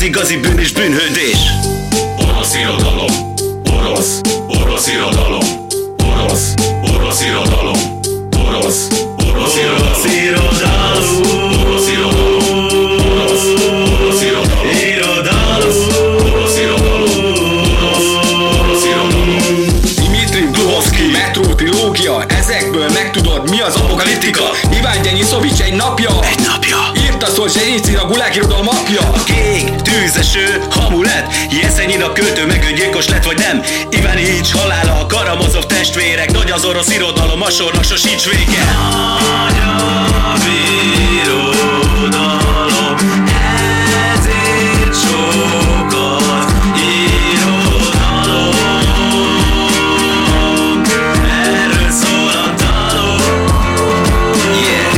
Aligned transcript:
az 0.00 0.06
igazi 0.06 0.36
bűn 0.36 0.58
és 0.58 0.72
bűnhődés 0.72 1.79
orosz 36.80 36.94
irodalom, 36.94 37.42
a 37.42 37.50
sornak 37.50 37.84
sosíts 37.84 38.30
vége. 38.30 38.64
Nagy 39.42 40.42
irodalom, 41.22 42.96
ezért 44.12 44.94
sokat 44.94 46.52
irodalom 46.76 48.44
Erről 51.30 51.90
szól 51.90 52.30
a 52.30 52.54
dalom 52.56 53.20
Yeah 54.64 54.94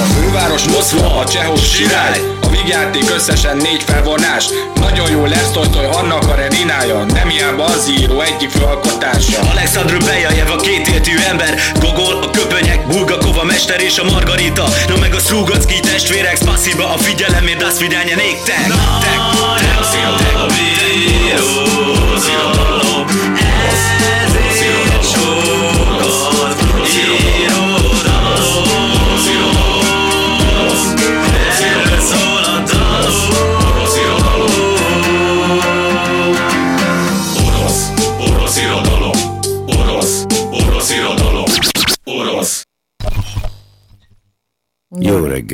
A 0.00 0.04
főváros 0.04 0.64
Moszkva, 0.68 1.16
a 1.18 1.24
Csehov 1.24 1.62
sirály 1.62 2.20
A 2.42 2.48
vígjáték 2.48 3.10
összesen 3.10 3.56
négy 3.56 3.82
felvonás 3.82 4.44
Nagyon 5.04 5.18
jó 5.18 5.26
lesz 5.26 5.50
Tolstoy 5.50 5.84
Anna 5.84 6.18
Kareninája 6.18 7.04
Nem 7.04 7.28
hiába 7.28 7.64
az 7.64 7.92
író 7.98 8.20
egyik 8.20 8.50
főalkotása 8.50 9.40
Alexandru 9.50 9.98
Bejajev 9.98 10.50
a 10.50 10.56
kétértű 10.56 11.16
ember 11.28 11.54
Gogol, 11.80 12.22
a 12.22 12.30
köpönyek, 12.30 12.86
Bulgakova 12.86 13.44
mester 13.44 13.80
és 13.80 13.98
a 13.98 14.04
Margarita 14.04 14.64
Na 14.88 14.96
meg 15.00 15.14
a 15.14 15.18
Strugacki 15.18 15.80
testvérek 15.80 16.36
Spasiba 16.36 16.92
a 16.92 16.96
figyelemért, 16.98 17.58
das 17.58 17.78
vidánye 17.78 18.14
néktek 18.14 18.66
Tek, 19.00 19.20
Orosz 19.42 19.94
irodalom, 19.94 20.42
orosz 20.42 20.58
irodalom, 21.28 21.93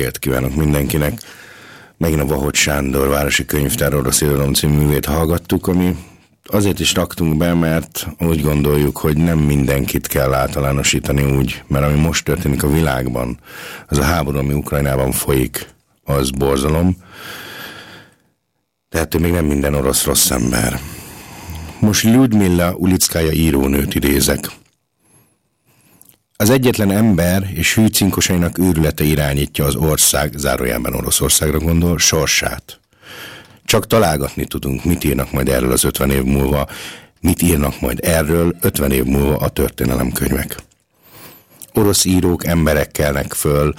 reggelt 0.01 0.19
kívánok 0.19 0.55
mindenkinek! 0.55 1.21
Megint 1.97 2.21
a 2.21 2.25
Vahot 2.25 2.55
Sándor 2.55 3.07
Városi 3.07 3.45
Könyvtár 3.45 3.93
Orosz 3.93 4.21
Irodalom 4.21 4.53
című 4.53 4.77
művét 4.77 5.05
hallgattuk, 5.05 5.67
ami 5.67 5.95
azért 6.45 6.79
is 6.79 6.93
raktunk 6.93 7.37
be, 7.37 7.53
mert 7.53 8.07
úgy 8.19 8.41
gondoljuk, 8.41 8.97
hogy 8.97 9.17
nem 9.17 9.37
mindenkit 9.37 10.07
kell 10.07 10.33
általánosítani 10.33 11.35
úgy, 11.37 11.63
mert 11.67 11.85
ami 11.85 11.99
most 11.99 12.25
történik 12.25 12.63
a 12.63 12.69
világban, 12.71 13.39
az 13.87 13.97
a 13.97 14.03
háború, 14.03 14.37
ami 14.37 14.53
Ukrajnában 14.53 15.11
folyik, 15.11 15.67
az 16.03 16.29
borzalom. 16.29 16.97
Tehát 18.89 19.19
még 19.19 19.31
nem 19.31 19.45
minden 19.45 19.73
orosz 19.73 20.05
rossz 20.05 20.29
ember. 20.29 20.79
Most 21.79 22.03
Ludmilla 22.03 22.73
Ulickája 22.73 23.31
írónőt 23.31 23.95
idézek. 23.95 24.49
Az 26.41 26.49
egyetlen 26.49 26.91
ember 26.91 27.49
és 27.53 27.75
hűcinkosainak 27.75 28.57
őrülete 28.57 29.03
irányítja 29.03 29.65
az 29.65 29.75
ország, 29.75 30.33
zárójelben 30.35 30.93
Oroszországra 30.93 31.59
gondol, 31.59 31.97
sorsát. 31.97 32.79
Csak 33.65 33.87
találgatni 33.87 34.45
tudunk, 34.45 34.83
mit 34.83 35.03
írnak 35.03 35.31
majd 35.31 35.49
erről 35.49 35.71
az 35.71 35.83
50 35.83 36.11
év 36.11 36.23
múlva, 36.23 36.67
mit 37.19 37.41
írnak 37.41 37.79
majd 37.79 37.99
erről 38.03 38.55
50 38.61 38.91
év 38.91 39.03
múlva 39.03 39.37
a 39.37 39.49
történelemkönyvek. 39.49 40.55
Orosz 41.73 42.05
írók, 42.05 42.45
emberek 42.45 42.91
kelnek 42.91 43.33
föl, 43.33 43.73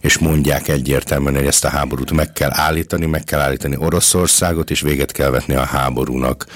és 0.00 0.18
mondják 0.18 0.68
egyértelműen, 0.68 1.34
hogy 1.34 1.46
ezt 1.46 1.64
a 1.64 1.68
háborút 1.68 2.10
meg 2.10 2.32
kell 2.32 2.50
állítani, 2.52 3.06
meg 3.06 3.24
kell 3.24 3.40
állítani 3.40 3.76
Oroszországot, 3.76 4.70
és 4.70 4.80
véget 4.80 5.12
kell 5.12 5.30
vetni 5.30 5.54
a 5.54 5.64
háborúnak. 5.64 6.46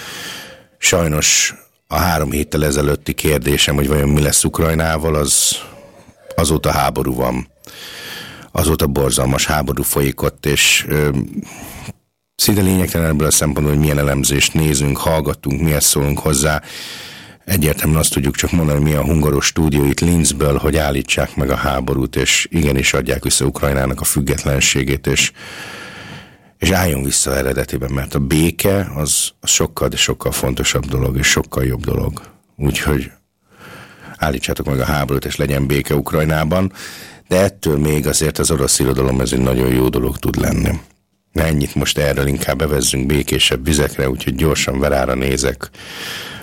Sajnos 0.79 1.55
a 1.91 1.97
három 1.97 2.31
héttel 2.31 2.65
ezelőtti 2.65 3.13
kérdésem, 3.13 3.75
hogy 3.75 3.89
vajon 3.89 4.09
mi 4.09 4.23
lesz 4.23 4.45
Ukrajnával, 4.45 5.15
az 5.15 5.57
azóta 6.37 6.71
háború 6.71 7.15
van. 7.15 7.49
Azóta 8.53 8.87
borzalmas 8.87 9.47
háború 9.47 9.83
folyik 9.83 10.23
ott, 10.23 10.47
és 10.47 10.85
ö, 10.89 11.09
szinte 12.35 12.61
lényegtelen 12.61 13.09
ebből 13.09 13.27
a 13.27 13.31
szempontból, 13.31 13.75
hogy 13.75 13.85
milyen 13.85 13.99
elemzést 13.99 14.55
nézünk, 14.55 14.97
hallgatunk, 14.97 15.61
miért 15.61 15.85
szólunk 15.85 16.19
hozzá. 16.19 16.63
Egyértelműen 17.45 18.01
azt 18.01 18.13
tudjuk 18.13 18.37
csak 18.37 18.51
mondani, 18.51 18.83
mi 18.83 18.95
a 18.95 19.03
hungaros 19.03 19.47
stúdió 19.47 19.85
itt 19.85 20.01
Linzből, 20.01 20.57
hogy 20.57 20.77
állítsák 20.77 21.37
meg 21.37 21.51
a 21.51 21.57
háborút, 21.57 22.17
és 22.17 22.49
igenis 22.51 22.93
adják 22.93 23.23
vissza 23.23 23.45
Ukrajnának 23.45 24.01
a 24.01 24.05
függetlenségét, 24.05 25.07
és 25.07 25.33
és 26.59 26.71
álljon 26.71 27.03
vissza 27.03 27.37
eredetiben, 27.37 27.91
mert 27.91 28.15
a 28.15 28.19
béke 28.19 28.91
az, 28.95 29.31
az 29.41 29.51
sokkal, 29.51 29.89
de 29.89 29.97
sokkal 29.97 30.33
fontosabb 30.33 30.87
dolog, 30.87 31.17
és 31.17 31.27
sokkal 31.27 31.65
jobb 31.65 31.85
dolog. 31.85 32.23
Úgyhogy 32.57 33.11
állítsátok 34.17 34.67
meg 34.67 34.81
a 34.81 34.85
háborút, 34.85 35.25
és 35.25 35.37
legyen 35.37 35.67
béke 35.67 35.95
Ukrajnában, 35.95 36.73
de 37.29 37.41
ettől 37.41 37.79
még 37.79 38.07
azért 38.07 38.39
az 38.39 38.51
orosz 38.51 38.79
irodalom 38.79 39.21
ez 39.21 39.33
egy 39.33 39.41
nagyon 39.41 39.69
jó 39.69 39.89
dolog 39.89 40.19
tud 40.19 40.41
lenni. 40.41 40.81
Ne 41.33 41.45
ennyit 41.45 41.75
most 41.75 41.99
erről 41.99 42.27
inkább 42.27 42.59
bevezzünk 42.59 43.07
békésebb 43.07 43.65
vizekre, 43.65 44.11
úgyhogy 44.11 44.35
gyorsan 44.35 44.79
verára 44.79 45.15
nézek, 45.15 45.71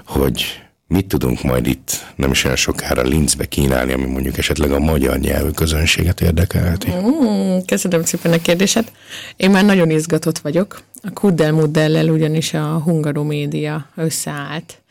hogy 0.06 0.65
mit 0.88 1.08
tudunk 1.08 1.44
majd 1.44 1.68
itt 1.68 2.14
nem 2.16 2.32
is 2.32 2.44
olyan 2.44 2.56
sokára 2.56 3.02
Linzbe 3.02 3.46
kínálni, 3.46 3.94
ami 3.94 4.06
mondjuk 4.06 4.38
esetleg 4.38 4.72
a 4.72 4.80
magyar 4.80 5.18
nyelvű 5.18 5.50
közönséget 5.50 6.22
érdekelheti. 6.22 6.92
Mm, 6.92 7.58
köszönöm 7.66 8.04
szépen 8.04 8.32
a 8.32 8.38
kérdéset. 8.38 8.92
Én 9.36 9.50
már 9.50 9.66
nagyon 9.66 9.90
izgatott 9.90 10.38
vagyok. 10.38 10.82
A 11.02 11.10
Kuddel 11.14 11.52
Muddellel 11.52 12.10
ugyanis 12.10 12.54
a 12.54 12.80
hungaromédia 12.84 13.90
összeállt. 13.96 14.82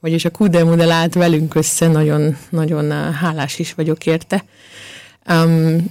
Vagyis 0.00 0.24
a 0.24 0.30
Kuddel 0.30 0.64
Muddel 0.64 0.90
állt 0.90 1.14
velünk 1.14 1.54
össze, 1.54 1.88
nagyon, 1.88 2.36
nagyon 2.48 2.84
uh, 2.84 3.14
hálás 3.14 3.58
is 3.58 3.74
vagyok 3.74 4.06
érte. 4.06 4.44
Um, 5.28 5.86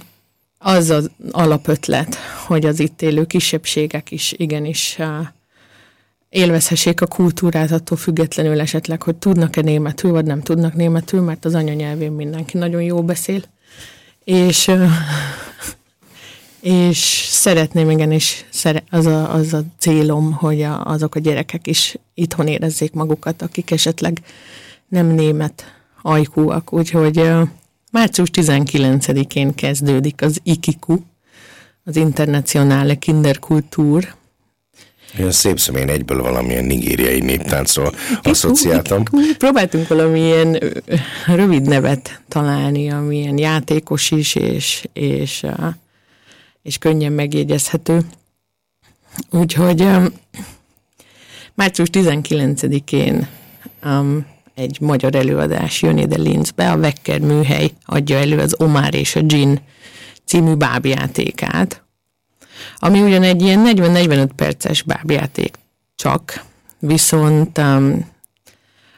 az 0.58 0.90
az 0.90 1.10
alapötlet, 1.30 2.14
hogy 2.46 2.66
az 2.66 2.80
itt 2.80 3.02
élő 3.02 3.24
kisebbségek 3.24 4.10
is 4.10 4.34
igenis 4.36 4.96
uh, 4.98 5.06
élvezhessék 6.34 7.00
a 7.00 7.06
kultúrát 7.06 7.70
attól 7.70 7.98
függetlenül 7.98 8.60
esetleg, 8.60 9.02
hogy 9.02 9.16
tudnak-e 9.16 9.60
németül, 9.60 10.10
vagy 10.10 10.24
nem 10.24 10.40
tudnak 10.40 10.74
németül, 10.74 11.20
mert 11.20 11.44
az 11.44 11.54
anyanyelvén 11.54 12.12
mindenki 12.12 12.58
nagyon 12.58 12.82
jó 12.82 13.02
beszél. 13.02 13.42
És, 14.24 14.70
és 16.60 16.98
szeretném 17.30 17.90
igenis, 17.90 18.44
az 18.90 19.06
a, 19.06 19.34
az 19.34 19.52
a 19.52 19.62
célom, 19.78 20.32
hogy 20.32 20.62
a, 20.62 20.84
azok 20.84 21.14
a 21.14 21.20
gyerekek 21.20 21.66
is 21.66 21.96
itthon 22.14 22.46
érezzék 22.46 22.92
magukat, 22.92 23.42
akik 23.42 23.70
esetleg 23.70 24.20
nem 24.88 25.06
német 25.06 25.64
ajkúak. 26.02 26.72
Úgyhogy 26.72 27.30
március 27.90 28.30
19-én 28.32 29.54
kezdődik 29.54 30.22
az 30.22 30.40
IKIKU, 30.42 30.96
az 31.84 31.96
Internationale 31.96 32.94
Kinderkultur, 32.94 34.14
Én 35.18 35.30
szép 35.30 35.58
szemén 35.58 35.88
egyből 35.88 36.22
valamilyen 36.22 36.64
nigériai 36.64 37.20
néptáncról 37.20 37.94
asszociáltam. 38.22 39.02
Próbáltunk 39.38 39.88
valamilyen 39.88 40.58
rövid 41.26 41.62
nevet 41.62 42.22
találni, 42.28 42.90
amilyen 42.90 43.38
játékos 43.38 44.10
is, 44.10 44.34
és, 44.34 44.88
és, 44.92 45.46
és 46.62 46.78
könnyen 46.78 47.12
megjegyezhető. 47.12 48.00
Úgyhogy 49.30 49.86
március 51.54 51.88
19-én 51.92 53.28
um, 53.84 54.26
egy 54.54 54.80
magyar 54.80 55.14
előadás 55.14 55.82
jön 55.82 55.98
ide 55.98 56.16
Linzbe, 56.16 56.70
a 56.70 56.76
Wecker 56.76 57.20
műhely 57.20 57.70
adja 57.84 58.16
elő 58.16 58.38
az 58.38 58.54
Omar 58.58 58.94
és 58.94 59.16
a 59.16 59.22
Gin 59.22 59.60
című 60.24 60.54
bábjátékát, 60.54 61.83
ami 62.76 63.02
ugyan 63.02 63.22
egy 63.22 63.42
ilyen 63.42 63.62
40-45 63.76 64.28
perces 64.36 64.82
bábjáték 64.82 65.54
csak, 65.96 66.44
viszont 66.78 67.58
um, 67.58 68.12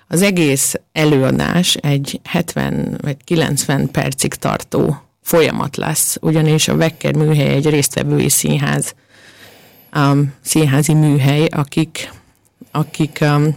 az 0.08 0.22
egész 0.22 0.74
előadás 0.92 1.74
egy 1.74 2.20
70 2.24 2.98
vagy 3.02 3.16
90 3.24 3.90
percig 3.90 4.34
tartó 4.34 5.00
folyamat 5.22 5.76
lesz, 5.76 6.16
ugyanis 6.20 6.68
a 6.68 6.74
Wecker 6.74 7.14
műhely 7.14 7.54
egy 7.54 7.70
résztvevői 7.70 8.28
színház, 8.28 8.94
um, 9.96 10.34
színházi 10.40 10.94
műhely, 10.94 11.44
akik, 11.44 12.12
akik 12.70 13.18
um, 13.20 13.56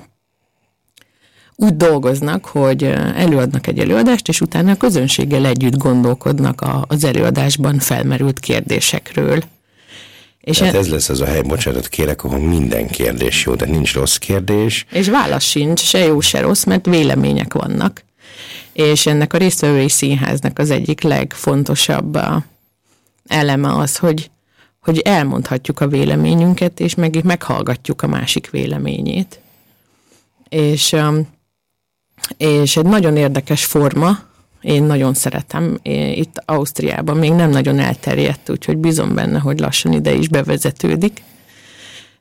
úgy 1.56 1.78
dolgoznak, 1.78 2.46
hogy 2.46 2.84
előadnak 3.16 3.68
egy 3.68 3.80
előadást, 3.80 4.28
és 4.28 4.42
utána 4.42 4.72
a 4.72 4.76
közönséggel 4.76 5.46
együtt 5.46 5.78
gondolkodnak 5.78 6.62
a, 6.62 6.86
az 6.88 7.04
előadásban 7.04 7.80
felmerült 7.80 8.40
kérdésekről. 8.40 9.44
És 10.42 10.58
Tehát 10.58 10.76
ez 10.76 10.90
lesz 10.90 11.10
az 11.10 11.22
a 11.22 11.26
hely, 11.26 11.42
bocsánat, 11.42 11.88
kérek, 11.88 12.24
ahol 12.24 12.40
minden 12.40 12.88
kérdés 12.88 13.46
jó, 13.46 13.56
de 13.56 13.66
nincs 13.66 13.94
rossz 13.94 14.16
kérdés. 14.16 14.86
És 14.92 15.10
válasz 15.10 15.44
sincs, 15.44 15.80
se 15.80 16.00
jó, 16.00 16.20
se 16.20 16.40
rossz, 16.40 16.64
mert 16.64 16.86
vélemények 16.86 17.54
vannak. 17.54 18.04
És 18.74 19.06
ennek 19.06 19.34
a 19.34 19.38
résztvevői 19.38 19.90
színháznak 19.90 20.60
az 20.60 20.70
egyik 20.70 21.02
legfontosabb 21.02 22.20
eleme 23.28 23.76
az, 23.76 23.98
hogy, 23.98 24.32
hogy 24.80 25.00
elmondhatjuk 25.00 25.80
a 25.80 25.88
véleményünket, 25.88 26.80
és 26.80 26.96
meg 26.96 27.24
meghallgatjuk 27.24 28.02
a 28.02 28.08
másik 28.08 28.50
véleményét. 28.50 29.40
És 30.50 30.96
és 32.38 32.78
egy 32.78 32.86
nagyon 32.86 33.18
érdekes 33.18 33.66
forma, 33.66 34.20
én 34.62 34.84
nagyon 34.84 35.14
szeretem. 35.14 35.80
Én 35.82 36.12
itt 36.14 36.42
Ausztriában 36.46 37.18
még 37.18 37.32
nem 37.32 37.50
nagyon 37.50 37.80
elterjedt, 37.80 38.50
úgyhogy 38.50 38.78
bízom 38.78 39.16
benne, 39.16 39.40
hogy 39.40 39.60
lassan 39.60 39.94
ide 39.94 40.14
is 40.14 40.28
bevezetődik. 40.28 41.24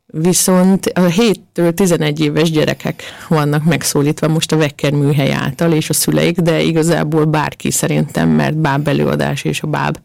Viszont 0.07 0.87
a 0.87 1.01
7-től 1.01 1.75
11 1.75 2.21
éves 2.21 2.51
gyerekek 2.51 3.03
vannak 3.29 3.65
megszólítva 3.65 4.29
most 4.29 4.53
a 4.53 4.57
Wecker 4.57 4.93
műhely 4.93 5.33
által, 5.33 5.73
és 5.73 5.91
a 5.91 5.93
szüleik, 5.93 6.39
de 6.39 6.63
igazából 6.63 7.25
bárki 7.25 7.71
szerintem, 7.71 8.29
mert 8.29 8.57
báb 8.57 8.89
előadás 8.89 9.45
és 9.45 9.63
a 9.63 9.67
báb 9.67 9.99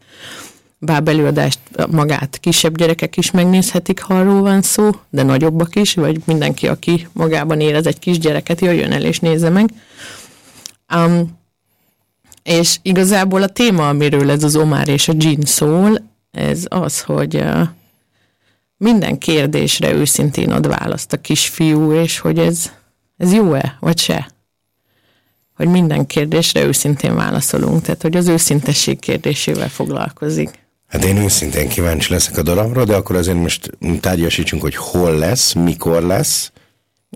báb 0.84 1.08
előadást 1.08 1.58
magát 1.90 2.38
kisebb 2.40 2.76
gyerekek 2.76 3.16
is 3.16 3.30
megnézhetik, 3.30 4.00
ha 4.00 4.14
arról 4.14 4.40
van 4.40 4.62
szó, 4.62 4.90
de 5.10 5.22
nagyobbak 5.22 5.76
is, 5.76 5.94
vagy 5.94 6.20
mindenki, 6.24 6.68
aki 6.68 7.08
magában 7.12 7.60
érez 7.60 7.86
egy 7.86 7.98
kis 7.98 8.18
gyereket, 8.18 8.60
jöjjön 8.60 8.92
el 8.92 9.04
és 9.04 9.18
nézze 9.18 9.48
meg. 9.48 9.70
Um, 10.94 11.42
és 12.44 12.78
igazából 12.82 13.42
a 13.42 13.48
téma, 13.48 13.88
amiről 13.88 14.30
ez 14.30 14.42
az 14.42 14.56
Omar 14.56 14.88
és 14.88 15.08
a 15.08 15.14
Jean 15.18 15.42
szól, 15.44 16.02
ez 16.30 16.64
az, 16.68 17.00
hogy 17.00 17.44
minden 18.76 19.18
kérdésre 19.18 19.92
őszintén 19.92 20.50
ad 20.50 20.66
választ 20.68 21.12
a 21.12 21.20
kisfiú, 21.20 21.92
és 21.92 22.18
hogy 22.18 22.38
ez, 22.38 22.70
ez 23.16 23.32
jó-e, 23.32 23.76
vagy 23.80 23.98
se. 23.98 24.28
Hogy 25.56 25.68
minden 25.68 26.06
kérdésre 26.06 26.64
őszintén 26.64 27.14
válaszolunk, 27.14 27.82
tehát 27.82 28.02
hogy 28.02 28.16
az 28.16 28.28
őszintesség 28.28 28.98
kérdésével 28.98 29.68
foglalkozik. 29.68 30.50
Hát 30.88 31.04
én 31.04 31.16
őszintén 31.16 31.68
kíváncsi 31.68 32.12
leszek 32.12 32.36
a 32.36 32.42
darabra, 32.42 32.84
de 32.84 32.94
akkor 32.94 33.16
azért 33.16 33.36
most 33.36 33.70
tárgyasítsunk, 34.00 34.62
hogy 34.62 34.76
hol 34.76 35.18
lesz, 35.18 35.52
mikor 35.52 36.02
lesz. 36.02 36.52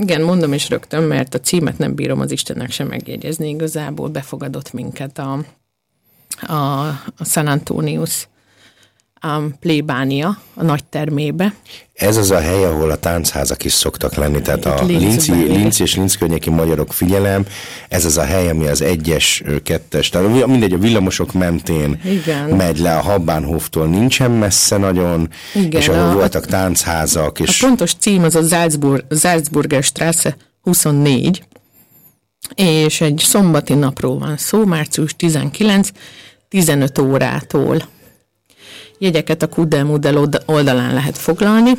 Igen, 0.00 0.22
mondom 0.22 0.52
is 0.52 0.68
rögtön, 0.68 1.02
mert 1.02 1.34
a 1.34 1.40
címet 1.40 1.78
nem 1.78 1.94
bírom 1.94 2.20
az 2.20 2.30
Istennek 2.30 2.70
sem 2.70 2.86
megjegyezni. 2.86 3.48
Igazából 3.48 4.08
befogadott 4.08 4.72
minket 4.72 5.18
a, 5.18 5.44
a, 6.40 6.86
a 7.16 7.24
San 7.24 7.46
Antonius 7.46 8.28
um, 9.26 9.54
plébánia 9.60 10.38
a 10.54 10.62
nagy 10.62 10.84
termébe. 10.84 11.54
Ez 11.94 12.16
az 12.16 12.30
a 12.30 12.40
hely, 12.40 12.64
ahol 12.64 12.90
a 12.90 12.96
táncházak 12.96 13.64
is 13.64 13.72
szoktak 13.72 14.14
lenni, 14.14 14.40
tehát 14.40 14.64
a 14.64 14.84
Linci, 14.84 15.32
Linci 15.32 15.82
és 15.82 15.96
Linz 15.96 16.16
környéki 16.16 16.50
magyarok 16.50 16.92
figyelem, 16.92 17.46
ez 17.88 18.04
az 18.04 18.18
a 18.18 18.24
hely, 18.24 18.48
ami 18.48 18.66
az 18.66 18.82
egyes, 18.82 19.42
kettes, 19.62 20.08
tehát 20.08 20.46
mindegy, 20.46 20.72
a 20.72 20.78
villamosok 20.78 21.32
mentén 21.32 22.00
Igen. 22.04 22.48
megy 22.48 22.78
le 22.78 22.96
a 22.96 23.00
Habbánhoftól, 23.00 23.86
nincsen 23.86 24.30
messze 24.30 24.76
nagyon, 24.76 25.28
Igen, 25.54 25.80
és 25.80 25.88
ahol 25.88 26.10
a, 26.10 26.12
voltak 26.12 26.46
táncházak. 26.46 27.40
És... 27.40 27.62
A 27.62 27.66
pontos 27.66 27.94
cím 27.94 28.22
az 28.22 28.34
a 28.34 28.42
Salzburg, 28.42 29.04
Salzburger 29.10 29.82
Straße 29.82 30.36
24, 30.62 31.42
és 32.54 33.00
egy 33.00 33.22
szombati 33.24 33.74
napról 33.74 34.18
van 34.18 34.36
szó, 34.36 34.64
március 34.64 35.16
19, 35.16 35.88
15 36.48 36.98
órától. 36.98 37.82
Jegyeket 38.98 39.42
a 39.42 39.48
Kudel 39.48 39.98
oldalán 40.46 40.94
lehet 40.94 41.18
foglalni, 41.18 41.72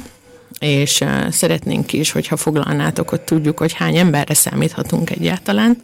és 0.59 1.03
szeretnénk 1.29 1.93
is, 1.93 2.11
hogyha 2.11 2.37
foglalnátok, 2.37 3.09
hogy 3.09 3.21
tudjuk, 3.21 3.57
hogy 3.57 3.73
hány 3.73 3.97
emberre 3.97 4.33
számíthatunk 4.33 5.09
egyáltalán. 5.09 5.81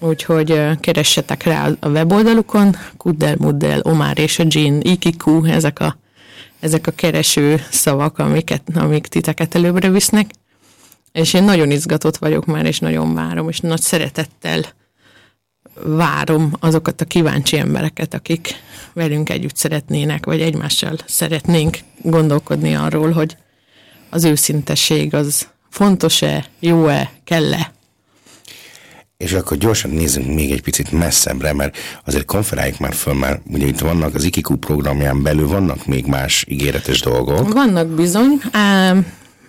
Úgyhogy 0.00 0.60
keressetek 0.80 1.42
rá 1.42 1.68
a 1.80 1.88
weboldalukon, 1.88 2.76
Kuddel, 2.96 3.34
Muddel, 3.38 3.80
Omar 3.82 4.18
és 4.18 4.38
a 4.38 4.44
Jean, 4.48 4.80
Ikiku, 4.80 5.44
ezek 5.44 5.80
a, 5.80 5.96
ezek 6.60 6.86
a 6.86 6.90
kereső 6.90 7.62
szavak, 7.70 8.18
amiket, 8.18 8.62
amik 8.74 9.06
titeket 9.06 9.54
előbbre 9.54 9.90
visznek. 9.90 10.30
És 11.12 11.34
én 11.34 11.44
nagyon 11.44 11.70
izgatott 11.70 12.16
vagyok 12.16 12.46
már, 12.46 12.66
és 12.66 12.78
nagyon 12.78 13.14
várom, 13.14 13.48
és 13.48 13.60
nagy 13.60 13.80
szeretettel 13.80 14.60
várom 15.84 16.52
azokat 16.60 17.00
a 17.00 17.04
kíváncsi 17.04 17.58
embereket, 17.58 18.14
akik 18.14 18.54
velünk 18.92 19.30
együtt 19.30 19.56
szeretnének, 19.56 20.26
vagy 20.26 20.40
egymással 20.40 20.96
szeretnénk 21.06 21.78
gondolkodni 22.02 22.74
arról, 22.74 23.10
hogy 23.10 23.36
az 24.10 24.24
őszintesség 24.24 25.14
az 25.14 25.48
fontos-e, 25.70 26.44
jó-e, 26.60 27.10
kell-e. 27.24 27.72
És 29.16 29.32
akkor 29.32 29.56
gyorsan 29.56 29.90
nézzünk 29.90 30.34
még 30.34 30.50
egy 30.50 30.62
picit 30.62 30.92
messzebbre, 30.92 31.52
mert 31.52 31.76
azért 32.04 32.24
konferáljuk 32.24 32.78
már 32.78 32.94
föl, 32.94 33.14
mert 33.14 33.40
ugye 33.50 33.66
itt 33.66 33.78
vannak 33.78 34.14
az 34.14 34.24
IKIKU 34.24 34.56
programján 34.56 35.22
belül, 35.22 35.48
vannak 35.48 35.86
még 35.86 36.06
más 36.06 36.44
ígéretes 36.48 37.00
dolgok. 37.00 37.52
Vannak 37.52 37.88
bizony. 37.88 38.40
Á, 38.52 38.94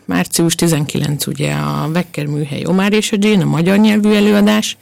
március 0.05 0.55
19 0.55 1.27
ugye 1.27 1.53
a 1.53 1.89
Wecker 1.93 2.25
műhely 2.25 2.65
Omar 2.65 2.93
és 2.93 3.11
a 3.11 3.15
Jane, 3.19 3.43
a 3.43 3.47
magyar 3.47 3.77
nyelvű 3.77 4.13
előadás 4.13 4.77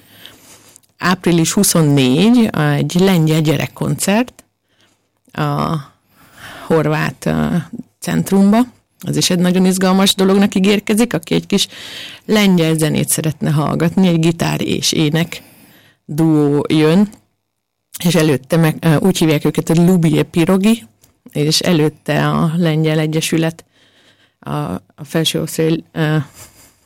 április 0.97 1.51
24 1.51 2.49
egy 2.53 2.93
lengyel 2.99 3.41
gyerekkoncert 3.41 4.43
a 5.31 5.75
horvát 6.67 7.29
centrumba. 7.99 8.57
Az 8.99 9.17
is 9.17 9.29
egy 9.29 9.39
nagyon 9.39 9.65
izgalmas 9.65 10.15
dolognak 10.15 10.55
ígérkezik, 10.55 11.13
aki 11.13 11.33
egy 11.33 11.45
kis 11.45 11.67
lengyel 12.25 12.73
zenét 12.73 13.09
szeretne 13.09 13.49
hallgatni, 13.49 14.07
egy 14.07 14.19
gitár 14.19 14.61
és 14.61 14.91
ének 14.91 15.41
duó 16.05 16.65
jön, 16.69 17.09
és 18.03 18.15
előtte 18.15 18.57
meg, 18.57 18.99
úgy 18.99 19.17
hívják 19.17 19.45
őket, 19.45 19.67
hogy 19.67 19.77
Lubie 19.77 20.23
Pirogi, 20.23 20.83
és 21.31 21.59
előtte 21.59 22.27
a 22.27 22.51
Lengyel 22.55 22.99
Egyesület, 22.99 23.65
a, 24.39 24.51
a 24.95 25.03
felső 25.03 25.43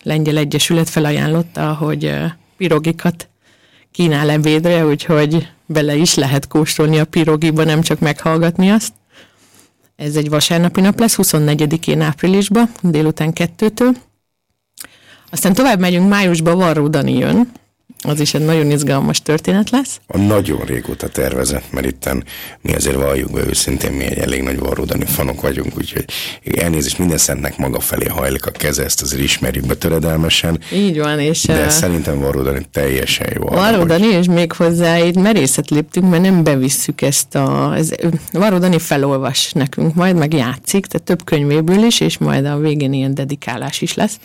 Lengyel 0.03 0.37
Egyesület 0.37 0.89
felajánlotta, 0.89 1.73
hogy 1.73 2.13
pirogikat 2.57 3.29
kínál 3.91 4.29
ebédre, 4.29 4.85
úgyhogy 4.85 5.47
bele 5.65 5.95
is 5.95 6.15
lehet 6.15 6.47
kóstolni 6.47 6.99
a 6.99 7.05
pirogiba, 7.05 7.63
nem 7.63 7.81
csak 7.81 7.99
meghallgatni 7.99 8.69
azt. 8.69 8.93
Ez 9.95 10.15
egy 10.15 10.29
vasárnapi 10.29 10.81
nap 10.81 10.99
lesz, 10.99 11.17
24-én 11.21 12.01
áprilisban, 12.01 12.71
délután 12.81 13.33
kettőtől. 13.33 13.95
Aztán 15.29 15.53
tovább 15.53 15.79
megyünk, 15.79 16.09
májusban 16.09 16.57
Varró 16.57 16.87
Dani 16.87 17.17
jön, 17.17 17.51
az 18.03 18.19
is 18.19 18.33
egy 18.33 18.45
nagyon 18.45 18.71
izgalmas 18.71 19.21
történet 19.21 19.69
lesz. 19.69 19.99
A 20.07 20.17
nagyon 20.17 20.59
régóta 20.65 21.07
tervezett, 21.07 21.71
mert 21.71 21.85
itten 21.85 22.23
mi 22.61 22.73
azért 22.73 22.95
valljuk 22.95 23.31
be 23.31 23.41
őszintén, 23.47 23.91
mi 23.91 24.03
egy 24.03 24.17
elég 24.17 24.41
nagy 24.41 24.59
varródani 24.59 25.05
fanok 25.05 25.41
vagyunk, 25.41 25.77
úgyhogy 25.77 26.05
elnézést 26.55 26.97
minden 26.97 27.17
szentnek 27.17 27.57
maga 27.57 27.79
felé 27.79 28.07
hajlik 28.07 28.45
a 28.45 28.51
keze, 28.51 28.83
ezt 28.83 29.01
azért 29.01 29.21
ismerjük 29.21 29.65
be 29.65 29.75
töredelmesen. 29.75 30.59
Így 30.73 30.99
van, 30.99 31.19
és... 31.19 31.43
De 31.43 31.65
uh, 31.65 31.67
szerintem 31.67 32.19
varródani 32.19 32.65
teljesen 32.71 33.27
jó. 33.35 33.47
arra, 33.47 33.55
Varrodani, 33.55 34.07
és 34.07 34.25
még 34.25 34.51
hozzá 34.51 34.95
egy 34.95 35.15
merészet 35.15 35.69
léptünk, 35.69 36.09
mert 36.09 36.23
nem 36.23 36.43
bevisszük 36.43 37.01
ezt 37.01 37.35
a... 37.35 37.73
Ez, 37.75 37.89
Varrodani 38.31 38.79
felolvas 38.79 39.51
nekünk 39.51 39.95
majd, 39.95 40.15
meg 40.15 40.33
játszik, 40.33 40.85
tehát 40.85 41.07
több 41.07 41.23
könyvéből 41.23 41.83
is, 41.83 41.99
és 41.99 42.17
majd 42.17 42.45
a 42.45 42.57
végén 42.57 42.93
ilyen 42.93 43.13
dedikálás 43.13 43.81
is 43.81 43.93
lesz. 43.93 44.19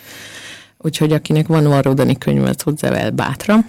Úgyhogy 0.86 1.12
akinek 1.12 1.46
van 1.46 1.64
Varrodani 1.64 2.18
könyvet 2.18 2.62
hozzá 2.62 2.90
el 2.90 3.10
bátran. 3.10 3.66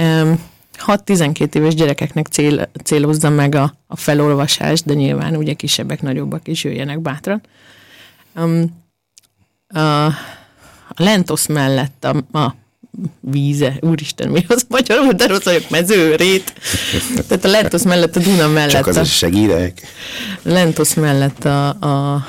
Um, 0.00 0.38
6-12 0.86 1.54
éves 1.54 1.74
gyerekeknek 1.74 2.26
cél, 2.26 2.70
célozza 2.84 3.30
meg 3.30 3.54
a, 3.54 3.74
a 3.86 3.96
felolvasást, 3.96 4.84
de 4.84 4.94
nyilván 4.94 5.36
ugye 5.36 5.52
kisebbek, 5.52 6.02
nagyobbak 6.02 6.48
is 6.48 6.64
jöjjenek 6.64 7.00
bátran. 7.00 7.40
Um, 8.36 8.82
a, 9.68 10.06
a 10.08 10.14
Lentos 10.96 11.46
mellett 11.46 12.04
a, 12.04 12.38
a 12.38 12.54
víze, 13.20 13.76
úristen, 13.80 14.28
mi 14.28 14.44
az 14.48 14.66
magyarul, 14.68 15.12
de 15.12 15.26
rossz 15.26 15.44
vagyok, 15.44 15.70
mező, 15.70 16.14
rét. 16.14 16.54
Tehát 17.28 17.44
a 17.44 17.48
Lentos 17.48 17.82
mellett, 17.82 18.16
a 18.16 18.20
Duna 18.20 18.48
mellett. 18.48 18.70
Csak 18.70 18.86
a, 18.86 18.88
azért 18.88 19.08
segítek. 19.08 19.82
Lentos 20.42 20.94
mellett 20.94 21.44
a, 21.44 21.68
a, 21.68 22.24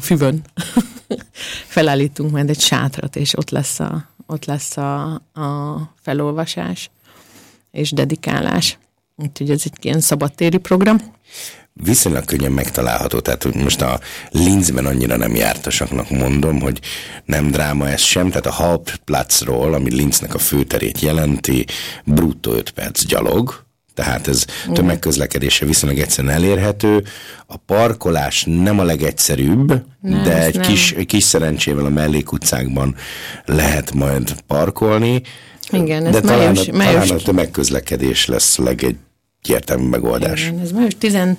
a 0.00 0.02
füvön 0.02 0.42
felállítunk 1.76 2.30
majd 2.30 2.48
egy 2.48 2.60
sátrat, 2.60 3.16
és 3.16 3.36
ott 3.36 3.50
lesz 3.50 3.80
a, 3.80 4.08
ott 4.26 4.44
lesz 4.44 4.76
a, 4.76 5.02
a 5.32 5.80
felolvasás 6.02 6.90
és 7.70 7.90
dedikálás. 7.90 8.78
Úgyhogy 9.16 9.50
ez 9.50 9.62
egy 9.64 9.84
ilyen 9.84 10.00
szabadtéri 10.00 10.58
program. 10.58 10.98
viszonylag 11.72 12.24
könnyen 12.24 12.52
megtalálható, 12.52 13.20
tehát 13.20 13.42
hogy 13.42 13.54
most 13.54 13.80
a 13.80 14.00
Linzben 14.30 14.86
annyira 14.86 15.16
nem 15.16 15.34
jártasaknak 15.34 16.10
mondom, 16.10 16.60
hogy 16.60 16.80
nem 17.24 17.50
dráma 17.50 17.88
ez 17.88 18.00
sem, 18.00 18.28
tehát 18.28 18.46
a 18.46 18.52
Hauptplatzról, 18.52 19.74
ami 19.74 19.94
Linznek 19.94 20.34
a 20.34 20.38
főterét 20.38 21.00
jelenti, 21.00 21.66
bruttó 22.04 22.52
5 22.52 22.70
perc 22.70 23.04
gyalog, 23.04 23.64
tehát 24.00 24.28
ez 24.28 24.44
tömegközlekedése 24.72 25.66
viszonylag 25.66 25.98
egyszerűen 25.98 26.34
elérhető. 26.34 27.04
A 27.46 27.56
parkolás 27.56 28.44
nem 28.48 28.78
a 28.78 28.82
legegyszerűbb, 28.82 29.68
Nem, 30.00 30.22
de 30.22 30.42
egy 30.44 30.54
nem. 30.54 30.62
kis, 30.68 30.94
kis 31.06 31.24
szerencsével 31.24 31.84
a 31.84 31.88
mellékutcákban 31.88 32.94
lehet 33.44 33.94
majd 33.94 34.34
parkolni. 34.46 35.22
Igen, 35.70 36.06
ez 36.06 36.12
de 36.12 36.20
talán, 36.20 36.38
május- 36.38 36.68
a, 36.68 36.76
május- 36.76 37.02
talán 37.02 37.18
a 37.18 37.22
tömegközlekedés 37.22 38.26
lesz 38.26 38.58
a 38.58 38.62
legegyértelműbb 38.62 39.90
megoldás. 39.90 40.40
Igen, 40.46 40.60
ez 40.60 40.70
május 40.72 40.96
14, 40.98 41.36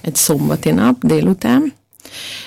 egy 0.00 0.14
szombati 0.14 0.70
nap 0.70 1.04
délután, 1.04 1.72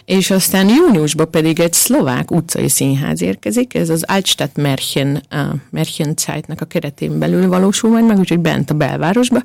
és 0.05 0.31
aztán 0.31 0.69
júniusban 0.69 1.31
pedig 1.31 1.59
egy 1.59 1.73
szlovák 1.73 2.31
utcai 2.31 2.69
színház 2.69 3.21
érkezik, 3.21 3.73
ez 3.73 3.89
az 3.89 4.03
Altstadt 4.07 4.55
Märchen, 4.55 5.23
uh, 5.31 5.39
Märchen 5.69 6.13
Zeitnek 6.17 6.61
a 6.61 6.65
keretén 6.65 7.19
belül 7.19 7.47
valósul 7.47 7.89
majd 7.89 8.05
meg, 8.05 8.17
úgyhogy 8.19 8.39
bent 8.39 8.69
a 8.69 8.73
belvárosba, 8.73 9.41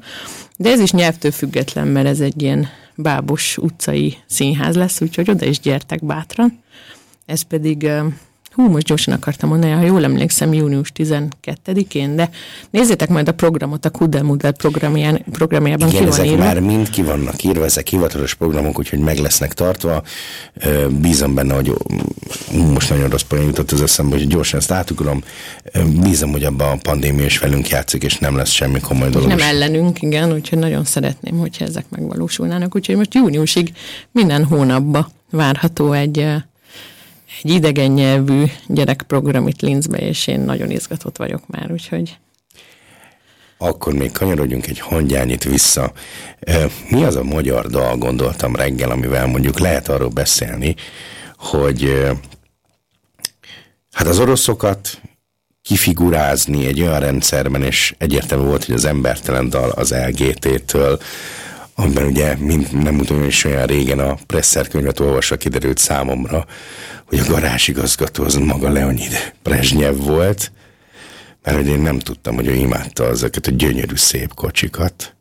de 0.57 0.71
ez 0.71 0.81
is 0.81 0.91
nyelvtől 0.91 1.31
független, 1.31 1.87
mert 1.87 2.07
ez 2.07 2.21
egy 2.21 2.43
ilyen 2.43 2.69
bábos 2.95 3.57
utcai 3.57 4.17
színház 4.27 4.77
lesz, 4.77 5.00
úgyhogy 5.00 5.31
oda 5.31 5.47
is 5.47 5.61
gyertek 5.61 6.05
bátran. 6.05 6.62
Ez 7.27 7.43
pedig 7.43 7.83
uh, 7.83 8.12
Hú, 8.54 8.69
most 8.69 8.87
gyorsan 8.87 9.14
akartam 9.14 9.49
mondani, 9.49 9.73
ha 9.73 9.80
jól 9.83 10.04
emlékszem, 10.04 10.52
június 10.52 10.92
12-én, 10.97 12.16
de 12.16 12.30
nézzétek 12.71 13.09
majd 13.09 13.28
a 13.28 13.33
programot, 13.33 13.85
a 13.85 13.90
Kudelmudel 13.90 14.52
programján, 14.52 15.25
programjában 15.33 15.88
Igen, 15.88 16.00
ki 16.00 16.07
van 16.07 16.14
ezek 16.19 16.26
írva. 16.26 16.45
már 16.45 16.61
mind 16.61 16.90
ki 16.90 17.02
vannak 17.02 17.42
írva, 17.42 17.64
ezek 17.64 17.88
hivatalos 17.88 18.35
programok, 18.35 18.78
úgyhogy 18.78 18.99
meg 18.99 19.19
lesznek 19.19 19.52
tartva. 19.52 20.02
Bízom 20.88 21.35
benne, 21.35 21.54
hogy 21.54 21.73
most 22.73 22.90
nagyon 22.90 23.09
rossz 23.09 23.23
poén 23.23 23.47
jutott 23.47 23.71
az 23.71 23.83
eszembe, 23.83 24.16
hogy 24.16 24.26
gyorsan 24.26 24.59
ezt 24.59 24.71
átugrom. 24.71 25.23
Bízom, 26.02 26.30
hogy 26.30 26.45
abban 26.45 26.71
a 26.71 26.78
pandémia 26.83 27.25
is 27.25 27.38
velünk 27.38 27.69
játszik, 27.69 28.02
és 28.02 28.19
nem 28.19 28.37
lesz 28.37 28.50
semmi 28.50 28.80
komoly 28.80 29.09
dolog. 29.11 29.28
nem 29.28 29.40
ellenünk, 29.40 30.02
igen, 30.02 30.33
úgyhogy 30.33 30.59
nagyon 30.59 30.85
szeretném, 30.85 31.38
hogyha 31.38 31.64
ezek 31.64 31.85
megvalósulnának. 31.88 32.75
Úgyhogy 32.75 32.97
most 32.97 33.14
júniusig 33.14 33.73
minden 34.12 34.45
hónapban 34.45 35.07
várható 35.30 35.92
egy, 35.92 36.26
egy 37.43 37.51
idegen 37.51 37.91
nyelvű 37.91 38.45
gyerekprogram 38.67 39.49
itt 39.49 39.61
Linzbe, 39.61 39.99
és 39.99 40.27
én 40.27 40.41
nagyon 40.41 40.71
izgatott 40.71 41.17
vagyok 41.17 41.47
már, 41.47 41.73
úgyhogy 41.73 42.19
Akkor 43.59 43.93
még 43.93 44.13
kanyarodjunk 44.13 44.67
egy 44.67 44.79
hangyányit 44.79 45.45
vissza. 45.45 45.93
Mi 46.89 47.05
az 47.05 47.17
a 47.17 47.23
magyar 47.23 47.67
dal, 47.67 47.97
gondoltam 47.97 48.57
reggel, 48.57 48.91
amivel 48.91 49.27
mondjuk 49.27 49.59
lehet 49.59 49.89
arról 49.89 50.09
beszélni, 50.09 50.75
hogy 51.37 52.07
hát 53.93 54.07
az 54.07 54.19
oroszokat 54.19 55.01
kifigurázni 55.63 56.67
egy 56.67 56.81
olyan 56.81 57.01
rendszerben, 57.01 57.63
és 57.63 57.95
egyértelmű 57.99 58.45
volt, 58.45 58.65
hogy 58.65 58.75
az 58.75 58.85
embertelen 58.85 59.49
dal 59.49 59.71
az 59.71 59.95
LGT-től, 60.07 61.01
amiben 61.83 62.07
ugye 62.07 62.37
mind, 62.37 62.83
nem 62.83 62.99
tudom 62.99 63.25
is 63.25 63.45
olyan 63.45 63.67
régen 63.67 63.99
a 63.99 64.19
Presser 64.27 64.69
könyvet 64.69 65.01
olvasva 65.01 65.37
kiderült 65.37 65.79
számomra, 65.79 66.47
hogy 67.05 67.19
a 67.19 67.25
garázsigazgató 67.25 68.25
az 68.25 68.35
maga 68.35 68.69
Leonid 68.69 69.33
Brezsnyev 69.43 69.97
volt, 69.97 70.53
mert 71.43 71.57
hogy 71.57 71.67
én 71.67 71.81
nem 71.81 71.99
tudtam, 71.99 72.35
hogy 72.35 72.47
ő 72.47 72.55
imádta 72.55 73.09
ezeket 73.09 73.47
a 73.47 73.51
gyönyörű 73.51 73.97
szép 73.97 74.35
kocsikat. 74.35 75.15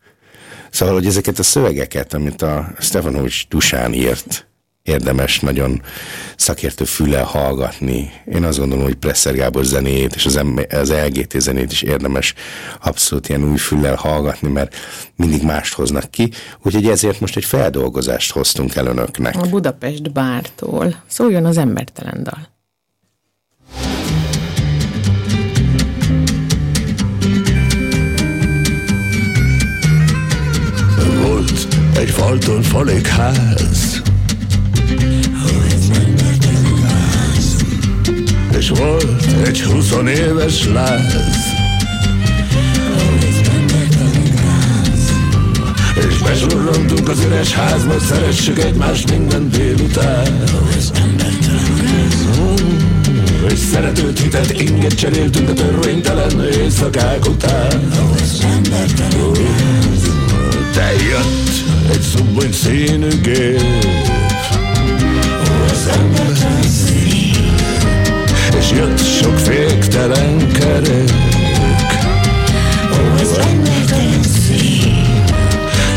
Szóval, 0.69 0.93
hogy 0.93 1.05
ezeket 1.05 1.39
a 1.39 1.43
szövegeket, 1.43 2.13
amit 2.13 2.41
a 2.41 2.71
Stefanovics 2.79 3.47
Dusán 3.47 3.93
írt, 3.93 4.47
érdemes 4.89 5.39
nagyon 5.39 5.81
szakértő 6.35 6.83
füllel 6.83 7.23
hallgatni. 7.23 8.11
Én 8.25 8.43
azt 8.43 8.57
gondolom, 8.57 8.83
hogy 8.83 8.95
Presser 8.95 9.35
Gábor 9.35 9.63
zenéjét 9.65 10.15
és 10.15 10.25
az, 10.25 10.35
M- 10.35 10.73
az 10.73 10.91
LGT 10.91 11.39
zenét 11.39 11.71
is 11.71 11.81
érdemes 11.81 12.33
abszolút 12.81 13.29
ilyen 13.29 13.43
új 13.49 13.57
füllel 13.57 13.95
hallgatni, 13.95 14.49
mert 14.49 14.75
mindig 15.15 15.43
mást 15.43 15.73
hoznak 15.73 16.11
ki. 16.11 16.31
Úgyhogy 16.63 16.87
ezért 16.87 17.19
most 17.19 17.35
egy 17.37 17.45
feldolgozást 17.45 18.31
hoztunk 18.31 18.75
el 18.75 18.85
önöknek. 18.85 19.35
a 19.35 19.49
Budapest 19.49 20.11
bártól 20.11 21.03
szóljon 21.07 21.45
az 21.45 21.57
embertelen 21.57 22.23
dal. 22.23 22.47
Volt 31.21 31.67
egy 31.97 32.09
falton 32.09 32.61
falékház 32.61 34.01
És 38.59 38.69
volt 38.69 39.07
egy 39.45 39.61
huszonéves 39.61 40.67
láz. 40.67 41.15
És 45.95 46.17
besoroltunk 46.23 47.09
az 47.09 47.23
üres 47.25 47.53
házba 47.53 47.99
Szeressük 47.99 48.59
egymást 48.59 49.09
minden 49.09 49.49
délután. 49.49 50.43
És 53.49 53.59
szeretőt 53.71 54.19
hitet 54.19 54.61
inget 54.61 54.93
cseréltünk 54.93 55.49
a 55.49 55.53
törvénytelen 55.53 56.45
éjszakák 56.53 57.25
után. 57.25 57.89
De 60.73 60.91
jött 61.09 61.91
egy 61.91 62.01
szubony 62.01 62.51
színű 62.51 63.21
gép 63.21 64.07
És 68.59 68.71
jött 68.71 68.99
sok 68.99 69.37
féktelen 69.37 70.51
kerék. 70.51 71.11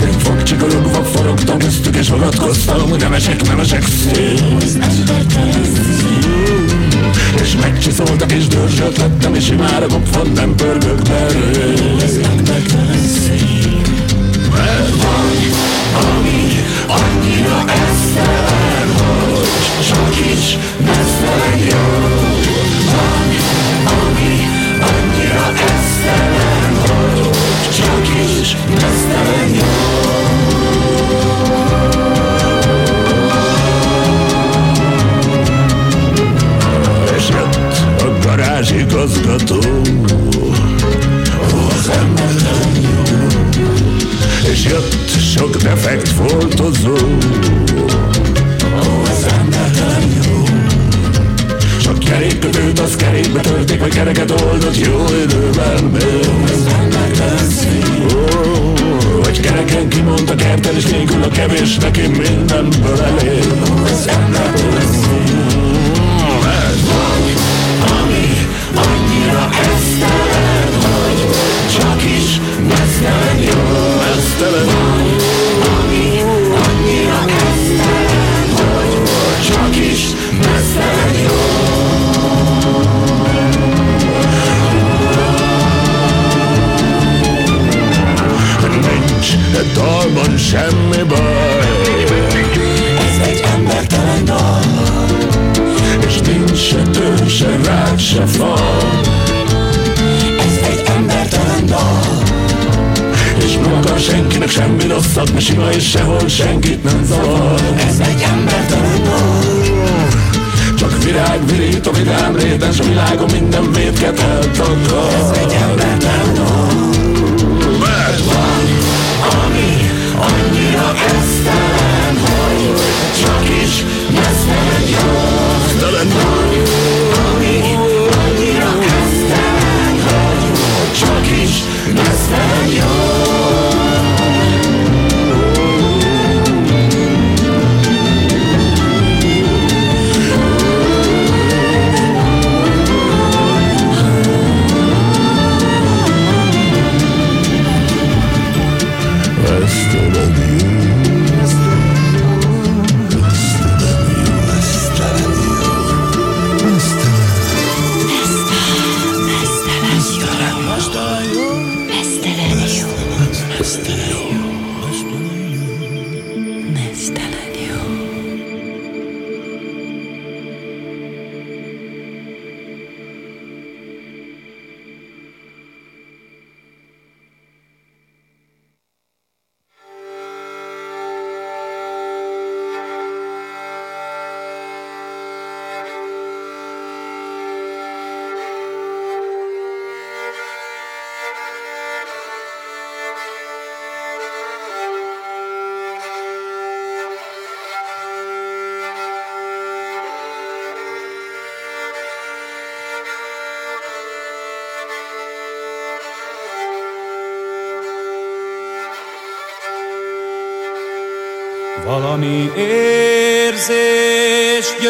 Én 0.04 0.19
fogcsikorogva 0.19 1.04
forogtam 1.04 1.59
köztük 1.59 1.97
és 1.97 2.09
vonatkoztam 2.09 2.97
nem 2.99 3.12
esek, 3.12 3.47
nem 3.47 3.61
esek 3.61 3.83
szét. 3.83 4.42
És 7.42 7.57
megcsiszoltak 7.61 8.33
és 8.33 8.47
dörzsöt 8.47 8.97
lettem 8.97 9.35
És 9.35 9.50
imára 9.50 9.87
kopva 9.87 10.23
nem 10.35 10.51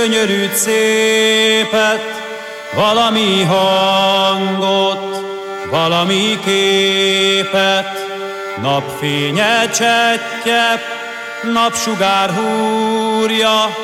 gyönyörűt, 0.02 0.54
szépet, 0.54 2.00
valami 2.74 3.42
hangot, 3.42 5.24
valami 5.70 6.38
képet, 6.44 8.06
napfénye 8.62 9.70
csettye, 9.70 10.82
napsugár 11.52 12.30
húrja, 12.30 13.76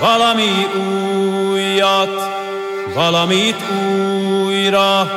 valami 0.00 0.66
újat, 0.74 2.30
valamit 2.94 3.56
újra, 4.44 5.10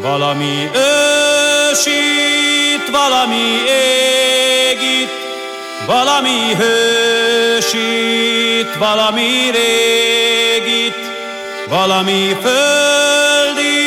valami 0.00 0.70
ősít, 1.70 2.90
valami 2.90 3.62
égít, 4.68 5.10
valami 5.86 6.54
hőt 6.58 7.21
frissít 7.72 8.76
valami 8.78 9.50
régit, 9.50 10.94
valami 11.68 12.36
földit, 12.42 13.80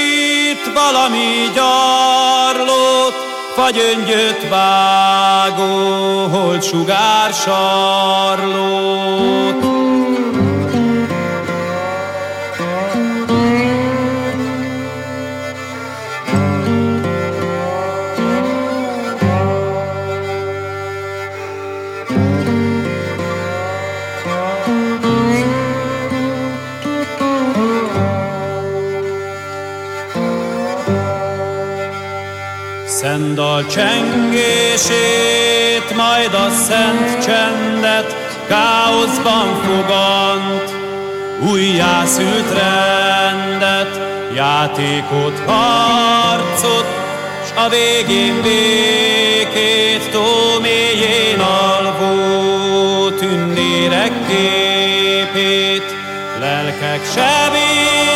valami 0.73 1.49
gyarlót, 1.53 3.15
fagyöngyöt 3.55 4.49
vágó, 4.49 6.27
hol 6.27 6.61
sugár 6.61 7.33
sarlót. 7.33 8.85
A 33.37 33.65
csengését, 33.67 34.95
majd 35.95 36.33
a 36.33 36.49
szent 36.49 37.25
csendet 37.25 38.15
káoszban 38.47 39.55
fogant. 39.63 40.73
Újjászült 41.51 42.53
rendet, 42.53 44.01
játékot, 44.35 45.39
harcot, 45.45 46.85
s 47.45 47.49
a 47.55 47.69
végén 47.69 48.41
békét, 48.41 50.11
tó 50.11 50.59
mélyén 50.61 51.39
alvó 51.39 53.09
tündérek 53.09 54.11
képét, 54.27 55.95
lelkek 56.39 57.01
sebét. 57.13 58.14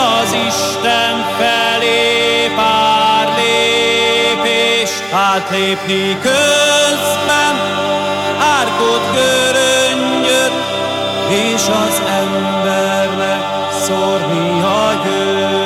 az 0.00 0.32
Isten 0.32 1.16
felé 1.38 2.46
pár 2.56 3.28
lépés, 3.36 4.90
átlépni 5.12 6.18
közben 6.22 7.54
árkot 8.58 9.04
göröngyöt, 9.12 10.52
és 11.28 11.62
az 11.68 12.02
embernek 12.08 13.42
szórni 13.84 14.60
a 14.60 15.00
gőt. 15.04 15.59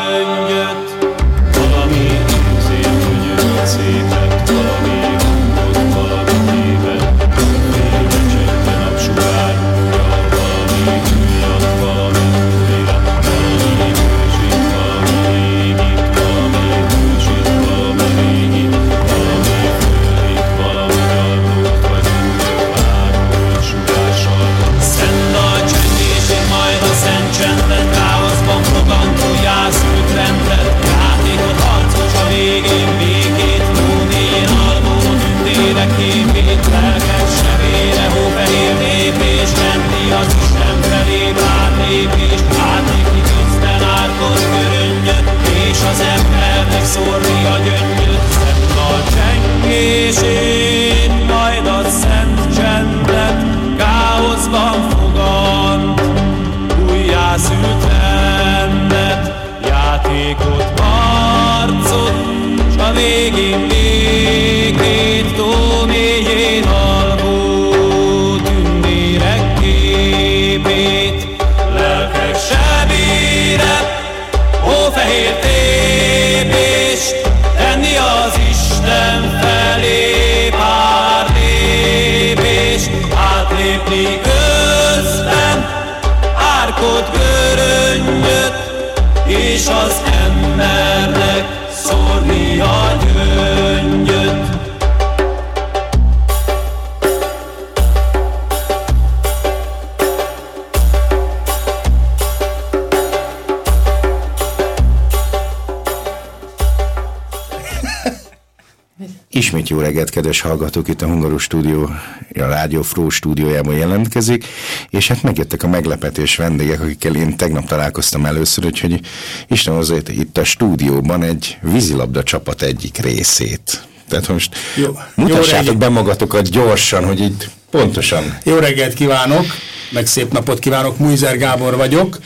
Reggelt, 109.84 110.10
kedves 110.10 110.40
hallgatók, 110.40 110.88
itt 110.88 111.02
a 111.02 111.06
Hungaró 111.06 111.38
stúdió, 111.38 111.90
a 112.34 112.44
Rádió 112.44 112.82
Fró 112.82 113.08
stúdiójában 113.08 113.74
jelentkezik, 113.74 114.44
és 114.90 115.08
hát 115.08 115.22
megjöttek 115.22 115.62
a 115.62 115.68
meglepetés 115.68 116.36
vendégek, 116.36 116.80
akikkel 116.80 117.14
én 117.14 117.36
tegnap 117.36 117.66
találkoztam 117.66 118.24
először, 118.24 118.64
úgyhogy 118.64 119.00
Isten 119.48 119.74
hozzá 119.74 119.94
itt 120.06 120.38
a 120.38 120.44
stúdióban 120.44 121.22
egy 121.22 121.58
vízilabda 121.60 122.22
csapat 122.22 122.62
egyik 122.62 122.98
részét. 122.98 123.82
Tehát 124.08 124.28
most 124.28 124.56
Jó. 124.76 124.82
jó. 124.82 124.92
Jó 124.92 125.24
mutassátok 125.24 125.56
reggelt. 125.56 125.78
be 125.78 125.88
magatokat 125.88 126.50
gyorsan, 126.50 127.04
hogy 127.04 127.20
itt 127.20 127.50
pontosan 127.70 128.38
Jó 128.44 128.56
reggelt 128.56 128.94
kívánok, 128.94 129.46
meg 129.90 130.06
szép 130.06 130.32
napot 130.32 130.58
kívánok, 130.58 130.98
Mújzer 130.98 131.38
Gábor 131.38 131.76
vagyok, 131.76 132.18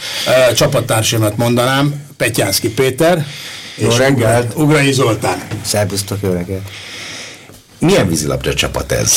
csapattársamat 0.55 1.37
mondanám, 1.37 1.95
Petyánszki 2.17 2.69
Péter, 2.69 3.27
Jó 3.77 3.89
és 3.89 3.97
reggelt. 3.97 4.55
Ugrai 4.55 4.93
Zoltán. 4.93 5.43
Szerbusztok, 5.65 6.19
jó 6.23 6.33
reggelt! 6.33 6.71
Milyen 7.79 8.09
vízilabda 8.09 8.55
csapat 8.55 8.93
ez? 8.93 9.13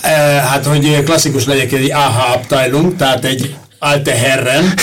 E, 0.00 0.10
hát, 0.40 0.64
hogy 0.66 1.02
klasszikus 1.04 1.44
legyek, 1.44 1.72
egy 1.72 1.90
AH 1.90 2.32
Abteilung, 2.34 2.96
tehát 2.96 3.24
egy 3.24 3.54
Alte 3.78 4.14
Herren 4.14 4.64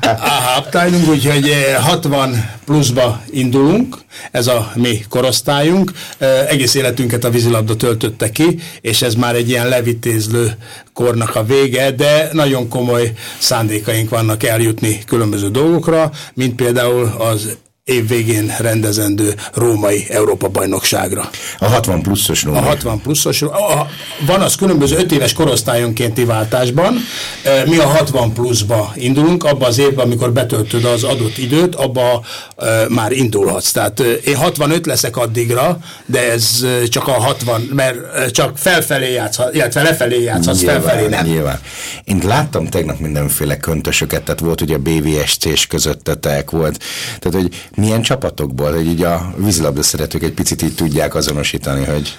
AH 0.00 0.56
Abteilung, 0.56 1.08
úgyhogy 1.08 1.48
eh, 1.48 1.84
60 1.84 2.50
pluszba 2.64 3.22
indulunk, 3.30 3.96
ez 4.30 4.46
a 4.46 4.72
mi 4.74 5.04
korosztályunk. 5.08 5.92
E, 6.18 6.26
Egész 6.26 6.74
életünket 6.74 7.24
a 7.24 7.30
vízilabda 7.30 7.76
töltötte 7.76 8.30
ki, 8.30 8.58
és 8.80 9.02
ez 9.02 9.14
már 9.14 9.34
egy 9.34 9.48
ilyen 9.48 9.68
levitézlő 9.68 10.56
kornak 10.92 11.34
a 11.34 11.44
vége, 11.44 11.90
de 11.90 12.28
nagyon 12.32 12.68
komoly 12.68 13.12
szándékaink 13.38 14.10
vannak 14.10 14.42
eljutni 14.42 14.98
különböző 15.06 15.50
dolgokra, 15.50 16.10
mint 16.34 16.54
például 16.54 17.14
az 17.18 17.56
év 17.88 18.08
végén 18.08 18.54
rendezendő 18.58 19.34
római 19.54 20.06
Európa-bajnokságra. 20.10 21.30
A 21.58 21.66
60 21.66 22.02
pluszos 22.02 22.44
A 22.44 22.46
nummer. 22.46 22.62
60 22.62 23.00
pluszos, 23.00 23.42
a, 23.42 23.86
van 24.26 24.40
az 24.40 24.54
különböző 24.54 24.96
5 24.96 25.12
éves 25.12 25.32
korosztályonkénti 25.32 26.24
váltásban, 26.24 26.98
E, 27.42 27.64
mi 27.66 27.76
a 27.76 27.86
60 27.86 28.32
pluszba 28.32 28.92
indulunk, 28.94 29.44
abba 29.44 29.66
az 29.66 29.78
évben, 29.78 30.04
amikor 30.04 30.32
betöltöd 30.32 30.84
az 30.84 31.04
adott 31.04 31.38
időt, 31.38 31.74
abba 31.74 32.24
e, 32.56 32.66
már 32.88 33.12
indulhatsz. 33.12 33.70
Tehát 33.70 34.00
e, 34.00 34.04
én 34.04 34.36
65 34.36 34.86
leszek 34.86 35.16
addigra, 35.16 35.78
de 36.06 36.32
ez 36.32 36.66
csak 36.88 37.08
a 37.08 37.12
60, 37.12 37.60
mert 37.74 38.30
csak 38.30 38.58
felfelé 38.58 39.12
játszhat, 39.12 39.54
illetve 39.54 39.82
lefelé 39.82 40.22
játszhatsz, 40.22 40.62
felfelé 40.62 41.06
nem. 41.06 41.26
Nyilván. 41.26 41.60
Én 42.04 42.20
láttam 42.24 42.66
tegnap 42.66 42.98
mindenféle 42.98 43.56
köntösöket, 43.56 44.22
tehát 44.22 44.40
volt 44.40 44.60
ugye 44.60 44.74
a 44.74 44.78
BVSC-s 44.78 45.66
közöttetek 45.66 46.50
volt, 46.50 46.82
tehát 47.18 47.40
hogy 47.40 47.54
milyen 47.78 48.02
csapatokból, 48.02 48.72
hogy 48.72 48.86
így 48.86 49.02
a 49.02 49.34
vízilabda 49.36 49.82
szeretők 49.82 50.22
egy 50.22 50.32
picit 50.32 50.62
így 50.62 50.74
tudják 50.74 51.14
azonosítani, 51.14 51.84
hogy 51.84 52.18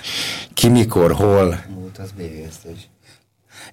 ki 0.53 0.67
mikor, 0.67 1.11
hol. 1.13 1.63
Volt 1.79 1.97
az 1.97 2.09
BVS-t 2.17 2.65
is. 2.75 2.89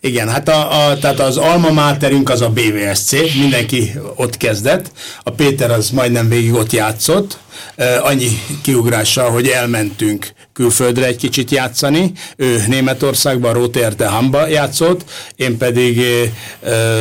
Igen, 0.00 0.28
hát 0.28 0.48
a, 0.48 0.88
a, 0.88 0.98
tehát 0.98 1.20
az 1.20 1.36
alma 1.36 1.70
máterünk 1.70 2.30
az 2.30 2.40
a 2.40 2.50
BVSC, 2.50 3.12
mindenki 3.38 3.92
ott 4.14 4.36
kezdett, 4.36 4.90
a 5.22 5.30
Péter 5.30 5.70
az 5.70 5.90
majdnem 5.90 6.28
végig 6.28 6.54
ott 6.54 6.72
játszott, 6.72 7.38
e, 7.76 8.02
annyi 8.02 8.28
kiugrással, 8.62 9.30
hogy 9.30 9.48
elmentünk 9.48 10.28
külföldre 10.56 11.06
egy 11.06 11.16
kicsit 11.16 11.50
játszani, 11.50 12.12
ő 12.36 12.62
Németországban, 12.68 13.52
Rotterdamba 13.52 14.46
játszott, 14.46 15.04
én 15.36 15.56
pedig 15.56 16.00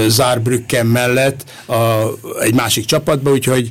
Saarbrücken 0.09 0.85
mellett 0.85 1.43
a, 1.65 1.73
egy 2.41 2.53
másik 2.53 2.85
csapatba, 2.85 3.31
úgyhogy 3.31 3.69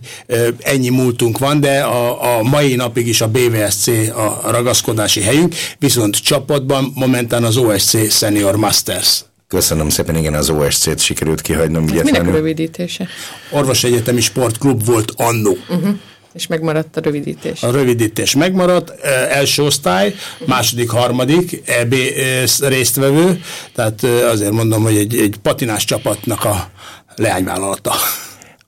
ennyi 0.59 0.89
múltunk 0.89 1.39
van, 1.39 1.61
de 1.61 1.81
a, 1.81 2.37
a 2.39 2.43
mai 2.43 2.75
napig 2.75 3.07
is 3.07 3.21
a 3.21 3.29
BVSC 3.29 3.87
a 4.15 4.51
ragaszkodási 4.51 5.21
helyünk, 5.21 5.55
viszont 5.79 6.17
csapatban 6.17 6.93
momentán 6.95 7.45
az 7.45 7.57
OSC 7.57 8.11
Senior 8.11 8.57
Masters. 8.57 9.25
Köszönöm 9.49 9.89
szépen, 9.89 10.17
igen, 10.17 10.35
az 10.35 10.51
OSC-t 10.51 10.99
sikerült 10.99 11.41
kihagynom 11.41 11.85
Ez 11.85 12.03
minek 12.03 12.25
rövidítése? 12.25 13.09
Orvosegyetemi 13.51 14.21
Sportklub 14.21 14.85
volt 14.85 15.13
annó. 15.17 15.57
Uh-huh. 15.69 15.97
És 16.35 16.47
megmaradt 16.47 16.97
a 16.97 17.01
rövidítés. 17.01 17.63
A 17.63 17.71
rövidítés 17.71 18.35
megmaradt, 18.35 18.91
eh, 18.91 19.37
első 19.37 19.63
osztály, 19.63 20.15
második, 20.47 20.91
harmadik 20.91 21.63
EB 21.67 21.93
eh, 21.93 22.69
résztvevő, 22.69 23.41
tehát 23.75 24.05
eh, 24.05 24.31
azért 24.31 24.51
mondom, 24.51 24.83
hogy 24.83 24.97
egy, 24.97 25.17
egy 25.17 25.37
patinás 25.43 25.85
csapatnak 25.85 26.45
a 26.45 26.71
leányvállalata. 27.17 27.93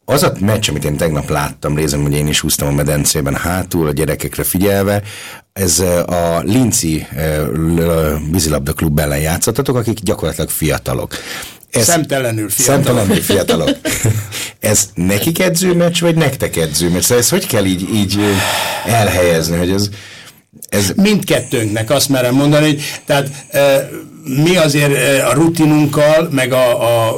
Az 0.05 0.23
a 0.23 0.33
meccs, 0.41 0.69
amit 0.69 0.85
én 0.85 0.97
tegnap 0.97 1.29
láttam, 1.29 1.77
részem, 1.77 2.03
hogy 2.03 2.13
én 2.13 2.27
is 2.27 2.41
húztam 2.41 2.69
a 2.69 2.73
medencében 2.73 3.35
hátul, 3.35 3.87
a 3.87 3.93
gyerekekre 3.93 4.45
figyelve, 4.45 5.03
ez 5.53 5.79
a 6.07 6.41
Linci 6.45 7.07
vízilabda 8.31 8.73
klub 8.73 8.99
ellen 8.99 9.21
játszottatok, 9.21 9.77
akik 9.77 9.99
gyakorlatilag 9.99 10.49
fiatalok. 10.49 11.15
Ez 11.77 11.85
Szemtelenül 11.85 12.51
fiatalok. 12.51 12.85
Szemtelenül 12.85 13.23
fiatalok. 13.23 13.71
ez 14.61 14.89
nekik 14.95 15.39
edzőmeccs, 15.39 16.01
vagy 16.01 16.15
nektek 16.15 16.57
edzőmeccs? 16.57 17.03
Szóval 17.03 17.19
ezt 17.19 17.31
hogy 17.31 17.47
kell 17.47 17.65
így, 17.65 17.95
így 17.95 18.19
elhelyezni, 18.87 19.57
hogy 19.57 19.71
ez, 19.71 19.89
ez 20.69 20.93
Mindkettőnknek 20.97 21.91
azt 21.91 22.09
merem 22.09 22.35
mondani, 22.35 22.67
hogy 22.67 22.83
tehát 23.07 23.29
e, 23.51 23.89
mi 24.45 24.57
azért 24.57 25.23
a 25.23 25.33
rutinunkkal, 25.33 26.29
meg 26.31 26.53
a, 26.53 26.83
a, 26.83 27.09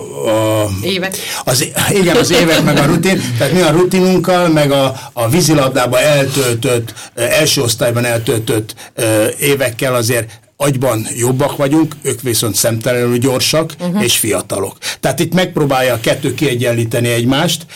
a 0.62 0.68
Évek. 0.82 1.16
Az, 1.44 1.66
igen, 1.90 2.16
az 2.16 2.30
évek 2.30 2.62
meg 2.62 2.76
a 2.76 2.84
rutin, 2.84 3.20
tehát 3.38 3.52
mi 3.52 3.60
a 3.60 3.70
rutinunkkal, 3.70 4.48
meg 4.48 4.70
a, 4.70 5.10
a 5.12 5.28
vízilabdában 5.28 6.00
eltöltött, 6.00 6.94
első 7.14 7.62
osztályban 7.62 8.04
eltöltött 8.04 8.74
e, 8.94 9.04
évekkel 9.38 9.94
azért 9.94 10.40
agyban 10.60 11.06
jobbak 11.16 11.56
vagyunk, 11.56 11.94
ők 12.02 12.22
viszont 12.22 12.54
szemtelenül 12.54 13.18
gyorsak 13.18 13.74
uh-huh. 13.80 14.02
és 14.04 14.16
fiatalok. 14.16 14.76
Tehát 15.00 15.20
itt 15.20 15.34
megpróbálja 15.34 15.94
a 15.94 16.00
kettő 16.00 16.34
kiegyenlíteni 16.34 17.08
egymást, 17.08 17.66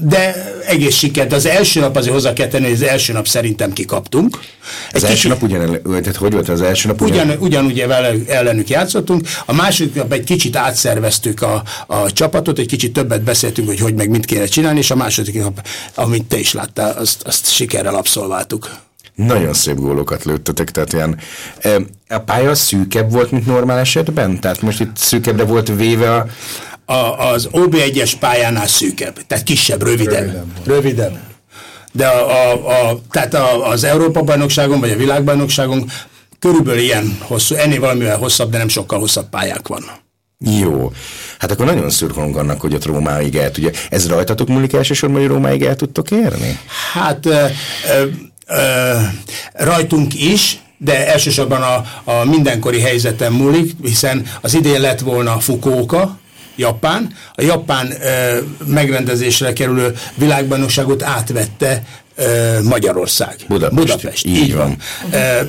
de 0.00 0.52
egész 0.66 0.94
sikert. 0.96 1.32
Az 1.32 1.46
első 1.46 1.80
nap 1.80 1.96
azért 1.96 2.12
hozzá 2.12 2.32
kell 2.32 2.48
tenni, 2.48 2.64
hogy 2.64 2.72
az 2.72 2.82
első 2.82 3.12
nap 3.12 3.26
szerintem 3.28 3.72
kikaptunk. 3.72 4.38
az 4.92 5.04
Egy 5.04 5.10
első 5.10 5.14
kicsit- 5.14 5.30
nap 5.30 5.42
ugyan, 5.42 5.80
tehát 6.02 6.16
hogy 6.16 6.32
volt 6.32 6.48
az 6.48 6.60
első 6.62 6.88
nap? 6.88 7.00
Ugyan, 7.00 7.36
ugyanúgy 7.38 7.86
vele, 7.86 8.12
ellenük 8.28 8.68
játszottunk. 8.68 9.28
A 9.46 9.52
második 9.52 9.94
nap 9.94 10.12
egy 10.12 10.24
kicsit 10.24 10.56
átszerveztük 10.56 11.42
a, 11.42 11.62
a 11.86 12.12
csapatot, 12.12 12.58
egy 12.58 12.66
kicsit 12.66 12.92
többet 12.92 13.22
beszéltünk, 13.22 13.68
hogy 13.68 13.80
hogy 13.80 13.94
meg 13.94 14.10
mit 14.10 14.24
kéne 14.24 14.46
csinálni, 14.46 14.78
és 14.78 14.90
a 14.90 14.96
második 14.96 15.34
nap, 15.34 15.66
amit 15.94 16.24
te 16.24 16.38
is 16.38 16.52
láttál, 16.52 16.96
azt, 16.98 17.22
azt 17.22 17.50
sikerrel 17.52 17.94
abszolváltuk. 17.94 18.84
Nagyon 19.16 19.52
szép 19.54 19.76
gólokat 19.76 20.24
lőttetek, 20.24 20.70
tehát 20.70 20.92
ilyen, 20.92 21.18
a 22.08 22.18
pálya 22.18 22.54
szűkebb 22.54 23.10
volt, 23.12 23.30
mint 23.30 23.46
normál 23.46 23.78
esetben? 23.78 24.40
Tehát 24.40 24.60
most 24.60 24.80
itt 24.80 24.96
szűkebbre 24.96 25.44
volt 25.44 25.68
véve 25.68 26.14
a, 26.14 26.26
A, 26.92 27.28
az 27.30 27.48
OB1-es 27.52 28.12
pályánál 28.20 28.66
szűkebb, 28.66 29.26
tehát 29.26 29.44
kisebb, 29.44 29.82
rövidebb. 29.82 30.12
Rövidebb. 30.12 30.46
rövidebb. 30.64 31.18
De 31.92 32.06
a, 32.06 32.50
a, 32.50 32.88
a, 32.90 33.00
tehát 33.10 33.34
a, 33.34 33.68
az 33.68 33.84
Európa-bajnokságon, 33.84 34.80
vagy 34.80 34.90
a 34.90 34.96
világbajnokságon 34.96 35.90
körülbelül 36.38 36.80
ilyen 36.80 37.18
hosszú, 37.20 37.54
ennél 37.54 37.80
valamivel 37.80 38.16
hosszabb, 38.18 38.50
de 38.50 38.58
nem 38.58 38.68
sokkal 38.68 38.98
hosszabb 38.98 39.28
pályák 39.28 39.68
vannak. 39.68 40.04
Jó. 40.38 40.92
Hát 41.38 41.50
akkor 41.50 41.66
nagyon 41.66 41.90
szurkolunk 41.90 42.36
annak, 42.36 42.60
hogy 42.60 42.74
ott 42.74 42.84
Rómáig 42.84 43.36
el 43.36 43.50
tudja. 43.50 43.70
Ez 43.90 44.08
rajtatok 44.08 44.48
múlik 44.48 44.72
elsősorban, 44.72 45.20
hogy 45.20 45.28
Rómáig 45.28 45.62
el 45.62 45.76
tudtok 45.76 46.10
érni? 46.10 46.58
Hát 46.92 47.26
ö, 47.26 47.44
ö, 47.94 48.04
ö, 48.46 48.92
rajtunk 49.52 50.14
is, 50.14 50.58
de 50.78 51.06
elsősorban 51.12 51.62
a, 51.62 51.84
a 52.10 52.24
mindenkori 52.24 52.80
helyzetem 52.80 53.32
múlik, 53.32 53.72
hiszen 53.82 54.26
az 54.40 54.54
idén 54.54 54.80
lett 54.80 55.00
volna 55.00 55.40
Fukuoka, 55.40 56.18
Japán. 56.56 57.12
A 57.34 57.42
japán 57.42 57.92
ö, 58.02 58.38
megrendezésre 58.66 59.52
kerülő 59.52 59.94
világbajnokságot 60.14 61.02
átvette 61.02 61.82
ö, 62.16 62.58
Magyarország. 62.62 63.36
Budapest. 63.48 63.80
Budapest. 63.86 64.26
Így 64.26 64.36
Így 64.36 64.54
van. 64.54 64.76
van. 65.10 65.20
Ö, 65.20 65.40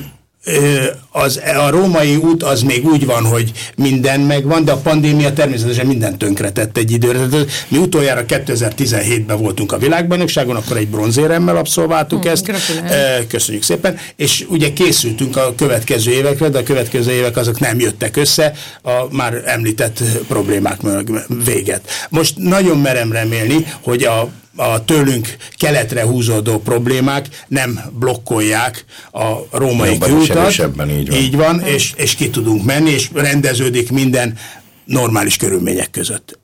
az, 1.10 1.40
a 1.66 1.70
római 1.70 2.16
út 2.16 2.42
az 2.42 2.62
még 2.62 2.84
úgy 2.86 3.06
van, 3.06 3.24
hogy 3.24 3.52
minden 3.76 4.20
megvan, 4.20 4.64
de 4.64 4.72
a 4.72 4.76
pandémia 4.76 5.32
természetesen 5.32 5.86
minden 5.86 6.18
tönkretett 6.18 6.76
egy 6.76 6.90
időre. 6.90 7.26
Mi 7.68 7.78
utoljára 7.78 8.24
2017-ben 8.28 9.38
voltunk 9.38 9.72
a 9.72 9.78
világbajnokságon, 9.78 10.56
akkor 10.56 10.76
egy 10.76 10.88
bronzéremmel 10.88 11.56
abszolváltuk 11.56 12.22
Hmm, 12.22 12.32
ezt. 12.32 12.44
gratulálok. 12.44 12.90
Ö, 13.22 13.26
Köszönjük 13.26 13.62
szépen. 13.62 13.96
És 14.16 14.44
ugye 14.48 14.72
készültünk 14.72 15.36
a 15.36 15.54
következő 15.56 16.10
évekre, 16.12 16.48
de 16.48 16.58
a 16.58 16.62
következő 16.62 17.10
évek 17.10 17.36
azok 17.36 17.60
nem 17.60 17.80
jöttek 17.80 18.16
össze 18.16 18.52
a 18.82 18.90
már 19.10 19.42
említett 19.44 20.02
problémák 20.28 20.82
mög- 20.82 21.26
véget. 21.44 21.90
Most 22.08 22.34
nagyon 22.36 22.78
merem 22.78 23.12
remélni, 23.12 23.66
hogy 23.82 24.02
a 24.04 24.28
a 24.58 24.84
tőlünk 24.84 25.36
keletre 25.56 26.02
húzódó 26.02 26.58
problémák 26.58 27.26
nem 27.48 27.80
blokkolják 27.98 28.84
a 29.12 29.34
római 29.50 29.98
kiutat. 29.98 30.52
így 30.90 31.08
van. 31.08 31.18
így 31.18 31.36
van 31.36 31.60
és, 31.60 31.92
és 31.96 32.14
ki 32.14 32.30
tudunk 32.30 32.64
menni, 32.64 32.90
és 32.90 33.10
rendeződik 33.14 33.90
minden 33.90 34.38
normális 34.84 35.36
körülmények 35.36 35.90
között. 35.90 36.38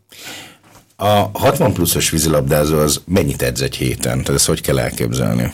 A 0.96 1.38
60 1.38 1.72
pluszos 1.72 2.10
vízilabdázó 2.10 2.78
az 2.78 3.00
mennyit 3.06 3.42
edz 3.42 3.60
egy 3.60 3.76
héten? 3.76 4.20
Tehát 4.20 4.28
ezt 4.28 4.46
hogy 4.46 4.60
kell 4.60 4.78
elképzelni? 4.78 5.52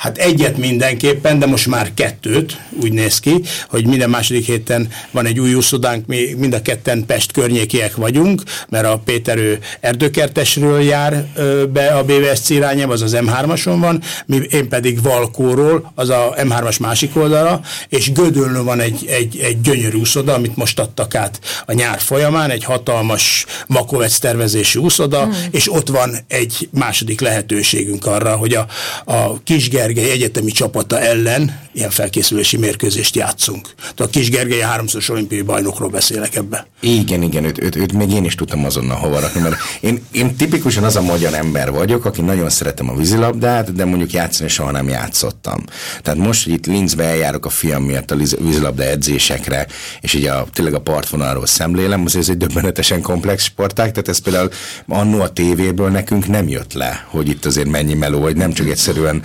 Hát 0.00 0.18
egyet 0.18 0.56
mindenképpen, 0.56 1.38
de 1.38 1.46
most 1.46 1.66
már 1.66 1.94
kettőt, 1.94 2.60
úgy 2.82 2.92
néz 2.92 3.20
ki, 3.20 3.40
hogy 3.68 3.86
minden 3.86 4.10
második 4.10 4.46
héten 4.46 4.88
van 5.10 5.26
egy 5.26 5.40
új 5.40 5.54
úszodánk, 5.54 6.06
mi 6.06 6.34
mind 6.36 6.54
a 6.54 6.62
ketten 6.62 7.06
Pest 7.06 7.32
környékiek 7.32 7.96
vagyunk, 7.96 8.42
mert 8.68 8.86
a 8.86 9.02
Péter 9.04 9.36
ő 9.36 9.58
erdőkertesről 9.80 10.80
jár 10.80 11.26
be 11.72 11.86
a 11.86 12.04
BVSC 12.04 12.50
irányába, 12.50 12.92
az 12.92 13.02
az 13.02 13.16
M3-ason 13.20 13.76
van, 13.80 14.02
mi, 14.26 14.36
én 14.50 14.68
pedig 14.68 15.02
Valkóról, 15.02 15.92
az 15.94 16.08
a 16.08 16.34
M3-as 16.36 16.80
másik 16.80 17.16
oldala, 17.16 17.60
és 17.88 18.12
Gödöllön 18.12 18.64
van 18.64 18.80
egy, 18.80 19.06
egy, 19.08 19.38
egy 19.42 19.60
gyönyörű 19.60 19.98
úszoda, 19.98 20.34
amit 20.34 20.56
most 20.56 20.78
adtak 20.78 21.14
át 21.14 21.40
a 21.66 21.72
nyár 21.72 22.00
folyamán, 22.00 22.50
egy 22.50 22.64
hatalmas 22.64 23.46
makovec 23.66 24.18
tervezésű 24.18 24.78
úszoda, 24.78 25.22
hmm. 25.22 25.34
és 25.50 25.72
ott 25.72 25.88
van 25.88 26.16
egy 26.28 26.68
második 26.72 27.20
lehetőségünk 27.20 28.06
arra, 28.06 28.36
hogy 28.36 28.54
a, 28.54 28.66
a 29.04 29.42
Kisgergely 29.92 30.14
egyetemi 30.16 30.50
csapata 30.50 31.00
ellen 31.00 31.60
ilyen 31.72 31.90
felkészülési 31.90 32.56
mérkőzést 32.56 33.16
játszunk. 33.16 33.68
Tehát 33.76 34.00
a 34.00 34.06
Kisgergely 34.06 34.60
háromszoros 34.60 35.08
olimpiai 35.08 35.42
bajnokról 35.42 35.88
beszélek 35.88 36.34
ebbe. 36.34 36.66
Igen, 36.80 37.22
igen, 37.22 37.44
őt, 37.44 37.62
őt, 37.62 37.76
őt 37.76 37.92
még 37.92 38.10
én 38.10 38.24
is 38.24 38.34
tudtam 38.34 38.64
azonnal 38.64 38.96
hova 38.96 39.20
rakni, 39.20 39.40
mert 39.40 39.56
én, 39.80 40.02
én 40.12 40.36
tipikusan 40.36 40.84
az 40.84 40.96
a 40.96 41.02
magyar 41.02 41.34
ember 41.34 41.70
vagyok, 41.70 42.04
aki 42.04 42.20
nagyon 42.20 42.50
szeretem 42.50 42.90
a 42.90 42.96
vízilabdát, 42.96 43.72
de 43.72 43.84
mondjuk 43.84 44.12
játszani 44.12 44.48
soha 44.48 44.70
nem 44.70 44.88
játszottam. 44.88 45.64
Tehát 46.02 46.18
most, 46.18 46.44
hogy 46.44 46.52
itt 46.52 46.66
Linzbe 46.66 47.04
eljárok 47.04 47.46
a 47.46 47.48
fiam 47.48 47.82
miatt 47.82 48.10
a 48.10 48.16
vízilabda 48.16 48.82
edzésekre, 48.82 49.66
és 50.00 50.14
így 50.14 50.26
a, 50.26 50.46
tényleg 50.52 50.74
a 50.74 50.80
partvonalról 50.80 51.46
szemlélem, 51.46 52.04
azért 52.04 52.22
ez 52.22 52.30
egy 52.30 52.36
döbbenetesen 52.36 53.00
komplex 53.00 53.44
sportág, 53.44 53.90
tehát 53.90 54.08
ez 54.08 54.18
például 54.18 54.50
annó 54.88 55.20
a 55.20 55.32
tévéből 55.32 55.90
nekünk 55.90 56.26
nem 56.26 56.48
jött 56.48 56.72
le, 56.72 57.06
hogy 57.08 57.28
itt 57.28 57.44
azért 57.44 57.68
mennyi 57.68 57.94
meló, 57.94 58.22
hogy 58.22 58.36
nem 58.36 58.52
csak 58.52 58.68
egyszerűen 58.68 59.22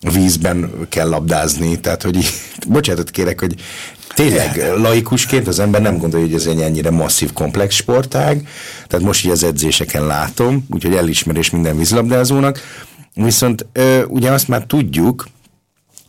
vízben 0.00 0.70
kell 0.88 1.08
labdázni, 1.08 1.80
tehát 1.80 2.02
hogy 2.02 2.18
bocsánatot 2.68 3.10
kérek, 3.10 3.40
hogy 3.40 3.54
tényleg 4.14 4.72
laikusként 4.76 5.46
az 5.46 5.58
ember 5.58 5.80
nem 5.80 5.98
gondolja, 5.98 6.26
hogy 6.26 6.34
ez 6.34 6.46
egy 6.46 6.60
ennyire 6.60 6.90
masszív, 6.90 7.32
komplex 7.32 7.74
sportág, 7.74 8.48
tehát 8.86 9.06
most 9.06 9.24
így 9.24 9.30
az 9.30 9.42
edzéseken 9.42 10.06
látom, 10.06 10.66
úgyhogy 10.70 10.94
elismerés 10.94 11.50
minden 11.50 11.76
vízlabdázónak, 11.76 12.60
viszont 13.14 13.66
ö, 13.72 14.02
ugye 14.04 14.30
azt 14.30 14.48
már 14.48 14.64
tudjuk, 14.64 15.26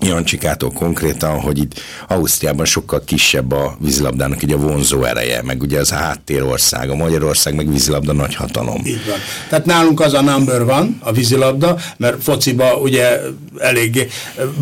Jancsikától 0.02 0.72
konkrétan, 0.72 1.40
hogy 1.40 1.58
itt 1.58 1.82
Ausztriában 2.08 2.66
sokkal 2.66 3.04
kisebb 3.06 3.52
a 3.52 3.76
vízilabdának 3.80 4.44
így 4.44 4.52
a 4.52 4.58
vonzó 4.58 5.04
ereje, 5.04 5.42
meg 5.44 5.62
ugye 5.62 5.80
az 5.80 5.92
a 5.92 5.96
háttérország, 5.96 6.90
a 6.90 6.96
Magyarország 6.96 7.56
meg 7.56 7.72
vízilabda 7.72 8.14
nagy 8.14 8.36
hatalom. 8.36 8.82
Így 8.86 9.06
van. 9.08 9.18
Tehát 9.50 9.66
nálunk 9.66 10.00
az 10.00 10.14
a 10.14 10.22
number 10.22 10.66
van, 10.66 10.98
a 11.04 11.12
vízilabda, 11.12 11.78
mert 11.98 12.24
fociba 12.24 12.74
ugye 12.76 13.20
elég, 13.58 14.12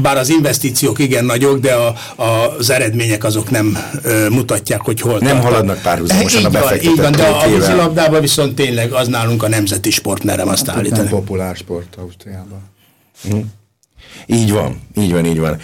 bár 0.01 0.17
az 0.17 0.29
investíciók 0.29 0.99
igen 0.99 1.25
nagyok, 1.25 1.59
de 1.59 1.73
a, 1.73 1.95
a, 2.23 2.55
az 2.57 2.69
eredmények 2.69 3.23
azok 3.23 3.49
nem 3.49 3.77
ö, 4.01 4.29
mutatják, 4.29 4.81
hogy 4.81 5.01
hol 5.01 5.11
Nem 5.11 5.21
tartanak. 5.21 5.43
haladnak 5.43 5.81
párhuzamosan 5.81 6.45
a 6.45 6.49
befektetett 6.49 6.83
így 6.83 6.97
van, 7.01 7.11
de 7.11 7.23
a, 7.23 7.49
vízilabdában 7.49 8.21
viszont 8.21 8.55
tényleg 8.55 8.91
az 8.91 9.07
nálunk 9.07 9.43
a 9.43 9.47
nemzeti 9.49 9.91
sport, 9.91 10.23
merem 10.23 10.47
azt 10.47 10.65
Nem 10.65 10.75
állítani. 10.77 11.09
populár 11.09 11.55
sport 11.55 11.95
Ausztriában. 11.95 12.61
Így 14.27 14.51
van, 14.51 14.81
így 14.97 15.11
van, 15.11 15.25
így 15.25 15.39
van. 15.39 15.57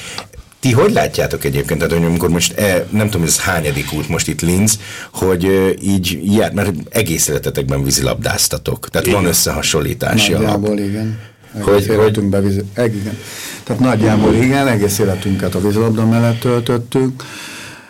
Ti 0.60 0.72
hogy 0.72 0.92
látjátok 0.92 1.44
egyébként, 1.44 1.80
tehát 1.80 1.98
hogy 1.98 2.06
amikor 2.06 2.30
most, 2.30 2.60
e, 2.60 2.86
nem 2.90 3.10
tudom, 3.10 3.26
ez 3.28 3.40
hányadik 3.40 3.94
út 3.94 4.10
most 4.10 4.28
itt 4.28 4.42
Linz, 4.42 4.80
hogy 5.14 5.46
e, 5.46 5.70
így, 5.82 6.20
jár, 6.36 6.54
mert 6.54 6.72
egész 6.90 7.28
életetekben 7.28 7.84
vízilabdáztatok, 7.84 8.90
tehát 8.90 9.08
van 9.08 9.26
összehasonlítási 9.26 10.34
alap. 10.34 10.44
Nagyjából 10.44 10.78
igen. 10.80 11.20
Egész 11.54 11.66
Hogy- 11.66 11.88
életünkben 11.88 12.44
vízi, 12.44 12.62
eg, 12.74 12.96
igen. 12.96 13.18
Tehát 13.64 13.82
nagyjából 13.82 14.34
igen, 14.34 14.68
egész 14.68 15.00
életünket 15.00 15.56
a 15.56 15.62
vízilabda 15.62 16.06
mellett 16.06 16.40
töltöttük. 16.40 17.24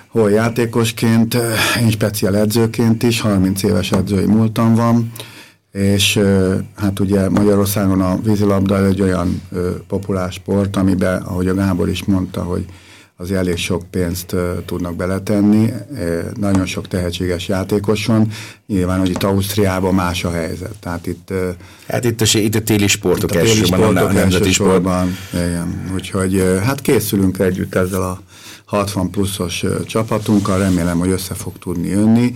Hol 0.07 0.31
játékosként, 0.31 1.37
én 1.81 1.89
speciál 1.91 2.37
edzőként 2.37 3.03
is, 3.03 3.21
30 3.21 3.63
éves 3.63 3.91
edzői 3.91 4.25
múltam 4.25 4.75
van, 4.75 5.11
és 5.73 6.19
hát 6.75 6.99
ugye 6.99 7.29
Magyarországon 7.29 8.01
a 8.01 8.19
vízilabda 8.23 8.85
egy 8.85 9.01
olyan 9.01 9.41
populár 9.87 10.31
sport, 10.31 10.75
amiben, 10.75 11.21
ahogy 11.21 11.47
a 11.47 11.53
Gábor 11.53 11.89
is 11.89 12.03
mondta, 12.03 12.41
hogy 12.43 12.65
az 13.15 13.31
elég 13.31 13.57
sok 13.57 13.83
pénzt 13.91 14.35
tudnak 14.65 14.95
beletenni, 14.95 15.73
nagyon 16.39 16.65
sok 16.65 16.87
tehetséges 16.87 17.47
játékos 17.47 18.05
van, 18.05 18.27
nyilván, 18.67 18.99
hogy 18.99 19.09
itt 19.09 19.23
Ausztriában 19.23 19.93
más 19.93 20.23
a 20.23 20.31
helyzet, 20.31 20.75
tehát 20.79 21.07
itt 21.07 21.33
Hát 21.87 22.03
itt 22.03 22.21
a, 22.21 22.37
itt 22.37 22.55
a 22.55 22.61
téli 22.61 22.87
sportok 22.87 23.29
a 23.29 23.33
téli 23.33 23.49
elsősorban, 23.49 23.97
a 23.97 24.11
nemzeti 24.11 24.51
sport. 24.51 24.69
elsősorban, 24.69 25.15
igen. 25.33 25.91
Úgyhogy 25.93 26.43
hát 26.63 26.81
készülünk 26.81 27.39
együtt 27.39 27.75
ezzel 27.75 28.01
a 28.01 28.21
60 28.65 29.09
pluszos 29.09 29.63
csapatunkkal, 29.85 30.59
remélem, 30.59 30.99
hogy 30.99 31.09
össze 31.09 31.33
fog 31.33 31.57
tudni 31.59 31.87
jönni. 31.87 32.33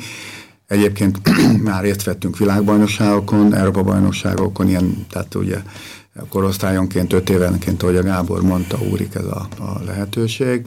Egyébként 0.67 1.19
már 1.63 1.83
részt 1.83 2.03
vettünk 2.03 2.37
világbajnokságokon, 2.37 3.55
Európa-bajnokságokon, 3.55 4.67
ilyen, 4.67 5.05
tehát 5.09 5.35
ugye 5.35 5.57
korosztályonként, 6.29 7.13
öt 7.13 7.29
évenként, 7.29 7.83
ahogy 7.83 7.95
a 7.95 8.03
Gábor 8.03 8.41
mondta, 8.41 8.79
úrik 8.91 9.15
ez 9.15 9.25
a, 9.25 9.47
a 9.59 9.81
lehetőség. 9.85 10.65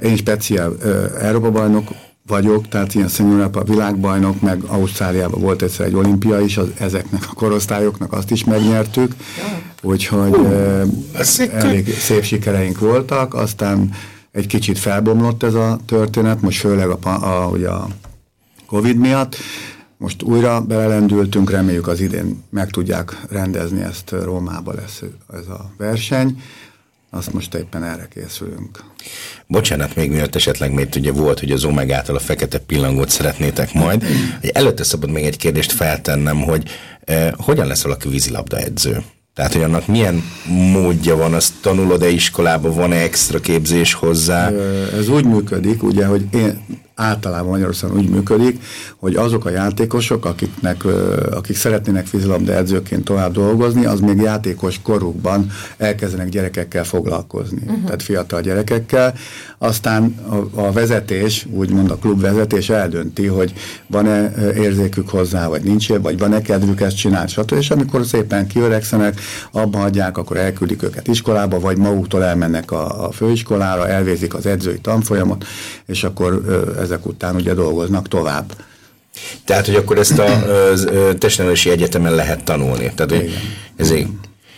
Én 0.00 0.16
speciál 0.16 0.76
Európa-bajnok 1.20 1.88
vagyok, 2.26 2.68
tehát 2.68 2.94
ilyen 2.94 3.08
szenyorapa 3.08 3.64
világbajnok, 3.64 4.40
meg 4.40 4.62
Ausztráliában 4.62 5.40
volt 5.40 5.62
egyszer 5.62 5.86
egy 5.86 5.94
olimpia 5.94 6.40
is, 6.40 6.56
az, 6.56 6.68
ezeknek 6.78 7.22
a 7.30 7.34
korosztályoknak 7.34 8.12
azt 8.12 8.30
is 8.30 8.44
megnyertük, 8.44 9.14
úgyhogy 9.82 10.34
ö, 10.34 10.82
elég 11.52 11.94
szép 11.94 12.22
sikereink 12.22 12.78
voltak, 12.78 13.34
aztán 13.34 13.90
egy 14.32 14.46
kicsit 14.46 14.78
felbomlott 14.78 15.42
ez 15.42 15.54
a 15.54 15.78
történet, 15.86 16.40
most 16.40 16.58
főleg 16.58 16.88
a, 16.88 17.08
a, 17.08 17.48
ugye 17.52 17.68
a 17.68 17.88
Covid 18.72 18.96
miatt, 18.96 19.36
most 19.96 20.22
újra 20.22 20.60
belelendültünk, 20.60 21.50
reméljük 21.50 21.86
az 21.86 22.00
idén 22.00 22.44
meg 22.50 22.70
tudják 22.70 23.16
rendezni 23.30 23.82
ezt, 23.82 24.10
Rómában 24.10 24.74
lesz 24.74 25.02
ez 25.32 25.46
a 25.46 25.70
verseny, 25.76 26.42
azt 27.10 27.32
most 27.32 27.54
éppen 27.54 27.84
erre 27.84 28.08
készülünk. 28.14 28.84
Bocsánat, 29.46 29.96
még 29.96 30.10
miatt 30.10 30.34
esetleg 30.34 30.72
még 30.72 30.88
ugye 30.96 31.12
volt, 31.12 31.40
hogy 31.40 31.50
az 31.50 31.64
Omegától 31.64 32.16
a 32.16 32.18
fekete 32.18 32.58
pillangót 32.58 33.08
szeretnétek 33.08 33.72
majd. 33.72 34.04
Előtte 34.52 34.84
szabad 34.84 35.10
még 35.10 35.24
egy 35.24 35.36
kérdést 35.36 35.72
feltennem, 35.72 36.42
hogy 36.42 36.68
eh, 37.04 37.30
hogyan 37.36 37.66
lesz 37.66 37.82
valaki 37.82 38.08
vízilabda 38.08 38.58
edző? 38.58 39.02
Tehát, 39.34 39.52
hogy 39.52 39.62
annak 39.62 39.86
milyen 39.86 40.22
módja 40.48 41.16
van, 41.16 41.34
azt 41.34 41.52
tanulod-e 41.60 42.08
iskolában, 42.08 42.74
van-e 42.74 42.96
extra 42.96 43.40
képzés 43.40 43.94
hozzá? 43.94 44.50
Ez 44.98 45.08
úgy 45.08 45.24
működik, 45.24 45.82
ugye, 45.82 46.06
hogy 46.06 46.26
én 46.34 46.64
általában 47.02 47.50
Magyarországon 47.50 47.96
úgy 47.96 48.08
működik, 48.08 48.62
hogy 48.96 49.14
azok 49.14 49.44
a 49.44 49.50
játékosok, 49.50 50.24
akiknek, 50.24 50.84
akik 51.30 51.56
szeretnének 51.56 52.10
vízilabda 52.10 52.52
edzőként 52.52 53.04
tovább 53.04 53.32
dolgozni, 53.32 53.84
az 53.84 54.00
még 54.00 54.20
játékos 54.20 54.80
korukban 54.82 55.50
elkezdenek 55.76 56.28
gyerekekkel 56.28 56.84
foglalkozni, 56.84 57.62
uh-huh. 57.66 57.84
tehát 57.84 58.02
fiatal 58.02 58.40
gyerekekkel. 58.40 59.14
Aztán 59.58 60.14
a, 60.28 60.60
a 60.60 60.72
vezetés, 60.72 61.46
úgymond 61.50 61.90
a 61.90 61.96
klub 61.96 62.20
vezetés 62.20 62.68
eldönti, 62.68 63.26
hogy 63.26 63.52
van-e 63.86 64.32
érzékük 64.56 65.08
hozzá, 65.08 65.46
vagy 65.46 65.62
nincs, 65.62 65.88
vagy 65.88 66.18
van-e 66.18 66.42
kedvük 66.42 66.80
ezt 66.80 66.96
csinálni, 66.96 67.28
stb. 67.28 67.52
És 67.58 67.70
amikor 67.70 68.06
szépen 68.06 68.46
kiöregszenek, 68.46 69.20
abba 69.52 69.78
hagyják, 69.78 70.18
akkor 70.18 70.36
elküldik 70.36 70.82
őket 70.82 71.08
iskolába, 71.08 71.60
vagy 71.60 71.76
maguktól 71.76 72.24
elmennek 72.24 72.70
a, 72.70 73.06
a 73.06 73.12
főiskolára, 73.12 73.88
elvégzik 73.88 74.34
az 74.34 74.46
edzői 74.46 74.80
tanfolyamot, 74.80 75.44
és 75.86 76.04
akkor 76.04 76.42
ö, 76.46 76.80
ezek 76.92 77.06
után 77.06 77.34
ugye 77.34 77.54
dolgoznak 77.54 78.08
tovább. 78.08 78.52
Tehát, 79.44 79.66
hogy 79.66 79.74
akkor 79.74 79.98
ezt 79.98 80.18
a 80.18 80.42
testnevelési 81.18 81.70
egyetemen 81.70 82.14
lehet 82.14 82.44
tanulni. 82.44 82.92
Tehát, 82.94 83.10
hogy 83.10 83.30
ez 83.76 83.90
így. 83.90 84.06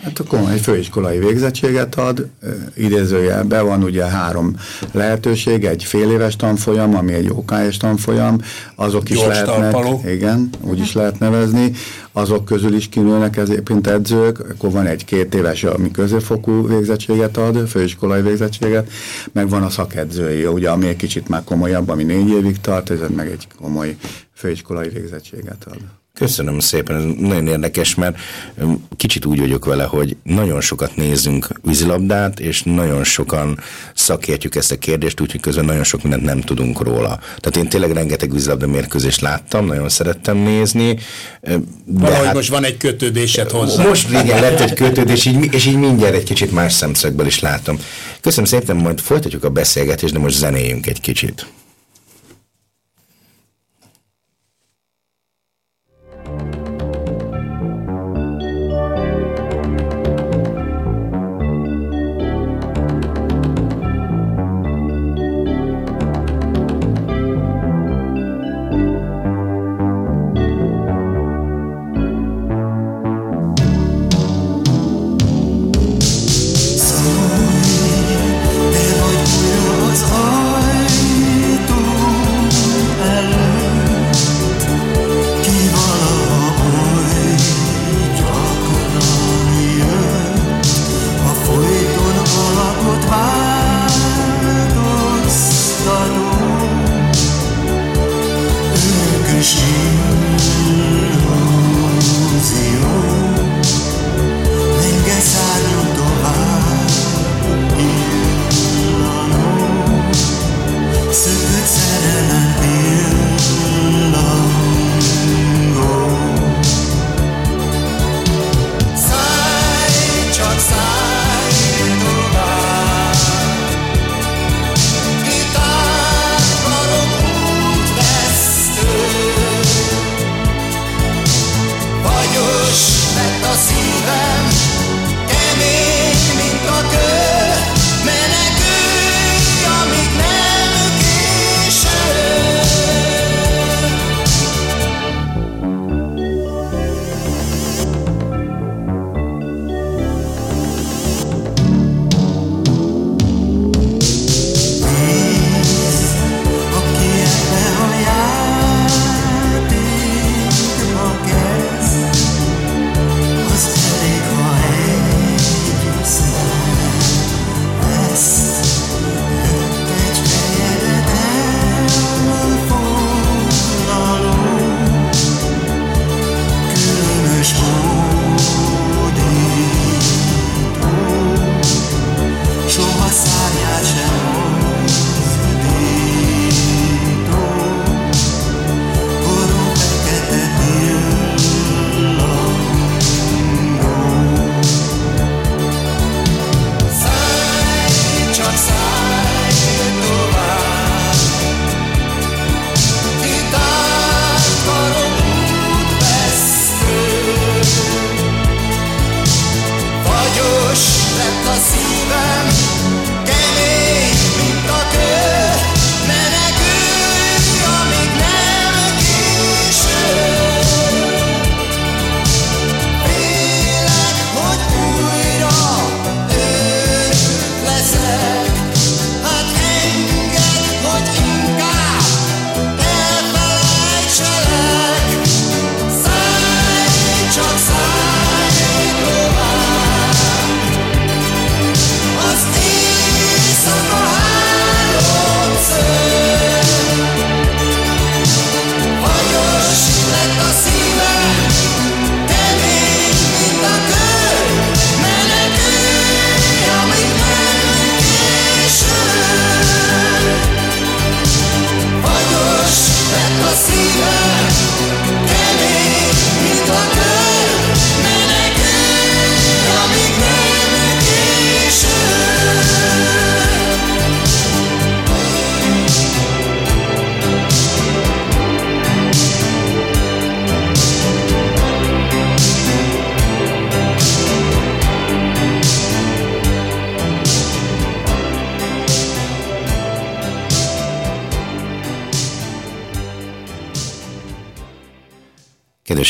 Hát 0.04 0.18
akkor 0.18 0.50
egy 0.50 0.60
főiskolai 0.60 1.18
végzettséget 1.18 1.94
ad, 1.94 2.28
ö, 2.40 2.50
idézőjelben 2.76 3.66
van 3.66 3.82
ugye 3.82 4.04
három 4.04 4.56
lehetőség, 4.92 5.64
egy 5.64 5.84
fél 5.84 6.10
éves 6.10 6.36
tanfolyam, 6.36 6.94
ami 6.94 7.12
egy 7.12 7.28
OKS 7.30 7.76
tanfolyam, 7.76 8.38
azok 8.74 9.10
is 9.10 9.20
lehetnek, 9.20 9.70
talpaló. 9.70 10.02
igen, 10.06 10.50
úgy 10.60 10.78
is 10.78 10.92
lehet 10.92 11.18
nevezni, 11.18 11.72
azok 12.12 12.44
közül 12.44 12.74
is 12.74 12.88
kinőnek 12.88 13.36
egyébként 13.36 13.86
edzők, 13.86 14.38
akkor 14.38 14.70
van 14.70 14.86
egy 14.86 15.04
két 15.04 15.34
éves, 15.34 15.64
ami 15.64 15.90
középfokú 15.90 16.68
végzettséget 16.68 17.36
ad, 17.36 17.68
főiskolai 17.68 18.22
végzettséget, 18.22 18.90
meg 19.32 19.48
van 19.48 19.62
a 19.62 19.70
szakedzői, 19.70 20.46
ugye, 20.46 20.70
ami 20.70 20.86
egy 20.86 20.96
kicsit 20.96 21.28
már 21.28 21.44
komolyabb, 21.44 21.88
ami 21.88 22.02
négy 22.02 22.28
évig 22.28 22.60
tart, 22.60 22.90
ez 22.90 22.98
meg 23.16 23.30
egy 23.30 23.48
komoly 23.60 23.96
főiskolai 24.34 24.88
végzettséget 24.88 25.64
ad. 25.70 26.03
Köszönöm 26.18 26.58
szépen, 26.58 26.96
ez 26.96 27.02
nagyon 27.18 27.46
érdekes, 27.46 27.94
mert 27.94 28.16
kicsit 28.96 29.24
úgy 29.24 29.38
vagyok 29.40 29.64
vele, 29.64 29.84
hogy 29.84 30.16
nagyon 30.22 30.60
sokat 30.60 30.96
nézünk 30.96 31.48
vízilabdát, 31.62 32.40
és 32.40 32.62
nagyon 32.62 33.04
sokan 33.04 33.58
szakértjük 33.94 34.54
ezt 34.54 34.72
a 34.72 34.78
kérdést, 34.78 35.20
úgyhogy 35.20 35.40
közben 35.40 35.64
nagyon 35.64 35.84
sok 35.84 36.02
mindent 36.02 36.24
nem 36.24 36.40
tudunk 36.40 36.80
róla. 36.80 37.18
Tehát 37.18 37.56
én 37.56 37.68
tényleg 37.68 37.92
rengeteg 37.92 38.32
vízilabda 38.32 38.66
mérkőzést 38.66 39.20
láttam, 39.20 39.66
nagyon 39.66 39.88
szerettem 39.88 40.36
nézni. 40.36 40.98
De 41.40 41.58
Valahogy 41.84 42.26
hát 42.26 42.34
most 42.34 42.50
van 42.50 42.64
egy 42.64 42.76
kötődésed 42.76 43.50
hozzá. 43.50 43.86
most 43.86 44.10
igen 44.10 44.40
lett 44.40 44.60
egy 44.60 44.74
kötődés, 44.74 45.24
így, 45.24 45.54
és 45.54 45.66
így 45.66 45.78
mindjárt 45.78 46.14
egy 46.14 46.24
kicsit 46.24 46.52
más 46.52 46.72
szemszögből 46.72 47.26
is 47.26 47.40
látom. 47.40 47.78
Köszönöm 48.20 48.44
szépen, 48.44 48.76
majd 48.76 49.00
folytatjuk 49.00 49.44
a 49.44 49.50
beszélgetést, 49.50 50.12
de 50.12 50.18
most 50.18 50.36
zenéjünk 50.36 50.86
egy 50.86 51.00
kicsit. 51.00 51.46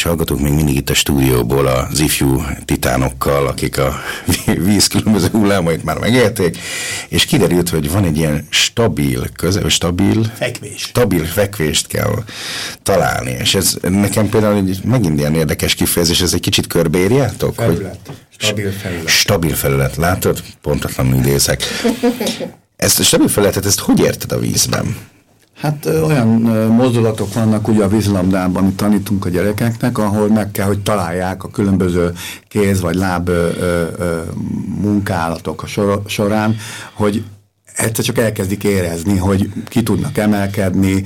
Hallgatók, 0.04 0.40
még 0.40 0.52
mindig 0.52 0.74
itt 0.76 0.90
a 0.90 0.94
stúdióból 0.94 1.66
az 1.66 2.00
ifjú 2.00 2.42
titánokkal, 2.64 3.46
akik 3.46 3.78
a 3.78 3.94
víz 4.64 4.86
különböző 4.86 5.28
hullámait 5.32 5.84
már 5.84 5.98
megélték, 5.98 6.58
és 7.08 7.24
kiderült, 7.24 7.68
hogy 7.68 7.90
van 7.90 8.04
egy 8.04 8.16
ilyen 8.16 8.46
stabil, 8.50 9.26
közel, 9.36 9.68
stabil, 9.68 10.24
Fekvés. 10.38 10.80
stabil 10.82 11.24
fekvést 11.24 11.86
kell 11.86 12.14
találni, 12.82 13.30
és 13.40 13.54
ez 13.54 13.76
nekem 13.82 14.28
például 14.28 14.56
egy, 14.56 14.78
megint 14.84 15.18
ilyen 15.18 15.34
érdekes 15.34 15.74
kifejezés, 15.74 16.20
ez 16.20 16.32
egy 16.34 16.40
kicsit 16.40 16.66
körbeírjátok? 16.66 17.58
hogy- 17.60 17.74
Felület. 17.74 17.98
Stabil 18.38 18.72
felület. 18.72 19.08
Stabil 19.08 19.54
felület, 19.54 19.96
látod? 19.96 20.42
Pontatlanul 20.62 21.14
idézek. 21.18 21.62
Ezt 22.76 22.98
a 22.98 23.02
stabil 23.02 23.28
felületet, 23.28 23.66
ezt 23.66 23.78
hogy 23.80 24.00
érted 24.00 24.32
a 24.32 24.38
vízben? 24.38 24.96
Hát 25.56 25.86
olyan 25.86 26.28
mozdulatok 26.70 27.34
vannak 27.34 27.68
ugye 27.68 27.84
a 27.84 27.88
vízlabdában, 27.88 28.62
amit 28.62 28.76
tanítunk 28.76 29.24
a 29.24 29.28
gyerekeknek, 29.28 29.98
ahol 29.98 30.28
meg 30.28 30.50
kell, 30.50 30.66
hogy 30.66 30.82
találják 30.82 31.44
a 31.44 31.50
különböző 31.50 32.12
kéz 32.48 32.80
vagy 32.80 32.94
láb 32.94 33.28
ö, 33.28 33.48
ö, 33.98 34.20
munkálatok 34.80 35.62
a 35.62 35.66
sor, 35.66 36.02
során, 36.06 36.56
hogy 36.92 37.24
egyszer 37.74 38.04
csak 38.04 38.18
elkezdik 38.18 38.64
érezni, 38.64 39.16
hogy 39.16 39.52
ki 39.68 39.82
tudnak 39.82 40.18
emelkedni, 40.18 41.02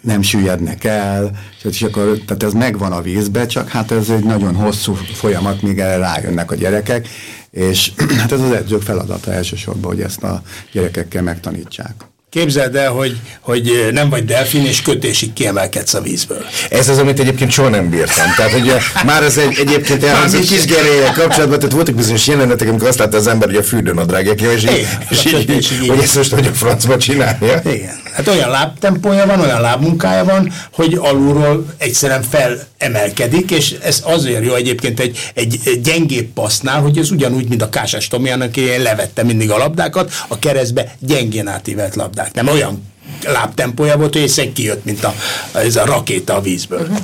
nem 0.00 0.22
süllyednek 0.22 0.84
el, 0.84 1.30
és 1.62 1.82
akkor, 1.82 2.18
tehát 2.26 2.42
ez 2.42 2.52
megvan 2.52 2.92
a 2.92 3.02
vízbe, 3.02 3.46
csak 3.46 3.68
hát 3.68 3.90
ez 3.90 4.10
egy 4.10 4.24
nagyon 4.24 4.54
hosszú 4.54 4.94
folyamat, 4.94 5.62
míg 5.62 5.78
erre 5.78 5.96
rájönnek 5.96 6.50
a 6.50 6.54
gyerekek, 6.54 7.08
és 7.50 7.92
hát 8.20 8.32
ez 8.32 8.40
az 8.40 8.52
edzők 8.52 8.82
feladata 8.82 9.32
elsősorban, 9.32 9.90
hogy 9.90 10.00
ezt 10.00 10.22
a 10.22 10.42
gyerekekkel 10.72 11.22
megtanítsák. 11.22 12.09
Képzeld 12.30 12.76
el, 12.76 12.90
hogy, 12.90 13.16
hogy 13.40 13.88
nem 13.92 14.08
vagy 14.08 14.24
delfin, 14.24 14.66
és 14.66 14.82
kötésig 14.82 15.32
kiemelkedsz 15.32 15.94
a 15.94 16.00
vízből. 16.00 16.44
Ez 16.68 16.88
az, 16.88 16.98
amit 16.98 17.20
egyébként 17.20 17.50
soha 17.50 17.68
nem 17.68 17.90
bírtam. 17.90 18.26
Tehát 18.36 18.52
ugye 18.60 18.78
már 19.06 19.22
ez 19.22 19.36
egy, 19.36 19.58
egyébként 19.58 20.04
elhangzott 20.04 20.46
kis 20.46 20.64
gerélyel 20.64 21.12
kapcsolatban, 21.12 21.58
tehát 21.58 21.74
voltak 21.74 21.94
bizonyos 21.94 22.26
jelenetek, 22.26 22.68
amikor 22.68 22.88
azt 22.88 22.98
látta 22.98 23.16
az 23.16 23.26
ember, 23.26 23.48
hogy 23.48 23.56
a 23.56 23.62
fürdőnadrágja 23.62 24.34
ki, 24.34 24.44
és 24.44 24.62
így, 24.62 24.70
Igen, 24.70 25.02
és 25.10 25.24
a 25.24 25.38
így, 25.38 25.50
így. 25.50 25.88
hogy 25.88 25.98
ezt 25.98 26.16
most 26.16 26.32
hogy 26.32 26.46
a 26.46 26.52
francba 26.52 26.96
csinálja. 26.96 27.60
Igen. 27.64 28.00
Hát 28.12 28.28
olyan 28.28 28.50
lábtempója 28.50 29.26
van, 29.26 29.40
olyan 29.40 29.60
lábmunkája 29.60 30.24
van, 30.24 30.52
hogy 30.72 30.94
alulról 31.00 31.66
egyszerűen 31.78 32.22
felemelkedik, 32.22 33.50
és 33.50 33.74
ez 33.82 34.02
azért 34.04 34.44
jó 34.44 34.54
egyébként 34.54 35.00
egy, 35.00 35.30
egy, 35.34 35.80
gyengébb 35.82 36.26
passznál, 36.26 36.80
hogy 36.80 36.98
ez 36.98 37.10
ugyanúgy, 37.10 37.48
mint 37.48 37.62
a 37.62 37.68
Kásás 37.68 38.08
Tomiának, 38.08 38.56
én 38.56 38.82
levette 38.82 39.22
mindig 39.22 39.50
a 39.50 39.58
labdákat, 39.58 40.12
a 40.28 40.38
keresztbe 40.38 40.94
gyengén 40.98 41.48
átívelt 41.48 41.94
labdák. 42.20 42.34
Nem 42.34 42.54
olyan 42.54 42.82
lábtempója 43.24 43.96
volt, 43.96 44.12
hogy 44.12 44.22
egyszerűen 44.22 44.52
kijött, 44.52 44.84
mint 44.84 45.04
a, 45.04 45.14
ez 45.52 45.76
a 45.76 45.84
rakéta 45.84 46.34
a 46.34 46.40
vízből. 46.40 46.80
Uh-huh. 46.80 46.98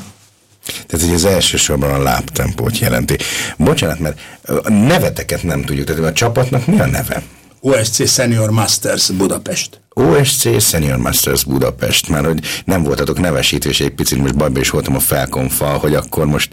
Tehát 0.86 1.06
ugye 1.06 1.14
az 1.14 1.24
elsősorban 1.24 1.90
a 1.90 2.02
lábtempót 2.02 2.78
jelenti. 2.78 3.16
Bocsánat, 3.56 3.98
mert 3.98 4.20
a 4.62 4.70
neveteket 4.70 5.42
nem 5.42 5.64
tudjuk, 5.64 5.86
tehát 5.86 6.04
a 6.04 6.12
csapatnak 6.12 6.66
mi 6.66 6.80
a 6.80 6.86
neve? 6.86 7.22
OSC 7.60 8.08
Senior 8.08 8.50
Masters 8.50 9.10
Budapest. 9.10 9.80
OSC 10.00 10.62
Senior 10.62 10.96
Masters 10.96 11.44
Budapest, 11.44 12.08
már 12.08 12.24
hogy 12.24 12.40
nem 12.64 12.82
voltatok 12.82 13.20
nevesítő, 13.20 13.68
és 13.68 13.80
egy 13.80 13.90
picit 13.90 14.18
most 14.18 14.36
bajba 14.36 14.60
is 14.60 14.70
voltam 14.70 14.94
a 14.96 15.00
felkonfal, 15.00 15.78
hogy 15.78 15.94
akkor 15.94 16.26
most 16.26 16.50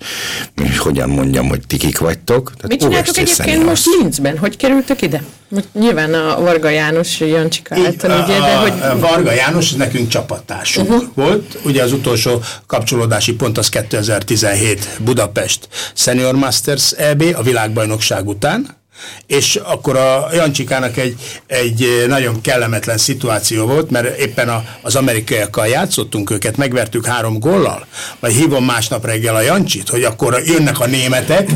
most 0.55 0.77
hogyan 0.77 1.09
mondjam, 1.09 1.47
hogy 1.47 1.61
ti 1.67 1.77
kik 1.77 1.97
vagytok. 1.99 2.51
Tehát 2.55 2.67
Mit 2.67 2.79
csináltok 2.79 3.07
OSC 3.07 3.17
egyébként 3.17 3.49
Seniors. 3.49 3.65
most 3.65 3.85
Linzben? 3.99 4.37
Hogy 4.37 4.57
kerültök 4.57 5.01
ide? 5.01 5.23
Most 5.47 5.67
nyilván 5.73 6.13
a 6.13 6.41
Varga 6.41 6.69
János 6.69 7.19
Jancsika 7.19 7.75
által, 7.75 8.23
ugye, 8.23 8.39
de 8.39 8.55
hogy... 8.55 8.73
a 8.81 8.99
Varga 8.99 9.31
János 9.31 9.71
nekünk 9.71 10.07
csapattársunk 10.07 10.89
uh-huh. 10.89 11.03
volt. 11.13 11.59
Ugye 11.63 11.83
az 11.83 11.93
utolsó 11.93 12.41
kapcsolódási 12.67 13.33
pont 13.33 13.57
az 13.57 13.69
2017 13.69 14.87
Budapest 14.99 15.67
Senior 15.93 16.35
Masters 16.35 16.91
EB 16.91 17.23
a 17.35 17.41
világbajnokság 17.41 18.27
után 18.27 18.81
és 19.27 19.55
akkor 19.55 19.97
a 19.97 20.29
Jancsikának 20.33 20.97
egy, 20.97 21.15
egy 21.47 22.05
nagyon 22.07 22.41
kellemetlen 22.41 22.97
szituáció 22.97 23.65
volt, 23.65 23.89
mert 23.89 24.17
éppen 24.19 24.49
a, 24.49 24.63
az 24.81 24.95
amerikaiakkal 24.95 25.67
játszottunk 25.67 26.29
őket, 26.29 26.57
megvertük 26.57 27.05
három 27.05 27.39
gollal, 27.39 27.85
majd 28.19 28.33
hívom 28.33 28.65
másnap 28.65 29.05
reggel 29.05 29.35
a 29.35 29.41
Jancsit, 29.41 29.89
hogy 29.89 30.03
akkor 30.03 30.41
jönnek 30.45 30.79
a 30.79 30.85
németek, 30.85 31.49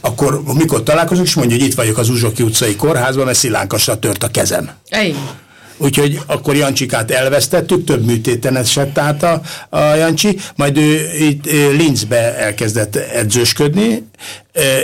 akkor 0.00 0.42
mikor 0.42 0.82
találkozunk, 0.82 1.26
és 1.26 1.34
mondja, 1.34 1.56
hogy 1.56 1.66
itt 1.66 1.74
vagyok 1.74 1.98
az 1.98 2.08
Uzsoki 2.08 2.42
utcai 2.42 2.76
kórházban, 2.76 3.24
mert 3.24 3.38
szilánkasra 3.38 3.98
tört 3.98 4.22
a 4.22 4.28
kezem. 4.28 4.70
Ej, 4.88 5.14
Úgyhogy 5.78 6.20
akkor 6.26 6.56
Jancsikát 6.56 7.10
elvesztettük, 7.10 7.84
több 7.84 8.04
műtéten 8.04 8.56
esett 8.56 8.98
át 8.98 9.22
a, 9.22 9.40
a 9.68 9.94
Jancsi, 9.94 10.38
majd 10.54 10.76
ő 10.76 11.10
itt 11.18 11.46
ö, 11.46 11.70
Linzbe 11.70 12.36
elkezdett 12.36 12.96
edzősködni, 12.96 14.06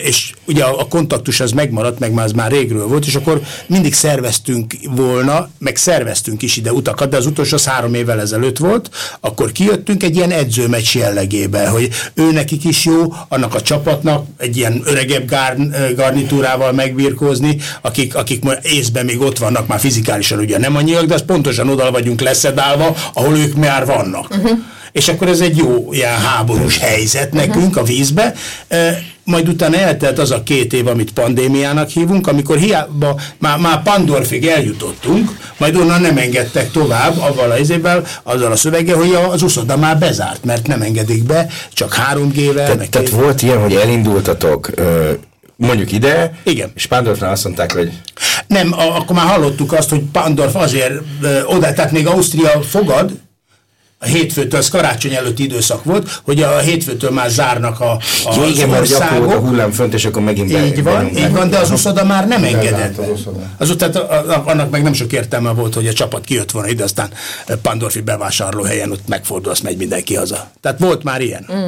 és 0.03 0.33
ugye 0.45 0.65
a, 0.65 0.87
kontaktus 0.89 1.41
az 1.41 1.51
megmaradt, 1.51 1.99
meg 1.99 2.13
már 2.13 2.25
az 2.25 2.33
már 2.33 2.51
régről 2.51 2.87
volt, 2.87 3.07
és 3.07 3.15
akkor 3.15 3.41
mindig 3.67 3.95
szerveztünk 3.95 4.75
volna, 4.91 5.49
meg 5.59 5.77
szerveztünk 5.77 6.43
is 6.43 6.57
ide 6.57 6.73
utakat, 6.73 7.09
de 7.09 7.17
az 7.17 7.27
utolsó 7.27 7.57
az 7.57 7.67
három 7.67 7.95
évvel 7.95 8.21
ezelőtt 8.21 8.59
volt, 8.59 8.91
akkor 9.21 9.53
kijöttünk 9.53 10.03
egy 10.03 10.17
ilyen 10.17 10.31
edzőmeccs 10.31 10.97
jellegébe, 10.97 11.69
hogy 11.69 11.89
ő 12.15 12.33
nekik 12.33 12.65
is 12.65 12.85
jó, 12.85 13.15
annak 13.29 13.55
a 13.55 13.63
csapatnak 13.63 14.27
egy 14.39 14.57
ilyen 14.57 14.83
öregebb 14.85 15.29
gár, 15.29 15.57
garnitúrával 15.95 16.73
megbirkózni, 16.73 17.57
akik, 17.81 18.15
akik 18.15 18.43
ma 18.43 18.53
észben 18.63 19.05
még 19.05 19.21
ott 19.21 19.39
vannak, 19.39 19.67
már 19.67 19.81
fizikálisan 19.81 20.39
ugye 20.39 20.59
nem 20.59 20.77
annyiak, 20.77 21.05
de 21.05 21.15
az 21.15 21.25
pontosan 21.27 21.69
oda 21.69 21.91
vagyunk 21.91 22.21
leszedálva, 22.21 22.97
ahol 23.13 23.37
ők 23.37 23.55
már 23.55 23.87
vannak. 23.87 24.31
Uh-huh. 24.31 24.59
És 24.93 25.09
akkor 25.09 25.29
ez 25.29 25.41
egy 25.41 25.57
jó 25.57 25.93
ilyen 25.93 26.19
háborús 26.19 26.79
helyzet 26.79 27.33
nekünk 27.33 27.77
a 27.77 27.83
vízbe. 27.83 28.35
Majd 29.33 29.49
utána 29.49 29.77
eltelt 29.77 30.19
az 30.19 30.31
a 30.31 30.43
két 30.43 30.73
év, 30.73 30.87
amit 30.87 31.13
pandémiának 31.13 31.89
hívunk, 31.89 32.27
amikor 32.27 32.57
hiába 32.57 33.21
már, 33.39 33.59
már 33.59 33.83
Pandorfig 33.83 34.47
eljutottunk, 34.47 35.37
majd 35.59 35.77
onnan 35.77 36.01
nem 36.01 36.17
engedtek 36.17 36.71
tovább, 36.71 37.19
avval 37.19 37.51
az 37.51 37.71
évvel, 37.71 38.05
azzal 38.23 38.53
a 38.53 38.57
szöveggel, 38.57 38.97
hogy 38.97 39.15
az 39.31 39.43
uszoda 39.43 39.77
már 39.77 39.99
bezárt, 39.99 40.45
mert 40.45 40.67
nem 40.67 40.83
engedik 40.83 41.25
be, 41.25 41.47
csak 41.73 41.97
3G-vel. 42.13 42.55
Tehát, 42.55 42.77
meg 42.79 42.89
tehát 42.89 43.09
két- 43.09 43.19
volt 43.19 43.43
ilyen, 43.43 43.59
hogy 43.61 43.75
elindultatok 43.75 44.71
ö, 44.75 45.11
mondjuk 45.57 45.93
ide, 45.93 46.33
Igen. 46.45 46.71
és 46.75 46.87
Pándorfnál 46.87 47.31
azt 47.31 47.45
mondták, 47.45 47.73
hogy 47.73 47.93
Nem, 48.47 48.73
a, 48.73 48.97
akkor 48.97 49.17
már 49.17 49.27
hallottuk 49.27 49.73
azt, 49.73 49.91
hogy 49.91 50.03
Pandorf 50.13 50.55
azért 50.55 50.93
ö, 51.23 51.43
oda, 51.45 51.73
tehát 51.73 51.93
még 51.93 52.07
Ausztria 52.07 52.63
fogad, 52.63 53.11
a 54.03 54.07
hétfőtől, 54.07 54.59
az 54.61 54.69
karácsony 54.69 55.15
előtti 55.15 55.43
időszak 55.43 55.85
volt, 55.85 56.21
hogy 56.25 56.43
a 56.43 56.59
hétfőtől 56.59 57.11
már 57.11 57.31
zárnak 57.31 57.81
a, 57.81 57.91
a 58.25 58.35
ja, 58.37 58.47
igen, 58.47 58.69
volt 58.69 58.79
a 58.79 58.81
országok. 58.81 59.47
hullám 59.47 59.71
fönt, 59.71 59.95
és 59.95 60.05
akkor 60.05 60.23
megint 60.23 60.53
be- 60.53 60.67
Így 60.67 60.83
van, 60.83 60.95
benyomták. 60.95 61.23
így 61.25 61.33
van, 61.33 61.51
de 61.51 61.59
az 61.59 61.71
uszoda 61.71 62.05
már 62.05 62.29
nem 62.29 62.45
engedett. 62.45 62.99
az 62.99 63.09
uszoda. 63.09 63.41
Az 63.59 63.75
tehát 63.79 63.97
a- 63.97 64.11
a- 64.13 64.43
annak 64.47 64.71
meg 64.71 64.83
nem 64.83 64.93
sok 64.93 65.13
értelme 65.13 65.51
volt, 65.51 65.75
hogy 65.75 65.87
a 65.87 65.93
csapat 65.93 66.25
kijött 66.25 66.51
volna 66.51 66.69
ide, 66.69 66.83
aztán 66.85 67.11
Pandorfi 67.63 68.01
bevásárlóhelyen 68.01 68.91
ott 68.91 69.09
megfordul, 69.09 69.51
azt 69.53 69.63
megy 69.63 69.77
mindenki 69.77 70.15
haza. 70.15 70.51
Tehát 70.61 70.79
volt 70.79 71.03
már 71.03 71.21
ilyen. 71.21 71.47
Mm. 71.53 71.67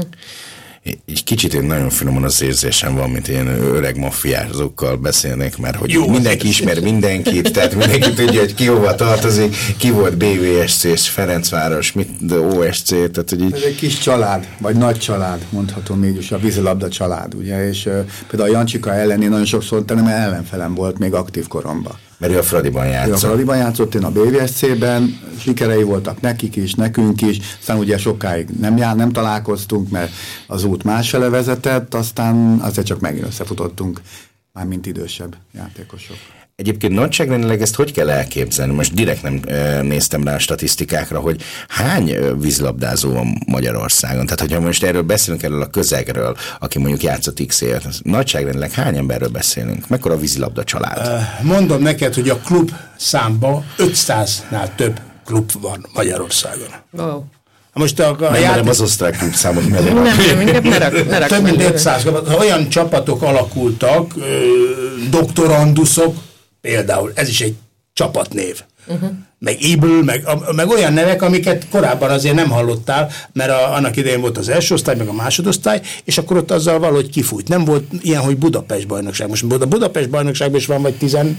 Egy 0.84 1.24
kicsit 1.24 1.54
én 1.54 1.62
nagyon 1.62 1.90
finoman 1.90 2.22
az 2.24 2.42
érzésem 2.42 2.94
van, 2.94 3.10
mint 3.10 3.28
ilyen 3.28 3.46
öreg 3.46 3.96
maffiázókkal 3.96 4.96
beszélnek, 4.96 5.58
mert 5.58 5.76
hogy 5.76 5.90
Jó, 5.90 6.08
mindenki 6.08 6.48
ismer 6.48 6.80
mindenkit, 6.80 7.52
tehát 7.52 7.74
mindenki 7.74 8.12
tudja, 8.12 8.40
hogy 8.40 8.54
ki 8.54 8.66
hova 8.66 8.94
tartozik, 8.94 9.56
ki 9.76 9.90
volt 9.90 10.16
BVSC 10.16 10.84
és 10.84 11.08
Ferencváros, 11.08 11.92
mit, 11.92 12.26
de 12.26 12.38
OSC, 12.38 12.88
tehát 12.88 13.30
hogy 13.30 13.42
Ez 13.42 13.46
így, 13.46 13.62
egy 13.66 13.74
kis 13.74 13.98
család, 13.98 14.48
vagy 14.58 14.76
nagy 14.76 14.98
család, 14.98 15.46
mondhatom 15.50 16.04
így 16.04 16.16
is, 16.16 16.32
a 16.32 16.38
vízilabda 16.38 16.88
család, 16.88 17.34
ugye, 17.34 17.68
és 17.68 17.86
uh, 17.86 18.06
például 18.28 18.50
a 18.50 18.52
Jancsika 18.52 18.94
ellen 18.94 19.22
én 19.22 19.28
nagyon 19.28 19.44
sokszor 19.44 19.84
nem 19.86 20.06
ellenfelem 20.06 20.74
volt 20.74 20.98
még 20.98 21.12
aktív 21.12 21.46
koromban. 21.48 21.98
Mert 22.24 22.36
ő 22.36 22.38
a 22.38 22.42
Fradiban 22.42 22.84
Ő 22.84 22.88
a 22.88 22.92
játszott. 22.92 23.18
Fradiban 23.18 23.56
játszott, 23.56 23.94
én 23.94 24.04
a 24.04 24.10
BVSC-ben, 24.10 25.20
sikerei 25.38 25.82
voltak 25.82 26.20
nekik 26.20 26.56
is, 26.56 26.74
nekünk 26.74 27.22
is, 27.22 27.38
aztán 27.58 27.78
ugye 27.78 27.98
sokáig 27.98 28.48
nem, 28.48 28.76
jár, 28.76 28.96
nem 28.96 29.12
találkoztunk, 29.12 29.90
mert 29.90 30.12
az 30.46 30.64
út 30.64 30.84
másfele 30.84 31.28
vezetett, 31.28 31.94
aztán 31.94 32.58
azért 32.60 32.86
csak 32.86 33.00
megint 33.00 33.26
összefutottunk, 33.26 34.00
már 34.52 34.66
mint 34.66 34.86
idősebb 34.86 35.36
játékosok. 35.52 36.16
Egyébként 36.56 36.92
nagyságrendileg 36.94 37.62
ezt 37.62 37.74
hogy 37.74 37.92
kell 37.92 38.10
elképzelni? 38.10 38.72
Most 38.72 38.94
direkt 38.94 39.22
nem 39.22 39.40
e, 39.46 39.82
néztem 39.82 40.24
rá 40.24 40.34
a 40.34 40.38
statisztikákra, 40.38 41.20
hogy 41.20 41.42
hány 41.68 42.16
vízlabdázó 42.40 43.12
van 43.12 43.38
Magyarországon? 43.46 44.24
Tehát, 44.24 44.40
hogyha 44.40 44.60
most 44.60 44.84
erről 44.84 45.02
beszélünk, 45.02 45.42
erről 45.42 45.62
a 45.62 45.66
közegről, 45.66 46.36
aki 46.58 46.78
mondjuk 46.78 47.02
játszott 47.02 47.46
x 47.46 47.60
évet, 47.60 47.84
nagyságrendileg 48.02 48.72
hány 48.72 48.96
emberről 48.96 49.28
beszélünk? 49.28 49.88
Mekkora 49.88 50.14
a 50.14 50.18
vízilabda 50.18 50.64
család? 50.64 51.20
Mondom 51.42 51.82
neked, 51.82 52.14
hogy 52.14 52.28
a 52.28 52.36
klub 52.36 52.70
számba 52.96 53.64
500-nál 53.78 54.74
több 54.76 55.00
klub 55.24 55.50
van 55.60 55.86
Magyarországon. 55.94 56.68
wow. 56.90 57.22
Most 57.72 58.00
a, 58.00 58.08
a 58.08 58.16
Nem 58.20 58.30
merem 58.30 58.42
játék, 58.42 58.68
az 58.68 58.80
osztrák 58.80 59.16
klub 59.16 59.32
számot. 59.32 59.68
Nem, 59.68 59.84
nem, 59.84 60.40
inkább 60.40 60.64
ne 60.64 60.78
rak, 60.78 61.08
ne 61.08 61.18
rak 61.18 61.28
több 61.28 61.42
mint 61.42 61.56
meg. 61.56 61.72
500, 61.72 62.06
olyan 62.38 62.68
csapatok 62.68 63.22
alakultak, 63.22 64.14
doktoranduszok, 65.10 66.16
például, 66.64 67.12
ez 67.14 67.28
is 67.28 67.40
egy 67.40 67.54
csapatnév. 67.92 68.62
Uh-huh. 68.86 69.10
meg 69.38 69.62
Ibl, 69.62 69.86
meg, 69.86 70.28
meg 70.54 70.68
olyan 70.68 70.92
nevek, 70.92 71.22
amiket 71.22 71.68
korábban 71.68 72.10
azért 72.10 72.34
nem 72.34 72.50
hallottál, 72.50 73.10
mert 73.32 73.50
a, 73.50 73.74
annak 73.74 73.96
idején 73.96 74.20
volt 74.20 74.38
az 74.38 74.48
első 74.48 74.74
osztály, 74.74 74.96
meg 74.96 75.08
a 75.08 75.12
másodosztály, 75.12 75.80
és 76.04 76.18
akkor 76.18 76.36
ott 76.36 76.50
azzal 76.50 76.78
valahogy 76.78 77.10
kifújt. 77.10 77.48
Nem 77.48 77.64
volt 77.64 77.84
ilyen, 78.00 78.20
hogy 78.20 78.36
Budapest 78.36 78.86
bajnokság. 78.86 79.28
Most 79.28 79.42
a 79.42 79.66
Budapest 79.66 80.10
bajnokságban 80.10 80.58
is 80.58 80.66
van 80.66 80.82
vagy 80.82 80.94
15 80.94 81.36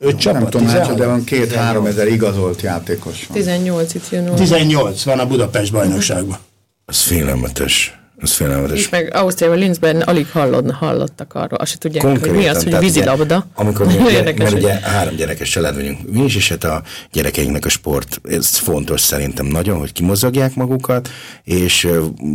csapat, 0.00 0.40
Nem 0.40 0.50
tudom, 0.50 0.66
hát, 0.66 0.76
16? 0.76 0.98
de 0.98 1.06
van 1.06 1.24
két-három 1.24 1.86
ezer 1.86 2.08
igazolt 2.08 2.60
játékos 2.62 3.26
van. 3.26 3.36
18 3.36 3.94
itt 3.94 4.10
jön 4.10 4.34
18 4.34 5.02
van 5.02 5.18
a 5.18 5.26
Budapest 5.26 5.72
bajnokságban. 5.72 6.38
Az 6.84 6.98
félelmetes. 7.00 7.99
Az 8.22 8.32
félelmetes. 8.32 8.78
És 8.78 8.88
meg 8.88 9.14
Ausztriában, 9.14 9.58
Linzben 9.58 10.00
alig 10.00 10.26
hallod, 10.30 10.70
hallottak 10.70 11.34
arról. 11.34 11.58
Azt 11.58 11.70
se 11.70 11.78
tudják, 11.78 12.04
hogy 12.18 12.30
mi 12.30 12.46
az, 12.46 12.62
hogy 12.64 12.78
vízilabda. 12.78 13.46
Amikor 13.54 13.86
mi, 13.86 13.92
érdekes, 14.12 14.38
mert 14.38 14.50
hogy- 14.52 14.62
ugye 14.62 14.72
három 14.74 15.14
gyerekes 15.16 15.48
család 15.48 15.74
vagyunk, 15.74 15.98
mi 16.12 16.24
is, 16.24 16.36
és 16.36 16.48
hát 16.48 16.64
a 16.64 16.82
gyerekeinknek 17.12 17.64
a 17.64 17.68
sport, 17.68 18.20
ez 18.30 18.46
fontos 18.56 19.00
szerintem 19.00 19.46
nagyon, 19.46 19.78
hogy 19.78 19.92
kimozogják 19.92 20.54
magukat, 20.54 21.08
és 21.44 21.88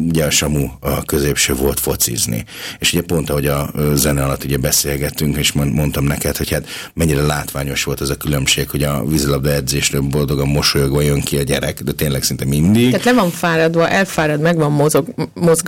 ugye 0.07 0.25
a 0.25 0.29
Samu 0.29 0.67
a 0.79 1.03
középső 1.05 1.53
volt 1.55 1.79
focizni. 1.79 2.43
És 2.79 2.93
ugye 2.93 3.01
pont 3.01 3.29
ahogy 3.29 3.45
a 3.47 3.69
zene 3.93 4.23
alatt 4.23 4.43
ugye 4.43 4.57
beszélgettünk, 4.57 5.37
és 5.37 5.51
mond- 5.51 5.73
mondtam 5.73 6.03
neked, 6.03 6.37
hogy 6.37 6.49
hát 6.51 6.65
mennyire 6.93 7.21
látványos 7.21 7.83
volt 7.83 8.01
az 8.01 8.09
a 8.09 8.15
különbség, 8.15 8.69
hogy 8.69 8.83
a 8.83 9.05
vízilabda 9.05 9.51
edzésről 9.51 10.01
boldogan 10.01 10.47
mosolyogva 10.47 11.01
jön 11.01 11.21
ki 11.21 11.37
a 11.37 11.41
gyerek, 11.41 11.81
de 11.81 11.91
tényleg 11.91 12.23
szinte 12.23 12.45
mindig. 12.45 12.89
Tehát 12.89 13.05
le 13.05 13.13
van 13.13 13.29
fáradva, 13.29 13.89
elfárad, 13.89 14.39
meg 14.41 14.57
van 14.57 14.71
mozog, 14.71 15.07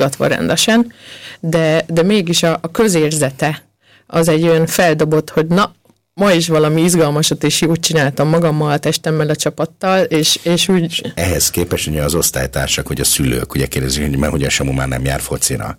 mozgatva 0.08 0.28
rendesen, 0.28 0.93
de, 1.39 1.86
de 1.88 2.03
mégis 2.03 2.43
a, 2.43 2.60
a 2.62 2.72
közérzete 2.72 3.64
az 4.08 4.28
egy 4.28 4.43
olyan 4.43 4.66
feldobott, 4.66 5.30
hogy 5.30 5.47
na, 5.47 5.76
ma 6.14 6.32
is 6.32 6.47
valami 6.47 6.82
izgalmasat 6.82 7.43
és 7.43 7.62
jót 7.62 7.80
csináltam 7.80 8.30
magammal, 8.30 8.72
a 8.72 8.78
testemmel, 8.78 9.30
a 9.30 9.36
csapattal, 9.36 10.03
és, 10.03 10.39
és 10.43 10.68
úgy 10.68 11.12
Ehhez 11.16 11.49
képest 11.49 11.88
ugye 11.88 12.03
az 12.03 12.16
osztálytársak, 12.16 12.88
hogy 12.88 12.99
a 12.99 13.03
szülők 13.03 13.53
ugye 13.53 13.66
kérdezik, 13.66 14.01
hogy 14.01 14.18
mert 14.18 14.32
hogy 14.32 14.43
a 14.43 14.49
Samu 14.49 14.72
már 14.72 14.88
nem 14.88 15.03
jár 15.03 15.20
focira. 15.20 15.78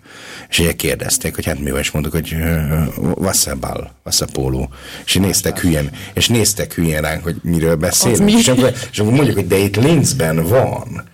És 0.49 0.59
ugye 0.59 0.73
kérdezték, 0.73 1.35
hogy 1.35 1.45
hát 1.45 1.59
mivel 1.59 1.79
is 1.79 1.91
mondtuk, 1.91 2.13
hogy 2.13 2.35
was 3.15 3.47
a 3.47 3.55
ball, 3.55 3.89
was 4.05 4.21
a 4.21 4.25
póló. 4.33 4.69
És 5.05 5.15
néztek 5.15 5.59
hülyen, 5.59 5.91
és 6.13 6.27
néztek 6.27 6.73
hülyen 6.73 7.01
ránk, 7.01 7.23
hogy 7.23 7.35
miről 7.41 7.75
beszélünk. 7.75 8.23
mi? 8.23 8.31
És 8.31 8.47
akkor, 8.47 8.73
és 8.91 8.99
akkor 8.99 9.13
mondjuk, 9.13 9.35
hogy 9.35 9.47
de 9.47 9.57
itt 9.57 9.75
Linzben 9.75 10.43
van. 10.47 11.07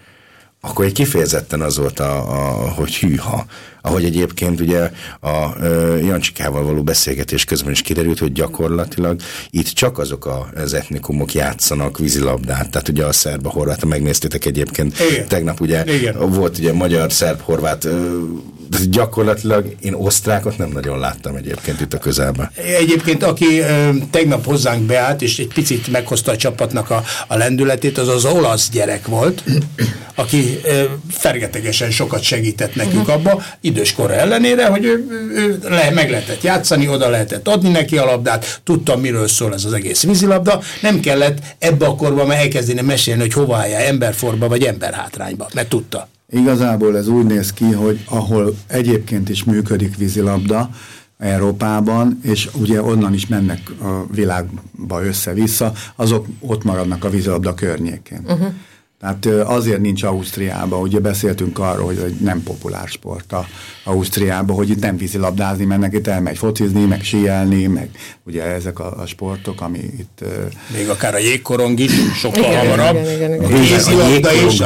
Akkor 0.67 0.85
egy 0.85 0.93
kifejezetten 0.93 1.61
az 1.61 1.77
volt, 1.77 1.99
a, 1.99 2.17
a, 2.17 2.69
hogy 2.69 2.95
hűha. 2.95 3.45
Ahogy 3.85 4.05
egyébként 4.05 4.59
ugye 4.59 4.91
a 5.19 5.61
ö, 5.61 5.97
Jancsikával 5.97 6.63
való 6.63 6.83
beszélgetés 6.83 7.43
közben 7.43 7.71
is 7.71 7.81
kiderült, 7.81 8.19
hogy 8.19 8.31
gyakorlatilag 8.31 9.19
itt 9.49 9.67
csak 9.67 9.97
azok 9.97 10.25
a, 10.25 10.49
az 10.55 10.73
etnikumok 10.73 11.33
játszanak 11.33 11.97
vízilabdát. 11.97 12.69
Tehát 12.69 12.89
ugye 12.89 13.05
a 13.05 13.11
szerb, 13.11 13.45
a 13.45 13.49
horvát, 13.49 13.85
megnéztétek 13.85 14.45
egyébként 14.45 14.99
Igen. 15.11 15.27
tegnap 15.27 15.61
ugye 15.61 15.83
Igen. 15.85 16.29
volt 16.29 16.57
ugye 16.57 16.73
magyar, 16.73 17.11
szerb, 17.11 17.41
horvát, 17.41 17.85
ö, 17.85 18.19
gyakorlatilag 18.89 19.75
én 19.79 19.93
osztrákot 19.93 20.57
nem 20.57 20.69
nagyon 20.69 20.99
láttam 20.99 21.35
egyébként 21.35 21.81
itt 21.81 21.93
a 21.93 21.97
közelben. 21.97 22.51
Egyébként, 22.79 23.23
aki 23.23 23.59
ö, 23.59 23.89
tegnap 24.11 24.45
hozzánk 24.45 24.83
beállt, 24.83 25.21
és 25.21 25.39
egy 25.39 25.53
picit 25.53 25.87
meghozta 25.87 26.31
a 26.31 26.37
csapatnak 26.37 26.89
a, 26.89 27.03
a 27.27 27.37
lendületét, 27.37 27.97
az 27.97 28.07
az 28.07 28.25
olasz 28.25 28.69
gyerek 28.69 29.07
volt, 29.07 29.43
aki 30.15 30.59
ö, 30.63 30.83
fergetegesen 31.09 31.91
sokat 31.91 32.21
segített 32.21 32.75
nekünk 32.75 33.07
abba, 33.07 33.43
időskora 33.75 34.13
ellenére, 34.13 34.65
hogy 34.65 34.85
ő, 34.85 35.07
ő 35.35 35.59
le, 35.63 35.91
meg 35.93 36.09
lehetett 36.09 36.41
játszani, 36.41 36.87
oda 36.87 37.09
lehetett 37.09 37.47
adni 37.47 37.69
neki 37.69 37.97
a 37.97 38.05
labdát, 38.05 38.61
tudtam, 38.63 39.01
miről 39.01 39.27
szól 39.27 39.53
ez 39.53 39.65
az 39.65 39.73
egész 39.73 40.03
vízilabda, 40.03 40.61
nem 40.81 40.99
kellett 40.99 41.37
ebbe 41.59 41.85
a 41.85 41.95
korban 41.95 42.27
már 42.27 42.37
elkezdeni 42.37 42.81
mesélni, 42.81 43.21
hogy 43.21 43.33
hova 43.33 43.57
állja 43.57 43.77
emberforba 43.77 44.47
vagy 44.47 44.63
emberhátrányba, 44.63 45.47
mert 45.53 45.69
tudta. 45.69 46.07
Igazából 46.31 46.97
ez 46.97 47.07
úgy 47.07 47.25
néz 47.25 47.53
ki, 47.53 47.71
hogy 47.71 47.99
ahol 48.05 48.55
egyébként 48.67 49.29
is 49.29 49.43
működik 49.43 49.97
vízilabda, 49.97 50.69
Európában, 51.19 52.19
és 52.23 52.49
ugye 52.59 52.81
onnan 52.81 53.13
is 53.13 53.27
mennek 53.27 53.59
a 53.81 54.05
világba 54.13 55.03
össze-vissza, 55.03 55.73
azok 55.95 56.25
ott 56.39 56.63
maradnak 56.63 57.03
a 57.03 57.09
vízilabda 57.09 57.53
környékén. 57.53 58.21
Uh-huh. 58.23 58.47
Tehát 58.99 59.25
azért 59.25 59.81
nincs 59.81 60.03
Ausztriában, 60.03 60.81
ugye 60.81 60.99
beszéltünk 60.99 61.59
arról, 61.59 61.85
hogy 61.85 61.97
ez 61.97 62.03
egy 62.03 62.19
nem 62.19 62.43
populár 62.43 62.87
sport 62.87 63.33
a 63.33 63.47
Ausztriában, 63.83 64.55
hogy 64.55 64.69
itt 64.69 64.79
nem 64.79 64.97
vízilabdázni 64.97 65.65
mennek, 65.65 65.93
itt 65.93 66.07
elmegy 66.07 66.37
focizni, 66.37 66.85
meg 66.85 67.03
síelni, 67.03 67.65
meg 67.67 67.89
ugye 68.23 68.43
ezek 68.43 68.79
a, 68.79 69.01
a 69.01 69.05
sportok, 69.05 69.61
ami 69.61 69.77
itt... 69.77 70.23
Még 70.73 70.89
akár 70.89 71.13
a 71.13 71.17
jégkorong 71.17 71.79
is, 71.79 71.91
sokkal 72.15 72.43
Igen, 72.43 72.57
hamarabb. 72.57 72.95
igen, 72.95 73.11
igen, 73.11 73.33
igen. 73.33 73.43
A 73.43 73.57
vízilabda 73.57 74.33
is, 74.33 74.59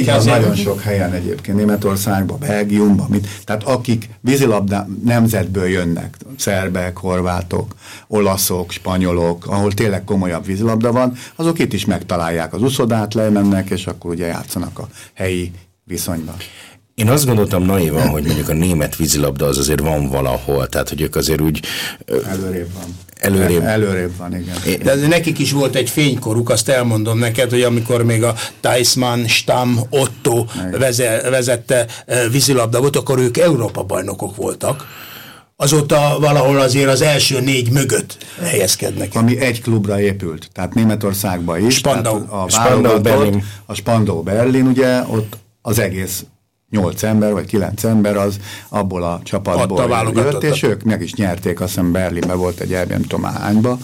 Igen. 0.00 0.22
nagyon 0.24 0.54
sok 0.54 0.80
helyen 0.80 1.12
egyébként, 1.12 1.56
Németországban, 1.56 2.38
Belgiumban, 2.38 3.06
mit, 3.10 3.28
tehát 3.44 3.62
akik 3.62 4.08
vízilabda 4.20 4.88
nemzetből 5.04 5.68
jönnek, 5.68 6.16
szerbek, 6.36 6.96
horvátok, 6.96 7.74
olaszok, 8.08 8.70
spanyolok, 8.70 9.46
ahol 9.46 9.72
tényleg 9.72 10.04
komolyabb 10.04 10.46
vízilabda 10.46 10.92
van, 10.92 11.12
azok 11.36 11.58
itt 11.58 11.72
is 11.72 11.84
megtalálják 11.84 12.39
az 12.50 12.62
uszodát, 12.62 13.14
lemennek, 13.14 13.70
és 13.70 13.86
akkor 13.86 14.10
ugye 14.10 14.26
játszanak 14.26 14.78
a 14.78 14.88
helyi 15.14 15.52
viszonyban. 15.84 16.36
Én 16.94 17.08
azt 17.08 17.26
gondoltam 17.26 17.62
naivan, 17.62 18.08
hogy 18.08 18.24
mondjuk 18.24 18.48
a 18.48 18.52
német 18.52 18.96
vízilabda 18.96 19.46
az 19.46 19.58
azért 19.58 19.80
van 19.80 20.08
valahol, 20.08 20.68
tehát 20.68 20.88
hogy 20.88 21.00
ők 21.00 21.16
azért 21.16 21.40
úgy 21.40 21.60
Előrébb 22.26 22.72
van. 22.72 22.96
Előrébb. 23.20 23.62
Előrébb 23.62 24.16
van, 24.16 24.36
igen. 24.36 24.56
De 24.82 25.06
nekik 25.06 25.38
is 25.38 25.52
volt 25.52 25.74
egy 25.74 25.90
fénykoruk, 25.90 26.50
azt 26.50 26.68
elmondom 26.68 27.18
neked, 27.18 27.50
hogy 27.50 27.62
amikor 27.62 28.04
még 28.04 28.22
a 28.22 28.34
Theismann, 28.60 29.24
Stamm, 29.24 29.76
Otto 29.90 30.44
veze, 30.78 31.30
vezette 31.30 31.86
vízilabda 32.30 32.80
volt, 32.80 32.96
akkor 32.96 33.18
ők 33.18 33.36
Európa 33.36 33.82
bajnokok 33.82 34.36
voltak. 34.36 34.86
Azóta 35.62 36.16
valahol 36.20 36.58
azért 36.58 36.88
az 36.88 37.00
első 37.00 37.40
négy 37.40 37.70
mögött 37.70 38.16
helyezkednek. 38.42 39.14
ami 39.14 39.40
egy 39.40 39.62
klubra 39.62 40.00
épült, 40.00 40.48
tehát 40.52 40.74
Németországban 40.74 41.66
is. 41.66 41.74
Spandau. 41.74 42.24
Tehát 42.24 42.44
a 42.44 42.48
Spandau, 42.48 43.00
Berlin. 43.00 43.44
a 43.66 43.74
Spandau 43.74 44.22
Berlin, 44.22 44.66
ugye, 44.66 45.02
ott 45.06 45.36
az 45.62 45.78
egész 45.78 46.24
nyolc 46.70 47.02
ember, 47.02 47.32
vagy 47.32 47.46
kilenc 47.46 47.84
ember 47.84 48.16
az 48.16 48.36
abból 48.68 49.02
a 49.02 49.06
Adta 49.06 49.20
a 49.20 49.22
csapatból 49.24 50.12
jött, 50.14 50.42
és 50.42 50.62
ők 50.62 50.82
meg 50.82 51.02
is 51.02 51.14
nyerték, 51.14 51.60
azt 51.60 51.68
hiszem 51.68 51.92
Berlinben 51.92 52.38
volt 52.38 52.60
egy 52.60 52.76
már 53.16 53.40
hányba, 53.40 53.78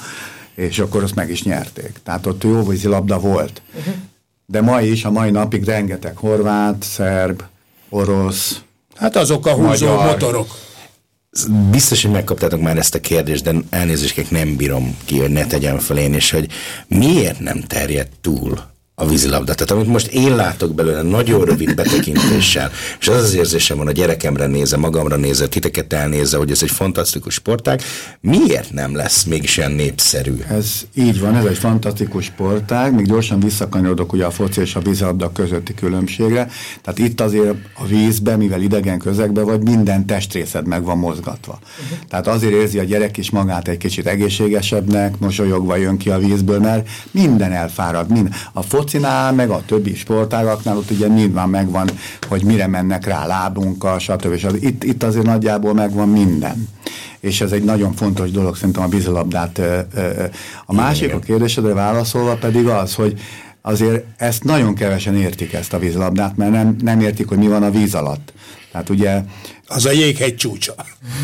és 0.55 0.79
akkor 0.79 1.03
azt 1.03 1.15
meg 1.15 1.31
is 1.31 1.43
nyerték. 1.43 1.93
Tehát 2.05 2.27
ott 2.27 2.43
jó 2.43 2.67
vízilabda 2.67 3.19
volt. 3.19 3.63
De 4.47 4.61
ma 4.61 4.81
is, 4.81 5.05
a 5.05 5.11
mai 5.11 5.31
napig 5.31 5.65
rengeteg 5.65 6.17
horvát, 6.17 6.83
szerb, 6.83 7.43
orosz, 7.89 8.61
Hát 8.95 9.17
azok 9.17 9.47
a 9.47 9.53
húzó 9.53 9.87
Magyar. 9.87 10.07
motorok. 10.07 10.49
Biztos, 11.71 12.03
hogy 12.03 12.11
megkaptátok 12.11 12.61
már 12.61 12.77
ezt 12.77 12.95
a 12.95 13.01
kérdést, 13.01 13.45
de 13.45 13.55
elnézést 13.71 14.31
nem 14.31 14.57
bírom 14.57 14.97
ki, 15.05 15.19
hogy 15.19 15.31
ne 15.31 15.47
tegyem 15.47 15.79
fel 15.79 15.99
én 15.99 16.15
is, 16.15 16.31
hogy 16.31 16.51
miért 16.87 17.41
nem 17.41 17.61
terjed 17.61 18.09
túl 18.21 18.75
a 18.99 19.07
vízilabda. 19.07 19.55
Tehát 19.55 19.71
amit 19.71 19.87
most 19.87 20.07
én 20.07 20.37
látok 20.37 20.75
belőle 20.75 21.03
nagyon 21.03 21.45
rövid 21.45 21.75
betekintéssel, 21.75 22.71
és 23.01 23.09
az 23.09 23.23
az 23.23 23.35
érzésem 23.35 23.77
van, 23.77 23.87
a 23.87 23.93
gyerekemre 23.93 24.47
nézze, 24.47 24.77
magamra 24.77 25.17
nézze, 25.17 25.49
titeket 25.49 25.93
elnézze, 25.93 26.37
hogy 26.37 26.51
ez 26.51 26.63
egy 26.63 26.71
fantasztikus 26.71 27.35
sportág, 27.35 27.83
miért 28.21 28.73
nem 28.73 28.95
lesz 28.95 29.25
mégis 29.25 29.59
olyan 29.59 29.73
népszerű? 29.73 30.35
Ez 30.49 30.73
így 30.95 31.21
van, 31.21 31.35
ez 31.35 31.45
egy 31.45 31.59
fantasztikus 31.59 32.25
sportág, 32.25 32.95
még 32.95 33.07
gyorsan 33.07 33.41
visszakanyarodok 33.41 34.13
ugye 34.13 34.25
a 34.25 34.31
foci 34.31 34.61
és 34.61 34.75
a 34.75 34.81
vízilabda 34.81 35.33
közötti 35.33 35.75
különbségre. 35.75 36.49
Tehát 36.83 36.99
itt 36.99 37.21
azért 37.21 37.55
a 37.75 37.87
vízbe, 37.87 38.37
mivel 38.37 38.61
idegen 38.61 38.99
közegbe 38.99 39.41
vagy, 39.41 39.63
minden 39.63 40.07
testrészed 40.07 40.67
meg 40.67 40.85
van 40.85 40.99
mozgatva. 40.99 41.59
Uh-huh. 41.83 41.99
Tehát 42.09 42.27
azért 42.27 42.53
érzi 42.53 42.79
a 42.79 42.85
gyerek 42.85 43.17
is 43.17 43.31
magát 43.31 43.69
egy 43.69 43.79
kicsit 43.79 44.07
egészségesebbnek, 44.07 45.19
mosolyogva 45.19 45.77
jön 45.77 45.97
ki 45.97 46.11
a 46.11 46.19
vízből, 46.19 46.59
mert 46.59 46.89
minden 47.11 47.53
elfárad. 47.53 48.11
Minden. 48.11 48.33
A 48.53 48.63
focinál, 48.87 49.33
meg 49.33 49.51
a 49.51 49.63
többi 49.67 49.95
sportágaknál 49.95 50.77
ott 50.77 50.91
ugye 50.91 51.07
nyilván 51.07 51.49
megvan, 51.49 51.91
hogy 52.29 52.43
mire 52.43 52.67
mennek 52.67 53.07
rá 53.07 53.27
lábunkkal, 53.27 53.99
stb. 53.99 54.45
Az, 54.45 54.57
itt, 54.61 54.85
itt 54.85 55.03
azért 55.03 55.25
nagyjából 55.25 55.75
megvan 55.75 56.09
minden 56.09 56.69
és 57.21 57.41
ez 57.41 57.53
egy 57.53 57.65
nagyon 57.65 57.93
fontos 57.93 58.31
dolog 58.31 58.57
szerintem 58.57 58.83
a 58.83 59.59
ö. 59.59 59.81
A 60.67 60.75
másik 60.75 61.15
a 61.15 61.19
kérdésedre 61.19 61.75
válaszolva 61.75 62.35
pedig 62.35 62.67
az, 62.67 62.95
hogy 62.95 63.21
azért 63.63 64.05
ezt 64.17 64.45
nagyon 64.45 64.75
kevesen 64.75 65.17
értik 65.17 65.53
ezt 65.53 65.73
a 65.73 65.79
vízilabdát, 65.79 66.37
mert 66.37 66.51
nem, 66.51 66.77
nem 66.81 67.01
értik, 67.01 67.29
hogy 67.29 67.39
mi 67.39 67.47
van 67.47 67.63
a 67.63 67.71
víz 67.71 67.95
alatt. 67.95 68.33
Tehát 68.73 68.91
ugye 68.91 69.23
Az 69.67 69.87
a 69.87 69.91
jéghegy 69.91 70.37
csúcsa. 70.37 70.75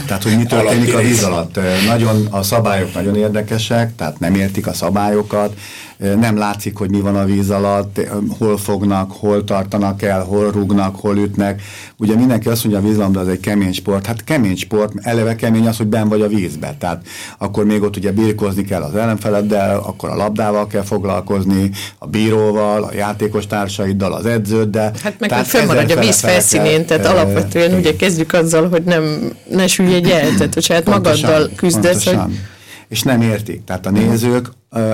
Tehát, 0.07 0.23
hogy 0.23 0.37
mi 0.37 0.45
történik 0.45 0.95
a 0.95 0.99
víz 0.99 1.23
alatt. 1.23 1.59
Nagyon, 1.87 2.27
a 2.31 2.43
szabályok 2.43 2.95
nagyon 2.95 3.17
érdekesek, 3.17 3.97
tehát 3.97 4.19
nem 4.19 4.35
értik 4.35 4.67
a 4.67 4.73
szabályokat, 4.73 5.55
nem 6.03 6.37
látszik, 6.37 6.77
hogy 6.77 6.91
mi 6.91 7.01
van 7.01 7.17
a 7.17 7.25
víz 7.25 7.51
alatt, 7.51 8.01
hol 8.39 8.57
fognak, 8.57 9.13
hol 9.13 9.45
tartanak 9.45 10.03
el, 10.03 10.23
hol 10.23 10.51
rúgnak, 10.51 10.97
hol 10.97 11.17
ütnek. 11.17 11.63
Ugye 11.99 12.15
mindenki 12.15 12.49
azt 12.49 12.65
mondja, 12.65 12.83
a 12.83 12.85
vízlabda 12.85 13.21
az 13.21 13.29
egy 13.29 13.41
kemény 13.41 13.73
sport. 13.73 14.07
Hát 14.07 14.25
kemény 14.25 14.57
sport, 14.57 14.93
eleve 14.97 15.35
kemény 15.35 15.67
az, 15.67 15.77
hogy 15.77 15.87
ben 15.87 16.09
vagy 16.09 16.21
a 16.21 16.29
vízbe. 16.29 16.77
Tehát 16.79 17.07
akkor 17.39 17.65
még 17.65 17.83
ott 17.83 17.97
ugye 17.97 18.13
birkózni 18.13 18.65
kell 18.65 18.83
az 18.83 18.95
ellenfeleddel, 18.95 19.79
akkor 19.79 20.11
a 20.11 20.17
labdával 20.17 20.67
kell 20.67 20.83
foglalkozni, 20.83 21.71
a 21.99 22.07
bíróval, 22.07 22.83
a 22.83 22.95
játékos 22.95 23.47
társaiddal, 23.47 24.13
az 24.13 24.27
edződdel. 24.27 24.93
Hát 25.03 25.15
meg, 25.19 25.29
Tehát 25.29 25.51
hogy 25.51 25.61
fönnmaradj 25.61 25.93
a 25.93 26.01
víz 26.01 26.21
felszínén, 26.21 26.87
tehát 26.87 27.07
alapvetően 27.07 27.75
ugye 27.75 27.97
kezdjük 27.97 28.33
azzal, 28.33 28.69
hogy 28.69 28.83
nem, 28.83 29.33
ne 29.51 29.67
süllyedj 29.67 30.13
el, 30.13 30.35
tehát 30.35 30.55
hogy 30.55 30.63
saját 30.63 30.83
Pontosan, 30.83 31.31
magaddal 31.31 31.51
küzdesz, 31.57 32.05
hogy 32.05 32.15
pontosan. 32.15 32.51
És 32.89 33.03
nem 33.03 33.21
értik. 33.21 33.65
Tehát 33.65 33.87
a 33.87 33.91
nézők, 33.91 34.49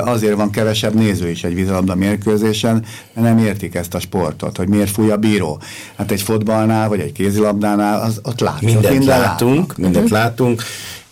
azért 0.04 0.34
van 0.34 0.50
kevesebb 0.50 0.94
néző 0.94 1.28
is 1.28 1.44
egy 1.44 1.54
vízilabda 1.54 1.94
mérkőzésen, 1.94 2.84
mert 3.12 3.26
nem 3.26 3.38
értik 3.46 3.74
ezt 3.74 3.94
a 3.94 4.00
sportot, 4.00 4.56
hogy 4.56 4.68
miért 4.68 4.90
fúj 4.90 5.10
a 5.10 5.16
bíró. 5.16 5.60
Hát 5.96 6.10
egy 6.10 6.22
fotballnál, 6.22 6.88
vagy 6.88 7.00
egy 7.00 7.12
kézilabdánál, 7.12 8.00
az, 8.00 8.20
ott 8.22 8.40
látszott. 8.40 8.62
Mindent 8.62 8.98
minden 8.98 9.18
látunk, 9.18 9.56
látnak. 9.56 9.76
mindent 9.76 10.10
látunk. 10.10 10.62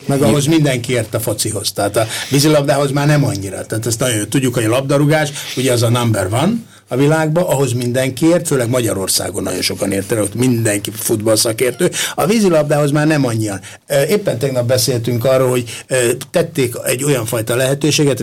Meg 0.06 0.22
ahhoz 0.22 0.46
mindenki 0.46 0.92
ért 0.92 1.14
a 1.14 1.20
focihoz. 1.20 1.72
Tehát 1.72 1.96
a 1.96 2.06
vízilabdához 2.30 2.90
már 2.90 3.06
nem 3.06 3.24
annyira. 3.24 3.66
Tehát 3.66 3.86
ezt 3.86 4.00
nagyon 4.00 4.28
tudjuk, 4.28 4.54
hogy 4.54 4.64
a 4.64 4.68
labdarúgás, 4.68 5.32
ugye 5.56 5.72
az 5.72 5.82
a 5.82 5.88
number 5.88 6.26
one 6.32 6.52
a 6.88 6.96
világban, 6.96 7.44
ahhoz 7.44 7.72
mindenki 7.72 8.26
ért, 8.26 8.46
főleg 8.46 8.68
Magyarországon 8.68 9.42
nagyon 9.42 9.62
sokan 9.62 9.92
értenek, 9.92 10.24
ott 10.24 10.34
mindenki 10.34 10.90
futballszakértő. 10.90 11.90
A 12.14 12.26
vízilabdához 12.26 12.90
már 12.90 13.06
nem 13.06 13.26
annyian. 13.26 13.60
Éppen 14.08 14.38
tegnap 14.38 14.66
beszéltünk 14.66 15.24
arról, 15.24 15.48
hogy 15.48 15.84
tették 16.30 16.74
egy 16.84 17.04
olyan 17.04 17.26
fajta 17.26 17.56
lehetőséget, 17.56 18.22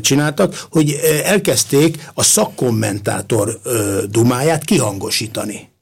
csináltak, 0.00 0.66
hogy 0.70 1.00
elkezdték 1.24 2.10
a 2.14 2.22
szakkommentátor 2.22 3.60
dumáját 4.10 4.64
kihangosítani. 4.64 5.72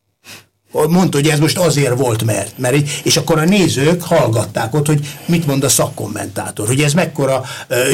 Mondta, 0.72 1.16
hogy 1.16 1.28
ez 1.28 1.38
most 1.38 1.58
azért 1.58 1.98
volt, 1.98 2.24
mert, 2.24 2.58
mert 2.58 2.74
így- 2.74 3.00
és 3.04 3.16
akkor 3.16 3.38
a 3.38 3.44
nézők 3.44 4.02
hallgatták 4.02 4.74
ott, 4.74 4.86
hogy 4.86 5.06
mit 5.26 5.46
mond 5.46 5.64
a 5.64 5.68
szakkommentátor, 5.68 6.66
hogy 6.66 6.80
ez 6.80 6.92
mekkora 6.92 7.42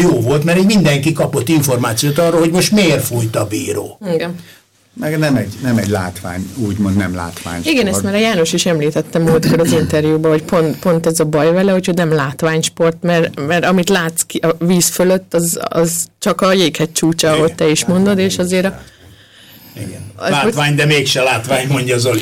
jó 0.01 0.21
volt, 0.21 0.45
mert 0.45 0.59
így 0.59 0.67
mindenki 0.67 1.13
kapott 1.13 1.49
információt 1.49 2.19
arról, 2.19 2.41
hogy 2.41 2.51
most 2.51 2.73
miért 2.73 3.05
fújt 3.05 3.37
a 3.37 3.47
bíró. 3.47 3.99
Igen. 4.15 4.35
Meg 5.01 5.19
nem 5.19 5.37
egy, 5.37 5.53
nem 5.63 5.77
egy 5.77 5.89
látvány, 5.89 6.51
úgymond 6.57 6.97
nem 6.97 7.15
látvány. 7.15 7.61
Igen, 7.65 7.87
ezt 7.87 8.03
már 8.03 8.15
a 8.15 8.19
János 8.19 8.53
is 8.53 8.67
említettem 8.67 9.23
múltkor 9.23 9.61
az 9.61 9.73
interjúban, 9.73 10.31
hogy 10.31 10.43
pont, 10.43 10.79
pont 10.79 11.07
ez 11.07 11.21
a 11.21 11.25
baj 11.25 11.53
vele, 11.53 11.73
hogy 11.73 11.91
nem 11.95 12.13
látványsport, 12.13 12.97
mert, 13.03 13.47
mert 13.47 13.65
amit 13.65 13.89
látsz 13.89 14.23
ki 14.27 14.39
a 14.39 14.57
víz 14.65 14.89
fölött, 14.89 15.35
az, 15.35 15.59
az 15.69 16.07
csak 16.19 16.41
a 16.41 16.53
jéghegy 16.53 16.93
csúcsa, 16.93 17.31
ahogy 17.31 17.55
te 17.55 17.69
is 17.71 17.85
mondod, 17.85 18.19
és 18.19 18.39
azért 18.39 18.65
a... 18.65 18.81
Igen. 19.79 20.01
Az- 20.17 20.31
Látvány, 20.31 20.75
de 20.75 20.85
mégse 20.85 21.23
látvány, 21.23 21.67
mondja 21.69 21.99
Zoli. 21.99 22.21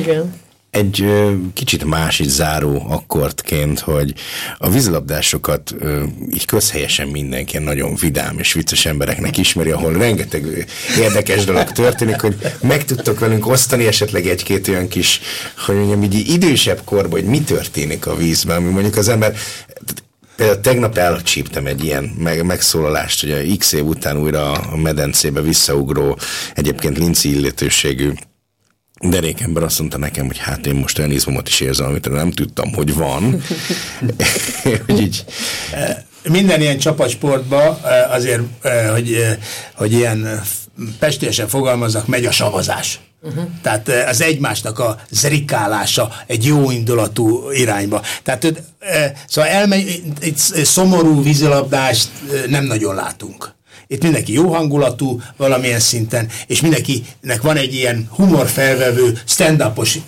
Igen. 0.00 0.34
egy 0.70 1.02
ö, 1.02 1.32
kicsit 1.54 1.84
más 1.84 2.18
így 2.18 2.28
záró 2.28 2.86
akkordként, 2.88 3.80
hogy 3.80 4.14
a 4.58 4.70
vízilabdásokat 4.70 5.74
ö, 5.78 6.02
így 6.32 6.44
közhelyesen 6.44 7.08
mindenki 7.08 7.58
nagyon 7.58 7.94
vidám 7.94 8.38
és 8.38 8.52
vicces 8.52 8.86
embereknek 8.86 9.36
ismeri, 9.38 9.70
ahol 9.70 9.92
rengeteg 9.92 10.66
érdekes 10.98 11.44
dolog 11.44 11.72
történik, 11.72 12.20
hogy 12.20 12.36
meg 12.60 12.84
tudtok 12.84 13.18
velünk 13.18 13.46
osztani 13.46 13.86
esetleg 13.86 14.26
egy-két 14.26 14.68
olyan 14.68 14.88
kis, 14.88 15.20
hogy 15.66 15.74
mondjam, 15.74 16.02
így 16.02 16.28
idősebb 16.28 16.80
korban, 16.84 17.10
hogy 17.20 17.24
mi 17.28 17.40
történik 17.40 18.06
a 18.06 18.16
vízben, 18.16 18.56
ami 18.56 18.70
mondjuk 18.70 18.96
az 18.96 19.08
ember 19.08 19.34
Például 20.40 20.60
tegnap 20.60 20.98
elcsíptem 20.98 21.66
egy 21.66 21.84
ilyen 21.84 22.04
meg, 22.04 22.44
megszólalást, 22.44 23.20
hogy 23.20 23.30
a 23.30 23.56
x 23.58 23.72
év 23.72 23.84
után 23.84 24.16
újra 24.16 24.52
a 24.52 24.76
medencébe 24.76 25.40
visszaugró, 25.40 26.18
egyébként 26.54 26.98
linci 26.98 27.36
illetőségű 27.36 28.12
derékember 29.00 29.62
azt 29.62 29.78
mondta 29.78 29.98
nekem, 29.98 30.26
hogy 30.26 30.38
hát 30.38 30.66
én 30.66 30.74
most 30.74 30.98
olyan 30.98 31.10
izmomot 31.10 31.48
is 31.48 31.60
érzem, 31.60 31.86
amit 31.86 32.08
nem 32.08 32.30
tudtam, 32.30 32.72
hogy 32.72 32.94
van. 32.94 33.42
hogy 34.86 35.00
így, 35.00 35.24
Minden 36.22 36.60
ilyen 36.60 36.78
csapatsportban 36.78 37.78
eh, 37.84 38.12
azért, 38.12 38.42
eh, 38.60 38.90
hogy, 38.90 39.12
eh, 39.12 39.36
hogy 39.74 39.92
ilyen 39.92 40.42
pestélyesen 40.98 41.48
fogalmazzak, 41.48 42.06
megy 42.06 42.24
a 42.24 42.30
savazás. 42.30 43.00
Uh-huh. 43.22 43.44
Tehát 43.62 43.88
eh, 43.88 44.08
az 44.08 44.20
egymásnak 44.20 44.78
a 44.78 45.00
zrikálása 45.10 46.12
egy 46.26 46.44
jó 46.44 46.70
indulatú 46.70 47.50
irányba. 47.50 48.02
Tehát 48.22 48.44
eh, 48.78 49.12
szóval 49.28 49.50
elmegy, 49.50 50.02
egy 50.20 50.36
szomorú 50.64 51.22
vízilabdást 51.22 52.08
eh, 52.32 52.42
nem 52.46 52.64
nagyon 52.64 52.94
látunk. 52.94 53.54
Itt 53.86 54.02
mindenki 54.02 54.32
jó 54.32 54.52
hangulatú 54.52 55.20
valamilyen 55.36 55.80
szinten, 55.80 56.28
és 56.46 56.60
mindenkinek 56.60 57.42
van 57.42 57.56
egy 57.56 57.74
ilyen 57.74 58.08
humorfelvevő, 58.10 59.18
stand-upos 59.26 59.94
eh, 59.94 60.02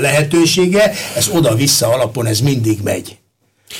lehetősége, 0.00 0.92
ez 1.16 1.28
oda-vissza 1.28 1.88
alapon, 1.88 2.26
ez 2.26 2.40
mindig 2.40 2.80
megy. 2.82 3.21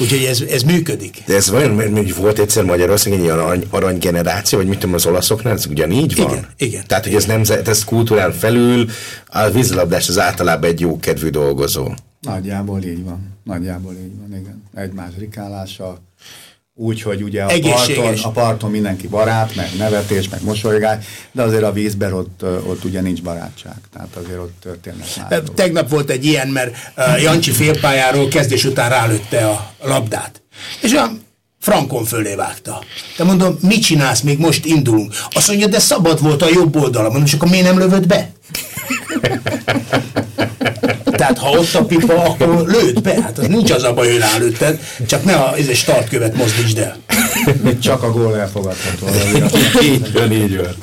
Úgyhogy 0.01 0.25
ez, 0.25 0.41
ez 0.41 0.63
működik. 0.63 1.23
de 1.27 1.35
ez 1.35 1.51
vajon, 1.51 1.71
mert 1.71 1.97
hogy 1.97 2.15
volt 2.15 2.39
egyszer 2.39 2.65
Magyarországon 2.65 3.19
egy 3.19 3.25
ilyen 3.25 3.39
arany, 3.39 3.67
aranygeneráció, 3.71 4.59
vagy 4.59 4.69
mit 4.69 4.79
tudom, 4.79 4.95
az 4.95 5.07
olaszoknál, 5.07 5.53
ez 5.53 5.67
ugyanígy 5.67 6.17
van? 6.17 6.31
Igen, 6.31 6.47
igen. 6.57 6.85
Tehát, 6.87 7.05
hogy 7.05 7.15
ez 7.15 7.25
nemzet, 7.25 7.69
ez 7.69 7.85
kultúrán 7.85 8.33
felül, 8.33 8.87
a 9.27 9.51
vízilabdás 9.51 10.09
az 10.09 10.19
általában 10.19 10.71
egy 10.71 10.81
jó 10.81 10.99
kedvű 10.99 11.29
dolgozó. 11.29 11.93
Nagyjából 12.21 12.83
így 12.83 13.05
van. 13.05 13.39
Nagyjából 13.45 13.93
így 13.93 14.19
van, 14.19 14.39
igen. 14.41 14.63
Egymás 14.75 15.11
rikálása. 15.19 15.99
Úgy, 16.75 17.03
hogy 17.03 17.23
ugye 17.23 17.43
a 17.43 17.59
parton, 17.61 18.15
a 18.23 18.31
parton 18.31 18.71
mindenki 18.71 19.09
barát, 19.09 19.55
meg 19.55 19.69
nevetés, 19.79 20.29
meg 20.29 20.43
mosolygás, 20.45 21.05
de 21.33 21.43
azért 21.43 21.63
a 21.63 21.73
vízben 21.73 22.13
ott, 22.13 22.43
ott 22.43 22.85
ugye 22.85 23.01
nincs 23.01 23.23
barátság. 23.23 23.77
Tehát 23.93 24.17
azért 24.17 24.39
ott 24.39 24.55
történnek 24.61 25.07
dolgok. 25.29 25.55
Tegnap 25.55 25.89
volt 25.89 26.11
egy 26.11 26.25
ilyen, 26.25 26.49
mert 26.49 26.77
uh, 26.97 27.23
Jancsi 27.23 27.51
félpályáról 27.51 28.29
kezdés 28.29 28.65
után 28.65 28.89
rálőtte 28.91 29.49
a 29.49 29.73
labdát. 29.83 30.43
És 30.81 30.93
a 30.93 31.11
frankon 31.61 32.05
fölé 32.05 32.35
vágta. 32.35 32.85
De 33.17 33.25
mondom, 33.25 33.59
mit 33.61 33.83
csinálsz, 33.83 34.21
még 34.21 34.39
most 34.39 34.65
indulunk. 34.65 35.15
Azt 35.31 35.49
mondja, 35.49 35.67
de 35.67 35.79
szabad 35.79 36.23
volt 36.23 36.43
a 36.43 36.49
jobb 36.53 36.77
oldala. 36.77 37.09
Mondom, 37.09 37.25
és 37.25 37.33
akkor 37.33 37.49
miért 37.49 37.67
nem 37.67 37.79
lövöd 37.79 38.07
be? 38.07 38.31
Tehát 41.23 41.39
ha 41.39 41.51
ott 41.51 41.75
a 41.75 41.85
pipa, 41.85 42.25
akkor 42.25 42.67
lőd 42.67 43.03
be. 43.03 43.23
Hát 43.23 43.39
az 43.39 43.47
nincs 43.47 43.71
az 43.71 43.83
a 43.83 43.95
baj, 43.95 44.11
hogy 44.11 44.19
rálőtted, 44.19 44.81
csak 45.07 45.25
ne 45.25 45.35
a 45.35 45.57
ez 45.57 45.67
egy 45.67 45.77
startkövet 45.77 46.37
mozdítsd 46.37 46.79
el. 46.79 46.97
Csak 47.81 48.03
a 48.03 48.11
gól 48.11 48.37
elfogadható. 48.37 49.07
azért. 49.07 49.83
így 49.83 50.13
van, 50.13 50.33
így 50.33 50.57
van. 50.57 50.75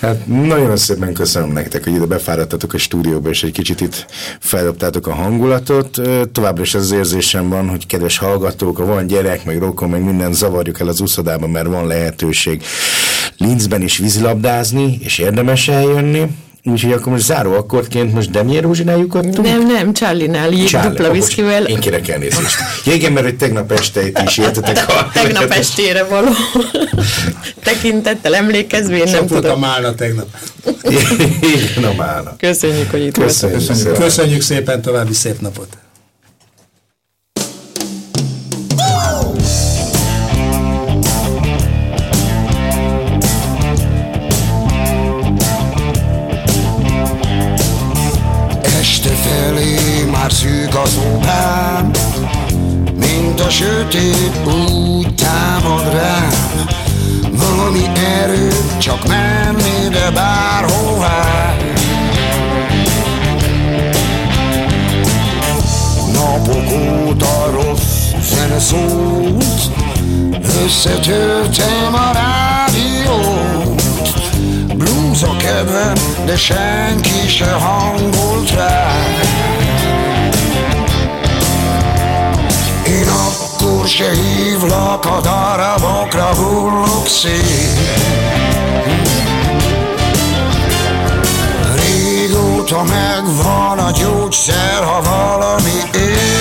Hát 0.00 0.26
nagyon 0.26 0.76
szépen 0.76 1.12
köszönöm 1.12 1.52
nektek, 1.52 1.84
hogy 1.84 1.94
ide 1.94 2.04
befáradtatok 2.04 2.72
a 2.74 2.78
stúdióba, 2.78 3.28
és 3.28 3.42
egy 3.42 3.52
kicsit 3.52 3.80
itt 3.80 4.06
feldobtátok 4.40 5.06
a 5.06 5.14
hangulatot. 5.14 6.00
Továbbra 6.32 6.62
is 6.62 6.74
az 6.74 6.82
az 6.82 6.92
érzésem 6.92 7.48
van, 7.48 7.68
hogy 7.68 7.86
kedves 7.86 8.18
hallgatók, 8.18 8.76
ha 8.76 8.84
van 8.84 9.06
gyerek, 9.06 9.44
meg 9.44 9.58
rokon, 9.58 9.88
meg 9.88 10.04
minden 10.04 10.32
zavarjuk 10.32 10.80
el 10.80 10.88
az 10.88 11.00
úszodában, 11.00 11.50
mert 11.50 11.66
van 11.66 11.86
lehetőség 11.86 12.62
Linzben 13.36 13.82
is 13.82 13.98
vízilabdázni, 13.98 14.98
és 15.02 15.18
érdemes 15.18 15.68
eljönni. 15.68 16.26
Úgyhogy 16.66 16.92
akkor 16.92 17.12
most 17.12 17.24
záró 17.24 17.52
akkordként 17.52 18.12
most 18.14 18.30
Demier 18.30 18.62
Rózsinál 18.62 18.98
lyukadtunk? 18.98 19.42
Nem, 19.42 19.66
nem, 19.66 19.92
Charlie-nál, 19.92 20.50
jég 20.50 20.66
Charlie, 20.68 20.88
dupla 20.90 21.10
viszkivel. 21.12 21.64
Én 21.64 21.80
kérek 21.80 22.08
elnézést. 22.08 22.56
Ja, 22.84 22.92
igen, 22.92 23.12
mert 23.12 23.24
hogy 23.26 23.36
tegnap 23.36 23.72
este 23.72 24.06
itt 24.06 24.18
is 24.26 24.38
értetek. 24.38 24.88
a- 24.88 25.10
Tegnap 25.12 25.50
estére 25.50 26.04
való 26.04 26.28
tekintettel 27.64 28.34
emlékezvén, 28.34 29.04
nem 29.04 29.14
Sok 29.14 29.28
volt 29.28 29.44
a 29.44 29.46
tudom. 29.46 29.60
málna 29.60 29.94
tegnap. 29.94 30.26
Igen, 31.54 31.84
a 31.90 31.94
mána. 31.96 32.36
Köszönjük, 32.38 32.90
hogy 32.90 33.04
itt 33.04 33.16
voltatok. 33.16 33.50
Köszönjük. 33.52 33.74
szépen. 33.84 34.00
Köszönjük 34.00 34.40
szépen, 34.42 34.82
további 34.82 35.12
szép 35.14 35.40
napot. 35.40 35.68
Már 50.24 50.32
szűk 50.32 50.74
az 50.74 50.98
óvám 51.06 51.90
Mint 52.96 53.40
a 53.40 53.50
sötét 53.50 54.40
úgy 54.46 55.14
támad 55.14 55.92
rám. 55.92 56.30
Valami 57.30 57.90
erő 58.22 58.48
csak 58.78 59.06
nem 59.06 59.56
ide 59.86 60.10
bárhová. 60.10 61.56
Napok 66.12 66.72
óta 66.72 67.50
rossz 67.50 68.12
zene 68.34 68.58
szólt 68.58 69.70
Összetörtem 70.64 71.94
a 71.94 72.10
rádiót. 72.12 73.82
Blues 74.74 75.22
a 75.22 75.36
kedvem, 75.36 75.94
de 76.24 76.36
senki 76.36 77.28
se 77.28 77.52
hangolt 77.52 78.50
rá 78.50 78.92
se 83.86 84.10
hívlak, 84.10 85.04
a 85.04 85.20
darabokra 85.20 86.34
hullok 86.34 87.06
szét. 87.06 87.78
Régóta 91.74 92.82
megvan 92.82 93.78
a 93.78 93.90
gyógyszer, 93.90 94.84
ha 94.84 95.02
valami 95.02 95.80
ég. 95.94 96.34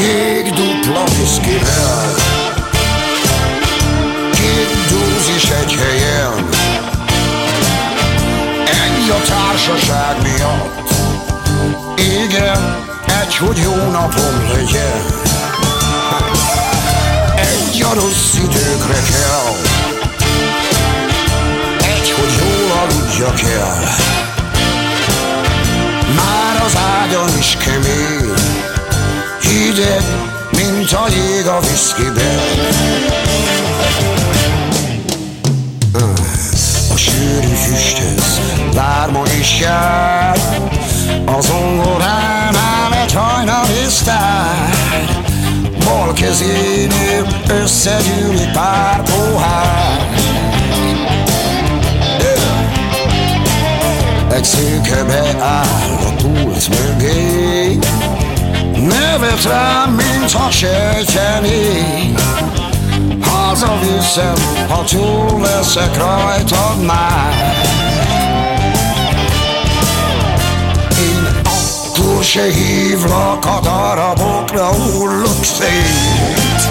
Jég 0.00 0.52
dupla 0.52 1.04
viszkivel, 1.18 2.14
két 4.32 4.70
dózis 4.90 5.50
egy 5.50 5.74
helyen. 5.74 6.48
Ennyi 8.84 9.08
a 9.10 9.20
társaság 9.28 10.22
miatt, 10.22 10.95
egy, 13.36 13.46
hogy 13.46 13.58
jó 13.58 13.90
napom 13.90 14.48
legyen. 14.52 15.04
Egy 17.36 17.82
a 17.82 17.94
rossz 17.94 18.34
időkre 18.34 19.00
kell. 19.10 19.54
Egy, 21.78 22.10
hogy 22.10 22.32
jól 22.38 22.70
aludjak 22.78 23.40
el. 23.40 23.94
Már 26.16 26.62
az 26.64 26.76
ágyon 26.76 27.38
is 27.38 27.56
kemény. 27.64 28.32
Hideg, 29.40 30.02
mint 30.50 30.92
a 30.92 31.06
jég 31.08 31.46
a 31.46 31.60
viszkiben. 31.60 32.38
A 36.92 36.96
sűrű 36.96 37.54
füsthez 37.54 38.40
lárma 38.74 39.22
is 39.40 39.60
jár 39.60 40.38
A 41.24 41.40
zongoránál 41.40 42.94
egy 43.02 43.12
hajnali 43.12 43.84
sztár 43.88 45.14
Bal 45.84 46.12
kezénél 46.12 47.26
összegyűlik 47.48 48.52
pár 48.52 49.02
pohár. 49.02 50.08
Egy 54.30 54.44
szőke 54.44 55.04
beáll 55.04 55.98
a 56.06 56.22
pult 56.22 56.68
mögé. 56.68 57.78
Nevet 58.88 59.44
rám, 59.44 59.90
mintha 59.90 60.50
sejtené 60.50 62.14
Hazaviszem, 63.20 64.34
ha 64.68 64.84
túl 64.84 65.40
leszek 65.40 65.96
rajtad 65.96 66.84
már 66.86 67.75
se 72.26 72.42
hívlak 72.42 73.44
a 73.44 73.60
darabokra 73.62 74.66
hullok 74.66 75.44
szét. 75.44 76.70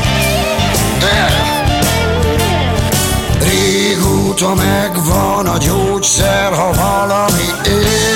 De 1.00 1.30
Régóta 3.40 4.54
megvan 4.54 5.48
a 5.48 5.58
gyógyszer, 5.58 6.54
ha 6.54 6.72
valami 6.74 7.48
ég 7.68 8.15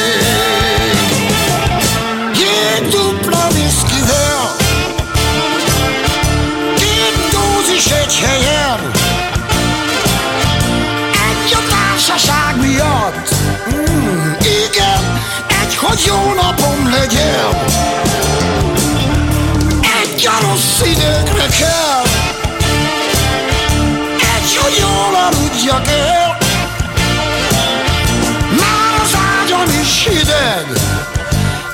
rossz 20.60 20.82
időkre 20.82 21.45
kell. 21.60 22.03
Egy, 24.36 24.55
hogy 24.55 24.78
jól 24.80 25.16
aludjak 25.16 25.88
el. 25.88 26.38
Már 28.60 29.01
az 29.03 29.18
ágyam 29.41 29.80
is 29.82 30.07
hideg. 30.07 30.66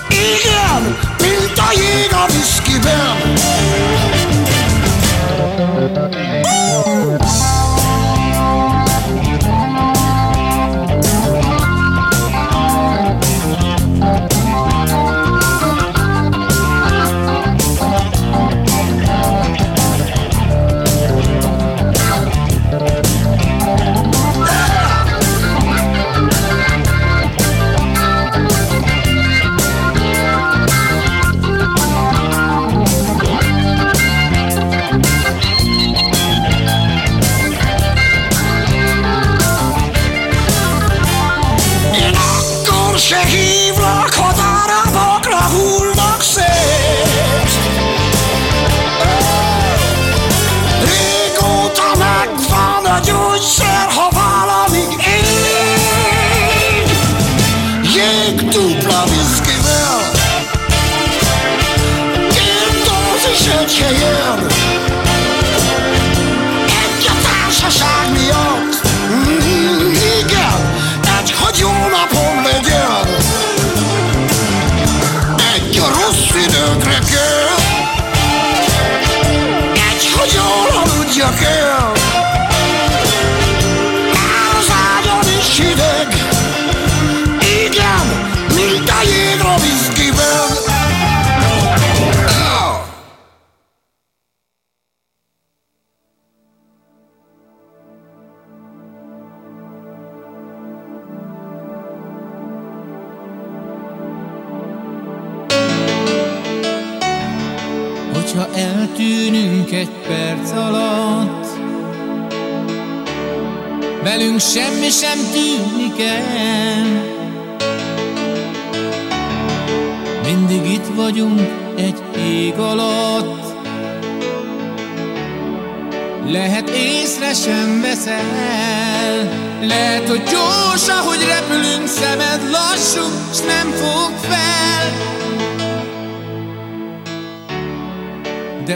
Igen, 0.09 0.97
mint 1.19 1.57
a 1.57 1.71
jég 1.75 2.13
a 2.13 2.25
viszkiben 2.31 3.34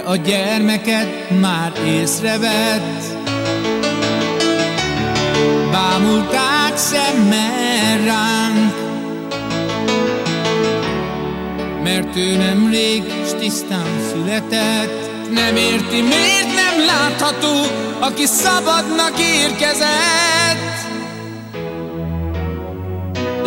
a 0.09 0.15
gyermeket 0.15 1.39
már 1.41 1.71
észrevett. 1.85 3.03
Bámulták 5.71 6.77
szemmel 6.77 7.97
ránk 8.05 8.73
Mert 11.83 12.15
ő 12.15 12.37
nemrég 12.37 13.03
s 13.27 13.31
tisztán 13.39 13.99
született. 14.11 15.09
Nem 15.31 15.55
érti, 15.55 16.01
miért 16.01 16.53
nem 16.55 16.85
látható 16.85 17.55
Aki 17.99 18.25
szabadnak 18.25 19.13
érkezett. 19.19 20.77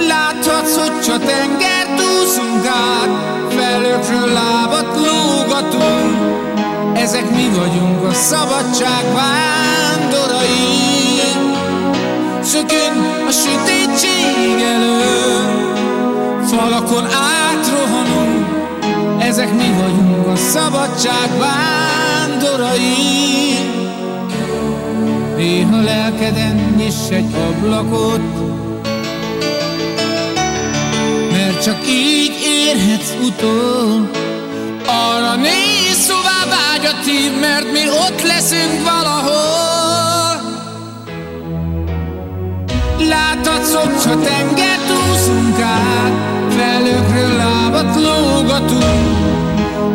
Láthatsz, 0.08 0.76
hogy 0.76 1.00
csak 1.00 1.24
tengert 1.24 2.00
úszunk 2.00 2.66
át 2.66 3.32
Felőkről 3.48 4.32
lábat 4.32 4.96
lógatunk 4.96 6.41
Ezek 7.02 7.30
mi 7.30 7.48
vagyunk 7.56 8.04
a 8.04 8.12
szabadság 8.12 9.04
vándorai. 9.14 10.50
Szökünk 12.42 13.26
a 13.28 13.30
sötétség 13.30 14.60
elő 14.74 15.00
Falakon 16.46 17.04
átrohanunk. 17.04 18.46
Ezek 19.18 19.52
mi 19.52 19.72
vagyunk 19.80 20.26
a 20.26 20.36
szabadság 20.36 21.30
vándorai. 21.38 22.80
Néha 25.36 25.80
lelkeden 25.80 26.74
nyiss 26.76 27.10
egy 27.10 27.34
ablakot 27.34 28.20
Mert 31.30 31.62
csak 31.62 31.78
így 31.88 32.32
érhetsz 32.44 33.14
utol 33.26 34.21
vágyati 37.02 37.38
Mert 37.40 37.72
mi 37.72 37.88
ott 37.88 38.22
leszünk 38.22 38.82
valahol. 38.84 40.40
Láthatsz, 43.08 44.04
ha 44.04 44.20
tengert 44.20 44.90
úszunk 45.10 45.60
át 45.60 46.12
Felőkről 46.56 47.36
lábat 47.36 47.94
lógatunk. 47.94 49.20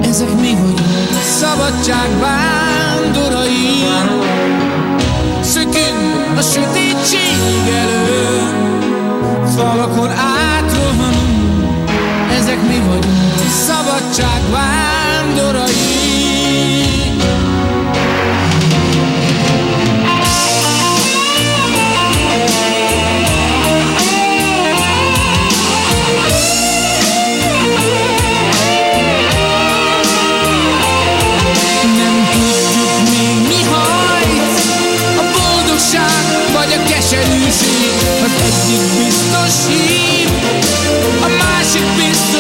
Ezek 0.01 0.34
mi 0.41 0.51
vagyunk? 0.51 0.80
Szabadság 1.24 2.10
vándorai 2.20 3.86
Szökünk 5.41 6.38
a 6.38 6.41
sötétség 6.41 7.38
elő 7.70 8.55
Falakon 9.55 10.10
átrohanunk. 10.10 11.89
Ezek 12.38 12.62
mi 12.62 12.80
vagyunk? 12.88 13.05
Szabadság 13.68 14.41
vándorai 14.51 16.08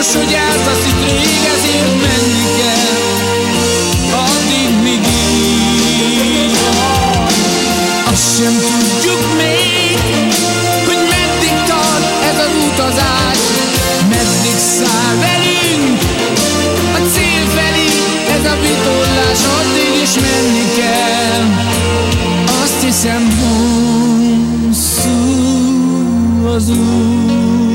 biztos, 0.07 0.23
hogy 0.23 0.33
eltaszít 0.33 0.99
rég 1.05 1.41
Ezért 1.55 1.95
menni 2.05 2.45
kell. 2.59 2.95
Addig 4.25 4.71
míg 4.83 5.03
így 5.07 6.57
Azt 8.11 8.35
sem 8.37 8.53
tudjuk 8.53 9.23
még 9.37 9.97
Hogy 10.85 11.01
meddig 11.15 11.55
tart 11.67 12.05
ez 12.29 12.37
az 12.45 12.53
utazás. 12.71 13.39
Meddig 14.09 14.57
száll 14.77 15.15
velünk 15.25 15.99
a 16.93 16.99
cél 17.13 17.45
felé 17.55 17.89
ez 18.35 18.45
a 18.51 18.55
vitorlás. 18.61 19.41
Addig 19.59 19.93
is 20.01 20.13
menni 20.13 20.65
kell. 20.75 21.43
Azt 22.63 22.79
hiszem 22.83 23.23
hosszú 24.69 25.17
az 26.55 26.69
út 26.69 27.66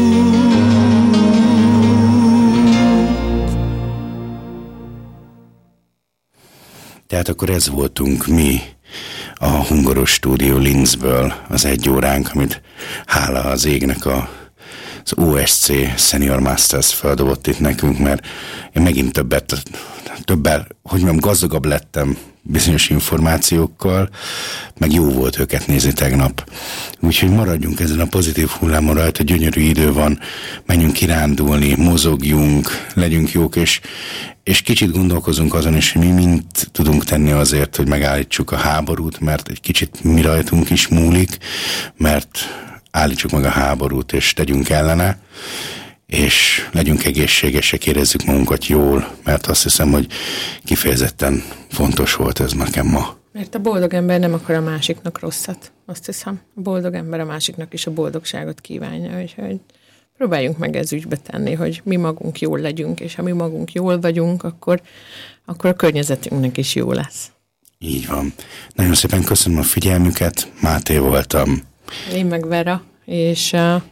Tehát 7.23 7.41
akkor 7.41 7.55
ez 7.55 7.68
voltunk 7.68 8.27
mi 8.27 8.61
a 9.35 9.47
Hungaros 9.47 10.11
Stúdió 10.12 10.57
Linzből, 10.57 11.35
az 11.49 11.64
egy 11.64 11.89
óránk, 11.89 12.31
amit 12.35 12.62
hála 13.07 13.41
az 13.41 13.64
égnek 13.64 14.07
a, 14.07 14.29
az 15.05 15.12
OSC 15.16 15.70
Senior 15.97 16.41
Masters 16.41 16.95
feldobott 16.95 17.47
itt 17.47 17.59
nekünk, 17.59 17.99
mert 17.99 18.27
én 18.73 18.83
megint 18.83 19.12
többet, 19.12 19.62
többel, 20.25 20.66
hogy 20.83 21.01
mondjam, 21.01 21.16
gazdagabb 21.16 21.64
lettem 21.64 22.16
bizonyos 22.43 22.88
információkkal, 22.88 24.09
meg 24.78 24.93
jó 24.93 25.05
volt 25.11 25.38
őket 25.38 25.66
nézni 25.66 25.93
tegnap. 25.93 26.51
Úgyhogy 27.01 27.30
maradjunk 27.30 27.80
ezen 27.80 28.01
a 28.01 28.07
pozitív 28.07 28.49
hullámon 28.49 28.95
rajta, 28.95 29.22
gyönyörű 29.22 29.61
idő 29.61 29.93
van, 29.93 30.18
menjünk 30.66 30.93
kirándulni, 30.93 31.74
mozogjunk, 31.74 32.86
legyünk 32.95 33.32
jók, 33.32 33.57
és, 33.57 33.80
és 34.43 34.62
kicsit 34.62 34.93
gondolkozunk 34.93 35.55
azon 35.55 35.76
is, 35.76 35.93
hogy 35.93 36.03
mi 36.03 36.11
mind 36.11 36.43
tudunk 36.72 37.05
tenni 37.05 37.30
azért, 37.30 37.76
hogy 37.76 37.88
megállítsuk 37.88 38.51
a 38.51 38.57
háborút, 38.57 39.20
mert 39.20 39.49
egy 39.49 39.61
kicsit 39.61 40.05
mi 40.05 40.20
rajtunk 40.20 40.70
is 40.70 40.88
múlik, 40.88 41.38
mert 41.97 42.38
állítsuk 42.90 43.30
meg 43.30 43.45
a 43.45 43.51
háborút, 43.51 44.12
és 44.12 44.32
tegyünk 44.32 44.68
ellene, 44.68 45.18
és 46.12 46.68
legyünk 46.72 47.04
egészségesek, 47.04 47.86
érezzük 47.86 48.24
magunkat 48.24 48.66
jól, 48.66 49.14
mert 49.24 49.46
azt 49.46 49.62
hiszem, 49.62 49.90
hogy 49.90 50.06
kifejezetten 50.64 51.42
fontos 51.68 52.14
volt 52.14 52.40
ez 52.40 52.52
nekem 52.52 52.86
ma. 52.86 53.16
Mert 53.32 53.54
a 53.54 53.58
boldog 53.58 53.94
ember 53.94 54.20
nem 54.20 54.32
akar 54.32 54.54
a 54.54 54.60
másiknak 54.60 55.20
rosszat, 55.20 55.72
azt 55.86 56.06
hiszem. 56.06 56.40
A 56.54 56.60
boldog 56.60 56.94
ember 56.94 57.20
a 57.20 57.24
másiknak 57.24 57.72
is 57.72 57.86
a 57.86 57.92
boldogságot 57.92 58.60
kívánja, 58.60 59.20
úgyhogy 59.20 59.60
próbáljunk 60.16 60.58
meg 60.58 60.76
ez 60.76 60.92
ügybe 60.92 61.16
tenni, 61.16 61.52
hogy 61.52 61.80
mi 61.84 61.96
magunk 61.96 62.40
jól 62.40 62.58
legyünk, 62.58 63.00
és 63.00 63.14
ha 63.14 63.22
mi 63.22 63.32
magunk 63.32 63.72
jól 63.72 64.00
vagyunk, 64.00 64.42
akkor, 64.42 64.80
akkor 65.44 65.70
a 65.70 65.74
környezetünknek 65.74 66.56
is 66.56 66.74
jó 66.74 66.92
lesz. 66.92 67.30
Így 67.78 68.06
van. 68.06 68.32
Nagyon 68.74 68.94
szépen 68.94 69.24
köszönöm 69.24 69.58
a 69.58 69.62
figyelmüket, 69.62 70.52
Máté 70.60 70.98
voltam. 70.98 71.62
Én 72.14 72.26
meg 72.26 72.46
Vera, 72.46 72.82
és 73.04 73.52
uh, 73.52 73.82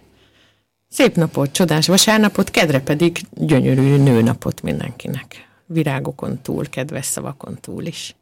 szép 0.90 1.16
napot, 1.16 1.52
csodás 1.52 1.86
vasárnapot, 1.86 2.50
kedre 2.50 2.80
pedig 2.80 3.20
gyönyörű 3.30 3.96
nőnapot 3.96 4.62
mindenkinek. 4.62 5.48
Virágokon 5.66 6.40
túl, 6.42 6.68
kedves 6.68 7.06
szavakon 7.06 7.58
túl 7.60 7.84
is. 7.84 8.14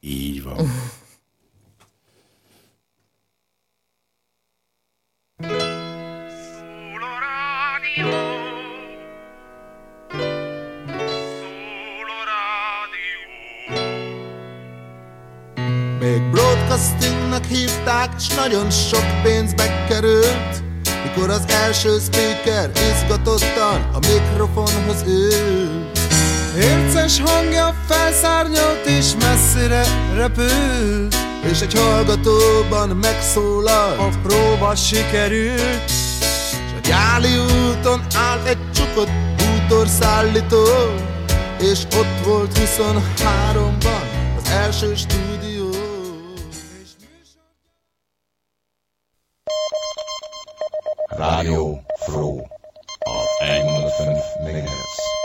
Így 0.00 0.42
van. 0.42 0.56
Még 15.98 16.30
broadcastingnak 16.30 17.44
hívták, 17.44 18.18
s 18.18 18.34
nagyon 18.34 18.70
sok 18.70 19.22
pénzbe 19.22 19.84
került 19.88 20.65
Mikor 21.06 21.30
az 21.30 21.44
első 21.48 21.98
speaker 21.98 22.70
izgatottan 22.94 23.90
a 23.92 23.98
mikrofonhoz 23.98 25.02
ült 25.06 25.98
Érces 26.58 27.20
hangja 27.20 27.74
felszárnyolt 27.86 28.86
és 28.86 29.12
messzire 29.20 29.84
repült 30.14 31.16
És 31.50 31.60
egy 31.60 31.74
hallgatóban 31.74 32.88
megszólalt 32.88 33.98
A 33.98 34.08
próba 34.22 34.74
sikerült. 34.74 35.88
S 35.88 36.52
a 36.76 36.88
gyáli 36.88 37.36
úton 37.38 38.00
állt 38.14 38.48
egy 38.48 38.70
csukott 38.74 39.10
bútorszállító. 39.36 40.64
És 41.60 41.82
ott 41.84 42.24
volt 42.24 42.58
23-ban 42.58 44.02
az 44.36 44.50
első 44.50 44.94
stúdió 44.94 45.55
Radio 51.18 51.78
Fro 52.06 52.48
av 53.06 53.24
105 53.40 54.16
MHz. 54.44 55.15